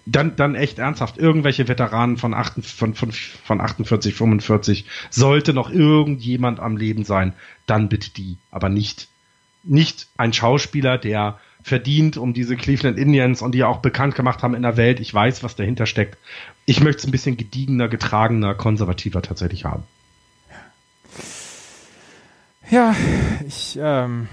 dann, 0.07 0.37
dann 0.37 0.55
echt 0.55 0.79
ernsthaft, 0.79 1.19
irgendwelche 1.19 1.69
Veteranen 1.69 2.17
von, 2.17 2.35
8, 2.35 2.65
von, 2.65 2.95
von, 2.95 3.13
von 3.13 3.61
48, 3.61 4.15
45, 4.15 4.85
sollte 5.11 5.55
noch 5.55 5.71
irgendjemand 5.71 6.61
am 6.61 6.77
Leben 6.77 7.05
sein, 7.05 7.33
dann 7.67 7.89
bitte 7.89 8.11
die, 8.11 8.37
aber 8.51 8.69
nicht, 8.69 9.09
nicht 9.63 10.09
ein 10.17 10.33
Schauspieler, 10.33 10.99
der 10.99 11.39
verdient 11.63 12.19
um 12.19 12.35
diese 12.35 12.57
Cleveland 12.57 12.99
Indians 12.99 13.41
und 13.41 13.53
die 13.53 13.65
auch 13.65 13.79
bekannt 13.79 14.15
gemacht 14.15 14.43
haben 14.43 14.55
in 14.55 14.63
der 14.63 14.77
Welt. 14.77 15.01
Ich 15.01 15.15
weiß, 15.15 15.43
was 15.43 15.57
dahinter 15.57 15.87
steckt. 15.87 16.19
Ich 16.67 16.83
möchte 16.83 16.99
es 17.01 17.07
ein 17.07 17.11
bisschen 17.11 17.39
gediegener, 17.39 17.89
getragener, 17.89 18.55
konservativer 18.55 19.23
tatsächlich 19.23 19.65
haben. 19.65 19.85
Ja, 22.71 22.95
ich, 23.47 23.79
ähm, 23.81 24.29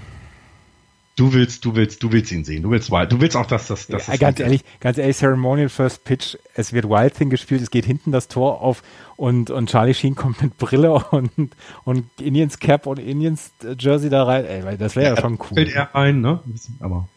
Du 1.14 1.34
willst, 1.34 1.64
du 1.66 1.74
willst, 1.74 2.02
du 2.02 2.10
willst 2.10 2.32
ihn 2.32 2.42
sehen. 2.42 2.62
Du 2.62 2.70
willst 2.70 2.90
Wild. 2.90 3.12
Du 3.12 3.20
willst 3.20 3.36
auch, 3.36 3.46
dass 3.46 3.66
das, 3.66 3.86
dass 3.86 4.06
ja, 4.06 4.16
ganz 4.16 4.40
ehrlich, 4.40 4.62
ganz 4.80 4.96
ehrlich, 4.96 5.16
Ceremonial 5.16 5.68
First 5.68 6.04
Pitch. 6.04 6.36
Es 6.54 6.72
wird 6.72 6.88
Wild 6.88 7.14
Thing 7.14 7.28
gespielt. 7.28 7.60
Es 7.60 7.70
geht 7.70 7.84
hinten 7.84 8.12
das 8.12 8.28
Tor 8.28 8.62
auf 8.62 8.82
und 9.16 9.50
und 9.50 9.68
Charlie 9.70 9.92
Sheen 9.92 10.14
kommt 10.14 10.42
mit 10.42 10.56
Brille 10.56 10.92
und 11.10 11.54
und 11.84 12.06
Indians 12.18 12.58
Cap 12.60 12.86
und 12.86 12.98
Indians 12.98 13.52
Jersey 13.78 14.08
da 14.08 14.24
rein. 14.24 14.46
Ey, 14.46 14.78
das 14.78 14.96
wäre 14.96 15.10
ja, 15.10 15.14
ja, 15.14 15.20
schon 15.20 15.34
cool. 15.34 15.54
Fällt 15.54 15.74
er 15.74 15.94
ein, 15.94 16.22
ne? 16.22 16.40
Aber 16.80 17.08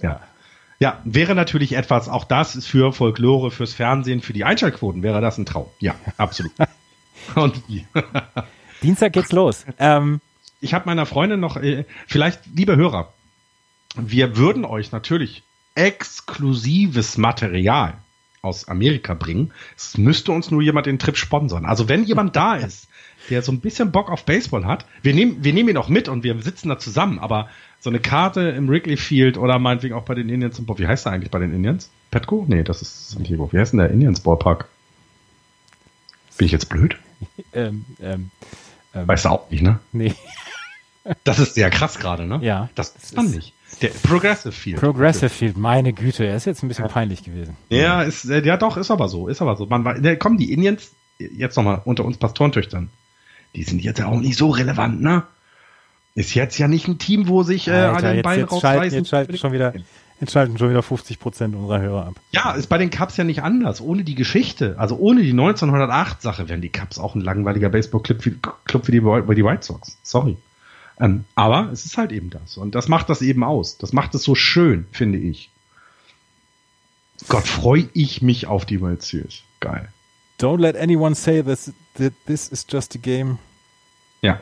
ja. 0.00 0.20
Ja, 0.78 1.00
wäre 1.04 1.34
natürlich 1.34 1.74
etwas. 1.74 2.08
Auch 2.08 2.24
das 2.24 2.56
ist 2.56 2.66
für 2.66 2.92
Folklore, 2.92 3.50
fürs 3.50 3.74
Fernsehen, 3.74 4.22
für 4.22 4.32
die 4.32 4.44
Einschaltquoten 4.44 5.02
wäre 5.02 5.20
das 5.20 5.36
ein 5.36 5.44
Traum. 5.44 5.66
Ja, 5.78 5.94
absolut. 6.16 6.52
und 7.34 7.60
Dienstag 8.82 9.12
geht's 9.12 9.32
los. 9.32 9.66
Ähm, 9.78 10.20
ich 10.60 10.72
habe 10.72 10.86
meiner 10.86 11.04
Freundin 11.04 11.40
noch, 11.40 11.56
äh, 11.58 11.84
vielleicht, 12.06 12.40
liebe 12.54 12.76
Hörer, 12.76 13.12
wir 13.96 14.36
würden 14.36 14.64
euch 14.64 14.92
natürlich 14.92 15.42
exklusives 15.74 17.16
Material 17.16 17.98
aus 18.42 18.68
Amerika 18.68 19.14
bringen. 19.14 19.52
Es 19.76 19.98
müsste 19.98 20.32
uns 20.32 20.50
nur 20.50 20.62
jemand 20.62 20.86
den 20.86 20.98
Trip 20.98 21.16
sponsern. 21.16 21.66
Also 21.66 21.88
wenn 21.88 22.04
jemand 22.04 22.36
da 22.36 22.54
ist, 22.56 22.88
der 23.28 23.42
so 23.42 23.52
ein 23.52 23.60
bisschen 23.60 23.92
Bock 23.92 24.10
auf 24.10 24.24
Baseball 24.24 24.64
hat, 24.64 24.86
wir 25.02 25.14
nehmen, 25.14 25.44
wir 25.44 25.52
nehmen 25.52 25.68
ihn 25.68 25.76
auch 25.76 25.88
mit 25.88 26.08
und 26.08 26.24
wir 26.24 26.40
sitzen 26.42 26.68
da 26.68 26.78
zusammen, 26.78 27.18
aber 27.18 27.48
so 27.80 27.90
eine 27.90 28.00
Karte 28.00 28.40
im 28.40 28.68
Wrigley 28.68 28.96
Field 28.96 29.38
oder 29.38 29.58
meinetwegen 29.58 29.94
auch 29.94 30.04
bei 30.04 30.14
den 30.14 30.28
Indians. 30.28 30.60
Wie 30.60 30.86
heißt 30.86 31.06
der 31.06 31.12
eigentlich 31.12 31.30
bei 31.30 31.38
den 31.38 31.54
Indians? 31.54 31.90
Petco? 32.10 32.44
Nee, 32.48 32.62
das 32.62 32.82
ist 32.82 33.10
San 33.10 33.24
Diego. 33.24 33.52
Wie 33.52 33.58
heißt 33.58 33.72
denn 33.72 33.78
der 33.78 33.90
Indians 33.90 34.20
Ballpark? 34.20 34.68
Bin 36.36 36.46
ich 36.46 36.52
jetzt 36.52 36.68
blöd? 36.68 36.96
ähm, 37.52 37.84
ähm, 38.00 38.30
ähm, 38.94 39.08
weißt 39.08 39.26
du 39.26 39.28
auch 39.30 39.50
nicht, 39.50 39.62
ne? 39.62 39.78
Nee. 39.92 40.14
Das 41.24 41.38
ist 41.38 41.54
sehr 41.54 41.70
krass 41.70 41.98
gerade, 41.98 42.26
ne? 42.26 42.40
Ja. 42.42 42.68
Das 42.74 42.94
ist 42.96 43.16
man 43.16 43.30
nicht. 43.30 43.54
Der 43.82 43.88
Progressive 43.88 44.52
Field. 44.52 44.78
Progressive 44.78 45.28
Field, 45.28 45.56
meine 45.56 45.92
Güte, 45.92 46.24
er 46.26 46.36
ist 46.36 46.44
jetzt 46.44 46.62
ein 46.62 46.68
bisschen 46.68 46.86
ja. 46.86 46.90
peinlich 46.90 47.22
gewesen. 47.22 47.56
Ja, 47.68 48.02
ist, 48.02 48.24
äh, 48.28 48.44
ja 48.44 48.56
doch, 48.56 48.76
ist 48.76 48.90
aber 48.90 49.08
so, 49.08 49.28
ist 49.28 49.40
aber 49.40 49.56
so. 49.56 49.66
Man, 49.66 49.82
ne, 50.00 50.16
kommen 50.16 50.38
die 50.38 50.52
Indians, 50.52 50.90
jetzt 51.18 51.56
nochmal 51.56 51.80
unter 51.84 52.04
uns 52.04 52.18
Pastorentöchtern, 52.18 52.90
die 53.54 53.62
sind 53.62 53.82
jetzt 53.82 53.98
ja 53.98 54.06
auch 54.06 54.20
nicht 54.20 54.36
so 54.36 54.50
relevant, 54.50 55.00
ne? 55.00 55.24
Ist 56.14 56.34
jetzt 56.34 56.58
ja 56.58 56.68
nicht 56.68 56.88
ein 56.88 56.98
Team, 56.98 57.28
wo 57.28 57.42
sich 57.42 57.68
äh, 57.68 57.72
Alter, 57.72 58.08
alle 58.08 58.14
den 58.16 58.22
Bein 58.22 58.42
rausreißen. 58.42 58.98
Jetzt 58.98 59.08
schalten 59.08 59.36
schon 59.36 59.52
wieder, 59.52 59.72
jetzt 60.20 60.32
schalten 60.32 60.58
schon 60.58 60.70
wieder 60.70 60.82
50 60.82 61.20
Prozent 61.20 61.54
unserer 61.54 61.80
Hörer 61.80 62.06
ab. 62.06 62.14
Ja, 62.32 62.52
ist 62.52 62.66
bei 62.66 62.78
den 62.78 62.90
Cubs 62.90 63.16
ja 63.16 63.24
nicht 63.24 63.42
anders. 63.42 63.80
Ohne 63.80 64.02
die 64.02 64.16
Geschichte, 64.16 64.74
also 64.76 64.96
ohne 64.96 65.22
die 65.22 65.32
1908-Sache, 65.32 66.48
wären 66.48 66.60
die 66.60 66.68
Cubs 66.68 66.98
auch 66.98 67.14
ein 67.14 67.20
langweiliger 67.20 67.68
Baseball-Club 67.68 68.24
wie, 68.24 68.36
Club 68.64 68.88
wie, 68.88 68.92
die, 68.92 69.04
wie 69.04 69.34
die 69.34 69.44
White 69.44 69.64
Sox. 69.64 69.98
Sorry. 70.02 70.36
Ähm, 71.00 71.24
aber 71.34 71.70
es 71.72 71.86
ist 71.86 71.96
halt 71.96 72.12
eben 72.12 72.30
das. 72.30 72.58
Und 72.58 72.74
das 72.74 72.88
macht 72.88 73.08
das 73.08 73.22
eben 73.22 73.42
aus. 73.42 73.78
Das 73.78 73.92
macht 73.92 74.14
es 74.14 74.22
so 74.22 74.34
schön, 74.34 74.86
finde 74.92 75.18
ich. 75.18 75.50
Gott, 77.28 77.46
freue 77.46 77.88
ich 77.94 78.22
mich 78.22 78.46
auf 78.46 78.66
die 78.66 78.80
World 78.80 79.02
Series. 79.02 79.42
Geil. 79.60 79.88
Don't 80.38 80.60
let 80.60 80.76
anyone 80.76 81.14
say 81.14 81.42
this, 81.42 81.72
that 81.94 82.12
this 82.26 82.48
is 82.48 82.66
just 82.68 82.94
a 82.94 82.98
game. 82.98 83.38
Ja. 84.22 84.40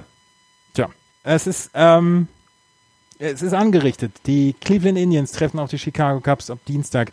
Tja, 0.75 0.89
es 1.25 1.47
ist, 1.47 1.71
ähm, 1.75 2.29
es 3.19 3.43
ist 3.43 3.53
angerichtet. 3.53 4.13
Die 4.27 4.55
Cleveland 4.61 4.99
Indians 4.99 5.33
treffen 5.33 5.59
auf 5.59 5.71
die 5.71 5.79
Chicago 5.79 6.21
Cubs 6.21 6.51
ab 6.51 6.59
Dienstag. 6.67 7.13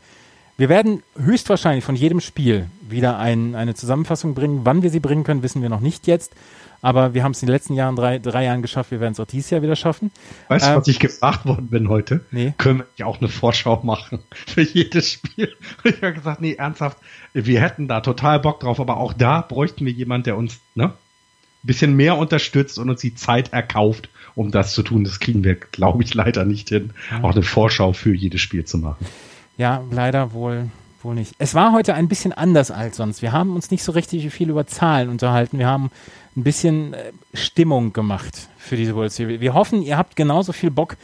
Wir 0.58 0.70
werden 0.70 1.04
höchstwahrscheinlich 1.18 1.84
von 1.84 1.96
jedem 1.96 2.22
Spiel 2.22 2.70
wieder 2.82 3.18
ein, 3.18 3.56
eine 3.56 3.76
Zusammenfassung 3.76 4.36
bringen. 4.36 4.62
Wann 4.64 4.84
wir 4.84 4.90
sie 4.90 5.00
bringen 5.00 5.24
können, 5.24 5.44
wissen 5.44 5.62
wir 5.62 5.70
noch 5.70 5.82
nicht 5.82 6.08
jetzt. 6.08 6.34
Aber 6.82 7.14
wir 7.14 7.24
haben 7.24 7.32
es 7.32 7.42
in 7.42 7.48
den 7.48 7.54
letzten 7.54 7.74
Jahren, 7.74 7.96
drei, 7.96 8.20
drei 8.20 8.44
Jahren 8.46 8.62
geschafft. 8.62 8.92
Wir 8.92 9.00
werden 9.00 9.14
es 9.14 9.20
auch 9.20 9.26
dieses 9.26 9.50
Jahr 9.50 9.62
wieder 9.62 9.76
schaffen. 9.76 10.12
Weißt 10.50 10.66
du, 10.66 10.72
ähm, 10.72 10.78
was 10.78 10.88
ich 10.88 11.00
gefragt 11.00 11.46
worden 11.46 11.68
bin 11.68 11.90
heute? 11.90 12.26
Nee. 12.32 12.54
Können 12.58 12.80
wir 12.80 12.88
ja 12.98 13.06
auch 13.06 13.20
eine 13.20 13.28
Vorschau 13.28 13.82
machen 13.84 14.20
für 14.48 14.62
jedes 14.62 15.12
Spiel? 15.12 15.54
Ich 15.84 16.02
habe 16.02 16.14
gesagt, 16.14 16.42
nee, 16.42 16.54
ernsthaft, 16.54 16.98
wir 17.34 17.62
hätten 17.62 17.88
da 17.88 18.02
total 18.02 18.40
Bock 18.40 18.60
drauf, 18.60 18.80
aber 18.80 18.98
auch 18.98 19.14
da 19.14 19.42
bräuchten 19.42 19.86
wir 19.86 19.94
jemand, 19.94 20.26
der 20.26 20.38
uns, 20.38 20.60
ne? 20.74 20.86
Ein 20.86 21.68
bisschen 21.68 21.96
mehr 21.96 22.18
unterstützt 22.18 22.78
und 22.78 22.90
uns 22.90 23.02
die 23.02 23.16
Zeit 23.16 23.52
erkauft, 23.52 24.10
um 24.36 24.52
das 24.52 24.74
zu 24.74 24.84
tun. 24.84 25.04
Das 25.04 25.20
kriegen 25.20 25.44
wir, 25.44 25.56
glaube 25.56 26.04
ich, 26.04 26.14
leider 26.14 26.46
nicht 26.46 26.70
hin, 26.70 26.92
ja. 27.10 27.24
auch 27.24 27.32
eine 27.32 27.42
Vorschau 27.42 27.94
für 27.94 28.14
jedes 28.14 28.42
Spiel 28.42 28.66
zu 28.66 28.78
machen. 28.78 29.06
Ja, 29.58 29.84
leider 29.90 30.34
wohl, 30.34 30.70
wohl 31.02 31.16
nicht. 31.16 31.34
Es 31.38 31.56
war 31.56 31.72
heute 31.72 31.94
ein 31.94 32.08
bisschen 32.08 32.34
anders 32.34 32.72
als 32.72 32.98
sonst. 32.98 33.22
Wir 33.22 33.32
haben 33.32 33.56
uns 33.56 33.72
nicht 33.72 33.84
so 33.84 33.94
richtig 33.94 34.32
viel 34.34 34.50
über 34.50 34.68
Zahlen 34.68 35.10
unterhalten. 35.10 35.58
Wir 35.58 35.68
haben 35.68 35.90
ein 36.36 36.44
bisschen 36.44 36.94
äh, 36.94 37.12
Stimmung 37.34 37.94
gemacht 37.94 38.50
für 38.58 38.76
diese 38.76 38.96
World 38.96 39.12
Series. 39.12 39.40
Wir 39.40 39.54
hoffen, 39.54 39.82
ihr 39.82 39.98
habt 39.98 40.16
genauso 40.16 40.52
viel 40.52 40.72
Bock 40.72 40.98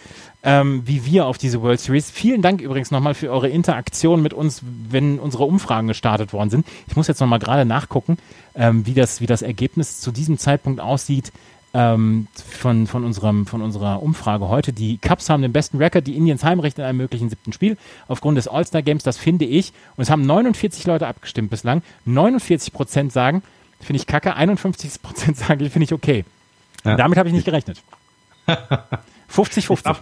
ähm, 0.43 0.81
wie 0.85 1.05
wir 1.05 1.25
auf 1.25 1.37
diese 1.37 1.61
World 1.61 1.79
Series. 1.79 2.09
Vielen 2.09 2.41
Dank 2.41 2.61
übrigens 2.61 2.91
nochmal 2.91 3.13
für 3.13 3.29
eure 3.29 3.49
Interaktion 3.49 4.21
mit 4.21 4.33
uns, 4.33 4.61
wenn 4.89 5.19
unsere 5.19 5.43
Umfragen 5.43 5.87
gestartet 5.87 6.33
worden 6.33 6.49
sind. 6.49 6.65
Ich 6.87 6.95
muss 6.95 7.07
jetzt 7.07 7.19
nochmal 7.19 7.39
gerade 7.39 7.65
nachgucken, 7.65 8.17
ähm, 8.55 8.85
wie, 8.85 8.93
das, 8.93 9.21
wie 9.21 9.27
das 9.27 9.41
Ergebnis 9.41 9.99
zu 9.99 10.11
diesem 10.11 10.37
Zeitpunkt 10.37 10.79
aussieht. 10.79 11.31
Ähm, 11.73 12.27
von, 12.35 12.85
von, 12.85 13.05
unserem, 13.05 13.45
von 13.45 13.61
unserer 13.61 14.03
Umfrage 14.03 14.49
heute. 14.49 14.73
Die 14.73 14.97
Cubs 14.97 15.29
haben 15.29 15.41
den 15.41 15.53
besten 15.53 15.77
Rekord, 15.77 16.05
die 16.05 16.17
Indians 16.17 16.43
Heimrecht 16.43 16.77
in 16.79 16.83
einem 16.83 16.97
möglichen 16.97 17.29
siebten 17.29 17.53
Spiel 17.53 17.77
aufgrund 18.09 18.37
des 18.37 18.49
All-Star-Games, 18.49 19.03
das 19.03 19.15
finde 19.17 19.45
ich. 19.45 19.71
Und 19.95 20.01
es 20.01 20.09
haben 20.09 20.25
49 20.25 20.85
Leute 20.85 21.07
abgestimmt 21.07 21.49
bislang. 21.49 21.81
49 22.03 22.73
Prozent 22.73 23.13
sagen, 23.13 23.41
finde 23.81 23.99
ich 23.99 24.07
kacke, 24.07 24.35
51 24.35 25.01
Prozent 25.01 25.37
sagen, 25.37 25.69
finde 25.69 25.85
ich 25.85 25.93
okay. 25.93 26.25
Ja. 26.83 26.95
Damit 26.95 27.17
habe 27.17 27.29
ich 27.29 27.35
nicht 27.35 27.45
gerechnet. 27.45 27.81
50-50. 28.47 29.71
Ich 29.71 29.83
darf, 29.83 30.01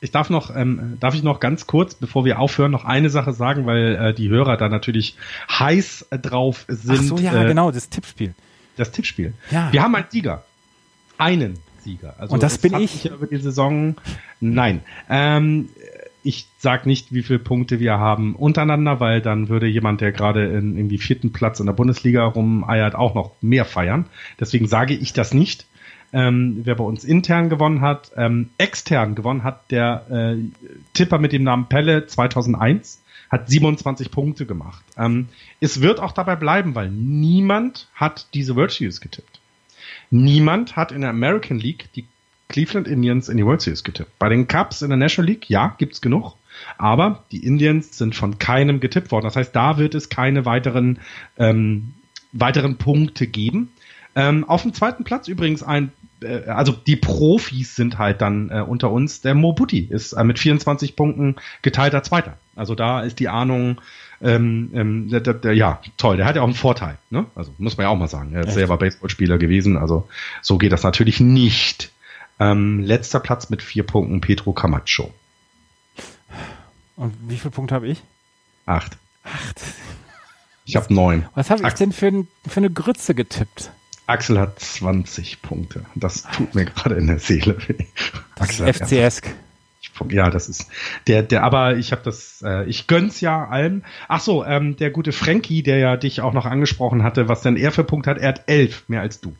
ich 0.00 0.10
darf 0.10 0.30
noch, 0.30 0.54
ähm, 0.54 0.96
darf 1.00 1.14
ich 1.14 1.22
noch 1.22 1.40
ganz 1.40 1.66
kurz, 1.66 1.94
bevor 1.94 2.24
wir 2.24 2.38
aufhören, 2.38 2.70
noch 2.70 2.84
eine 2.84 3.10
Sache 3.10 3.32
sagen, 3.32 3.66
weil 3.66 3.96
äh, 3.96 4.14
die 4.14 4.28
Hörer 4.28 4.56
da 4.56 4.68
natürlich 4.68 5.16
heiß 5.50 6.06
drauf 6.22 6.64
sind. 6.68 6.98
Ach 6.98 7.02
so, 7.02 7.18
ja, 7.18 7.42
äh, 7.42 7.46
genau, 7.46 7.70
das 7.70 7.88
Tippspiel. 7.88 8.34
Das 8.76 8.92
Tippspiel. 8.92 9.34
Ja. 9.50 9.72
Wir 9.72 9.82
haben 9.82 9.94
einen 9.94 10.06
Sieger. 10.08 10.44
Einen 11.18 11.58
Sieger. 11.82 12.14
Also 12.18 12.34
Und 12.34 12.42
das 12.42 12.58
bin 12.58 12.74
ich. 12.74 13.06
Über 13.06 13.26
die 13.26 13.36
Saison. 13.36 13.96
Nein. 14.40 14.82
Ähm, 15.08 15.68
ich 16.22 16.46
sag 16.58 16.86
nicht, 16.86 17.12
wie 17.12 17.22
viele 17.22 17.38
Punkte 17.38 17.80
wir 17.80 17.98
haben 17.98 18.34
untereinander, 18.34 19.00
weil 19.00 19.20
dann 19.20 19.48
würde 19.48 19.66
jemand, 19.66 20.00
der 20.00 20.12
gerade 20.12 20.46
in 20.46 20.76
irgendwie 20.76 20.98
vierten 20.98 21.32
Platz 21.32 21.60
in 21.60 21.66
der 21.66 21.72
Bundesliga 21.72 22.24
rumeiert, 22.24 22.94
auch 22.94 23.14
noch 23.14 23.32
mehr 23.40 23.64
feiern. 23.64 24.06
Deswegen 24.38 24.66
sage 24.66 24.94
ich 24.94 25.12
das 25.12 25.34
nicht. 25.34 25.66
Ähm, 26.12 26.62
wer 26.64 26.74
bei 26.74 26.84
uns 26.84 27.04
intern 27.04 27.48
gewonnen 27.48 27.80
hat, 27.80 28.10
ähm, 28.16 28.50
extern 28.58 29.14
gewonnen 29.14 29.44
hat 29.44 29.70
der 29.70 30.06
äh, 30.10 30.36
Tipper 30.92 31.18
mit 31.18 31.32
dem 31.32 31.44
Namen 31.44 31.68
Pelle 31.68 32.06
2001 32.06 33.00
hat 33.30 33.48
27 33.48 34.10
Punkte 34.10 34.44
gemacht. 34.44 34.84
Ähm, 34.96 35.28
es 35.60 35.80
wird 35.80 36.00
auch 36.00 36.12
dabei 36.12 36.34
bleiben, 36.34 36.74
weil 36.74 36.90
niemand 36.90 37.88
hat 37.94 38.26
diese 38.34 38.54
Series 38.54 39.00
getippt. 39.00 39.40
Niemand 40.10 40.74
hat 40.74 40.90
in 40.90 41.02
der 41.02 41.10
American 41.10 41.58
League 41.58 41.90
die 41.94 42.06
Cleveland 42.50 42.86
Indians 42.86 43.28
in 43.28 43.36
die 43.36 43.46
World 43.46 43.62
Series 43.62 43.84
getippt. 43.84 44.18
Bei 44.18 44.28
den 44.28 44.46
Cubs 44.46 44.82
in 44.82 44.90
der 44.90 44.98
National 44.98 45.30
League, 45.30 45.48
ja, 45.48 45.74
gibt's 45.78 46.00
genug. 46.00 46.36
Aber 46.76 47.24
die 47.32 47.44
Indians 47.44 47.96
sind 47.96 48.14
von 48.14 48.38
keinem 48.38 48.80
getippt 48.80 49.10
worden. 49.10 49.24
Das 49.24 49.36
heißt, 49.36 49.56
da 49.56 49.78
wird 49.78 49.94
es 49.94 50.10
keine 50.10 50.44
weiteren, 50.44 50.98
ähm, 51.38 51.94
weiteren 52.32 52.76
Punkte 52.76 53.26
geben. 53.26 53.72
Ähm, 54.14 54.46
auf 54.48 54.62
dem 54.62 54.74
zweiten 54.74 55.04
Platz 55.04 55.28
übrigens 55.28 55.62
ein 55.62 55.92
äh, 56.22 56.44
also 56.46 56.72
die 56.72 56.96
Profis 56.96 57.76
sind 57.76 57.98
halt 57.98 58.20
dann 58.20 58.50
äh, 58.50 58.60
unter 58.60 58.90
uns. 58.90 59.20
Der 59.20 59.34
Mobuti 59.34 59.80
ist 59.80 60.12
äh, 60.12 60.24
mit 60.24 60.38
24 60.38 60.96
Punkten 60.96 61.36
geteilter 61.62 62.02
Zweiter. 62.02 62.36
Also 62.56 62.74
da 62.74 63.00
ist 63.00 63.18
die 63.20 63.28
Ahnung, 63.28 63.80
ähm, 64.22 64.70
ähm, 64.74 65.08
der, 65.08 65.20
der, 65.20 65.34
der, 65.34 65.54
ja, 65.54 65.80
toll, 65.96 66.18
der 66.18 66.26
hat 66.26 66.36
ja 66.36 66.42
auch 66.42 66.46
einen 66.46 66.54
Vorteil, 66.54 66.98
ne? 67.08 67.26
Also 67.34 67.52
muss 67.58 67.76
man 67.76 67.84
ja 67.84 67.90
auch 67.90 67.96
mal 67.96 68.08
sagen. 68.08 68.34
Er 68.34 68.46
ist 68.46 68.54
selber 68.54 68.76
Baseballspieler 68.76 69.38
gewesen, 69.38 69.78
also 69.78 70.08
so 70.42 70.58
geht 70.58 70.72
das 70.72 70.82
natürlich 70.82 71.20
nicht. 71.20 71.90
Ähm, 72.40 72.80
letzter 72.80 73.20
Platz 73.20 73.50
mit 73.50 73.62
vier 73.62 73.84
Punkten 73.84 74.20
Pedro 74.20 74.52
Camacho. 74.52 75.12
Und 76.96 77.14
wie 77.28 77.36
viele 77.36 77.50
Punkte 77.50 77.74
habe 77.74 77.88
ich? 77.88 78.02
Acht. 78.66 78.96
Acht. 79.22 79.60
Ich 80.64 80.76
habe 80.76 80.92
neun. 80.92 81.26
Was 81.34 81.50
habe 81.50 81.66
ich 81.66 81.74
denn 81.74 81.92
für, 81.92 82.26
für 82.46 82.56
eine 82.56 82.70
Grütze 82.70 83.14
getippt? 83.14 83.70
Axel 84.06 84.38
hat 84.40 84.58
20 84.58 85.42
Punkte. 85.42 85.84
Das 85.94 86.22
tut 86.22 86.54
mir 86.54 86.64
gerade 86.64 86.96
in 86.96 87.06
der 87.06 87.18
Seele 87.18 87.56
weh. 87.68 87.84
Das 88.36 88.58
ist 88.58 88.76
FCS. 88.76 89.22
Ja, 90.08 90.30
das 90.30 90.48
ist 90.48 90.68
der, 91.06 91.22
der, 91.22 91.42
aber 91.42 91.76
ich 91.76 91.92
habe 91.92 92.02
das, 92.02 92.42
äh, 92.44 92.64
ich 92.64 92.86
gönn's 92.86 93.20
ja 93.20 93.46
allen. 93.48 93.84
Ach 94.08 94.20
so, 94.20 94.44
ähm, 94.44 94.76
der 94.76 94.90
gute 94.90 95.12
Frankie, 95.12 95.62
der 95.62 95.78
ja 95.78 95.96
dich 95.96 96.22
auch 96.22 96.32
noch 96.32 96.46
angesprochen 96.46 97.02
hatte, 97.02 97.28
was 97.28 97.42
denn 97.42 97.56
er 97.56 97.70
für 97.70 97.84
Punkte 97.84 98.10
hat, 98.10 98.18
er 98.18 98.28
hat 98.28 98.44
elf 98.46 98.84
mehr 98.88 99.00
als 99.00 99.20
du. 99.20 99.34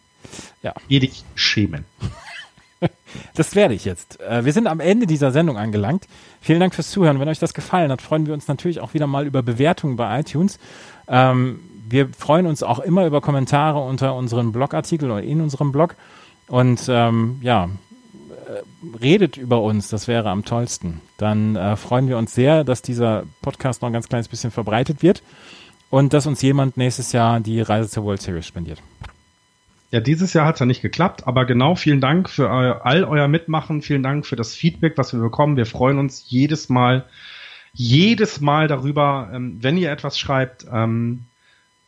Ja. 0.63 0.75
Dich 0.89 1.25
schämen. 1.35 1.85
Das 3.35 3.55
werde 3.55 3.74
ich 3.74 3.85
jetzt. 3.85 4.20
Äh, 4.20 4.45
wir 4.45 4.53
sind 4.53 4.66
am 4.66 4.81
Ende 4.81 5.07
dieser 5.07 5.31
Sendung 5.31 5.57
angelangt. 5.57 6.07
Vielen 6.41 6.61
Dank 6.61 6.74
fürs 6.74 6.91
Zuhören. 6.91 7.20
Wenn 7.20 7.28
euch 7.28 7.39
das 7.39 7.55
gefallen 7.55 7.91
hat, 7.91 8.03
freuen 8.03 8.26
wir 8.26 8.35
uns 8.35 8.49
natürlich 8.49 8.81
auch 8.81 8.95
wieder 8.95 9.07
mal 9.07 9.26
über 9.26 9.43
Bewertungen 9.43 9.97
bei 9.97 10.20
iTunes. 10.20 10.59
Ähm, 11.09 11.61
wir 11.89 12.09
freuen 12.09 12.47
uns 12.47 12.62
auch 12.62 12.78
immer 12.78 13.07
über 13.07 13.20
Kommentare 13.20 13.81
unter 13.81 14.14
unseren 14.14 14.53
Blogartikeln 14.53 15.11
oder 15.11 15.22
in 15.22 15.41
unserem 15.41 15.72
Blog. 15.72 15.97
Und 16.47 16.87
ähm, 16.89 17.39
ja, 17.43 17.68
äh, 18.47 18.99
redet 19.01 19.37
über 19.37 19.61
uns, 19.61 19.89
das 19.89 20.09
wäre 20.09 20.31
am 20.31 20.45
tollsten. 20.45 21.01
Dann 21.18 21.57
äh, 21.57 21.76
freuen 21.76 22.09
wir 22.09 22.18
uns 22.18 22.35
sehr, 22.35 22.64
dass 22.64 22.83
dieser 22.83 23.24
Podcast 23.43 23.83
noch 23.83 23.89
ein 23.89 23.93
ganz 23.93 24.09
kleines 24.09 24.28
bisschen 24.28 24.51
verbreitet 24.51 25.03
wird 25.03 25.22
und 25.91 26.12
dass 26.12 26.26
uns 26.26 26.43
jemand 26.43 26.76
nächstes 26.76 27.12
Jahr 27.12 27.41
die 27.41 27.61
Reise 27.61 27.89
zur 27.89 28.05
World 28.05 28.22
Series 28.22 28.47
spendiert. 28.47 28.81
Ja, 29.91 30.01
dieses 30.01 30.32
Jahr 30.32 30.47
hat 30.47 30.55
es 30.55 30.61
ja 30.61 30.66
nicht 30.66 30.82
geklappt, 30.82 31.26
aber 31.26 31.45
genau 31.45 31.74
vielen 31.74 32.01
Dank 32.01 32.30
für 32.30 32.51
all 32.51 33.05
euer 33.05 33.26
Mitmachen, 33.26 33.82
vielen 33.82 34.03
Dank 34.03 34.24
für 34.24 34.36
das 34.36 34.55
Feedback, 34.55 34.97
was 34.97 35.12
wir 35.12 35.20
bekommen. 35.20 35.57
Wir 35.57 35.66
freuen 35.66 35.99
uns 35.99 36.24
jedes 36.28 36.68
Mal, 36.68 37.07
jedes 37.72 38.41
Mal 38.41 38.68
darüber, 38.68 39.30
ähm, 39.32 39.59
wenn 39.61 39.76
ihr 39.76 39.91
etwas 39.91 40.18
schreibt. 40.18 40.66
Ähm, 40.72 41.24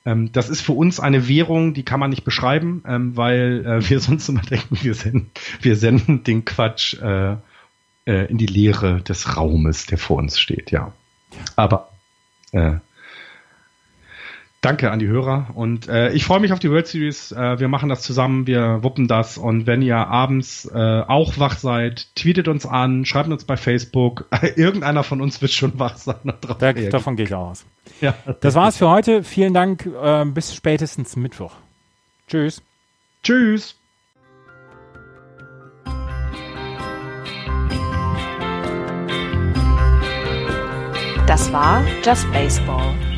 ähm, 0.05 0.33
das 0.33 0.49
ist 0.49 0.63
für 0.63 0.73
uns 0.73 0.99
eine 0.99 1.29
Währung, 1.29 1.75
die 1.75 1.85
kann 1.85 2.01
man 2.01 2.11
nicht 2.11 2.25
beschreiben, 2.25 2.83
weil 3.15 3.65
äh, 3.65 3.89
wir 3.89 4.01
sonst 4.01 4.29
immer 4.29 4.43
denken, 4.43 4.79
wir 4.83 4.95
senden, 4.95 5.31
wir 5.61 5.77
senden 5.77 6.25
den 6.25 6.45
Quatsch 6.45 6.95
äh, 7.01 7.37
äh, 8.05 8.27
in 8.27 8.39
die 8.39 8.47
Leere 8.47 9.01
des 9.01 9.37
Raumes, 9.37 9.87
der 9.87 9.99
vor 9.99 10.19
uns 10.19 10.41
steht, 10.41 10.71
ja. 10.73 10.93
Aber 11.55 11.91
äh, 12.51 12.75
Danke 14.63 14.93
an 14.93 15.01
die 15.01 15.09
Hörer 15.09 15.49
und 15.55 15.89
äh, 15.89 16.13
ich 16.13 16.25
freue 16.25 16.39
mich 16.39 16.53
auf 16.53 16.61
die 16.61 16.71
World 16.71 16.87
Series. 16.87 17.33
Äh, 17.33 17.59
wir 17.59 17.67
machen 17.67 17.89
das 17.89 18.03
zusammen, 18.03 18.47
wir 18.47 18.85
wuppen 18.85 19.09
das 19.09 19.37
und 19.37 19.67
wenn 19.67 19.83
ihr 19.83 19.97
abends 19.97 20.71
äh, 20.73 21.01
auch 21.01 21.37
wach 21.41 21.59
seid, 21.59 22.15
tweetet 22.15 22.47
uns 22.47 22.65
an, 22.65 23.05
schreibt 23.05 23.29
uns 23.29 23.45
bei 23.45 23.57
Facebook. 23.57 24.27
Irgendeiner 24.57 25.03
von 25.03 25.21
uns 25.21 25.43
wird 25.43 25.51
schon 25.51 25.81
wach 25.81 25.97
sein. 25.97 26.33
Da, 26.61 26.73
davon 26.73 27.17
gehe 27.17 27.27
ich 27.27 27.35
aus. 27.35 27.65
Ja. 28.01 28.15
Das 28.41 28.55
war's 28.55 28.77
für 28.77 28.89
heute. 28.89 29.25
Vielen 29.25 29.53
Dank. 29.53 29.85
Äh, 29.85 30.25
bis 30.27 30.55
spätestens 30.55 31.17
Mittwoch. 31.17 31.55
Tschüss. 32.29 32.63
Tschüss. 33.25 33.75
Das 41.27 41.53
war 41.53 41.85
Just 42.05 42.31
Baseball. 42.33 42.95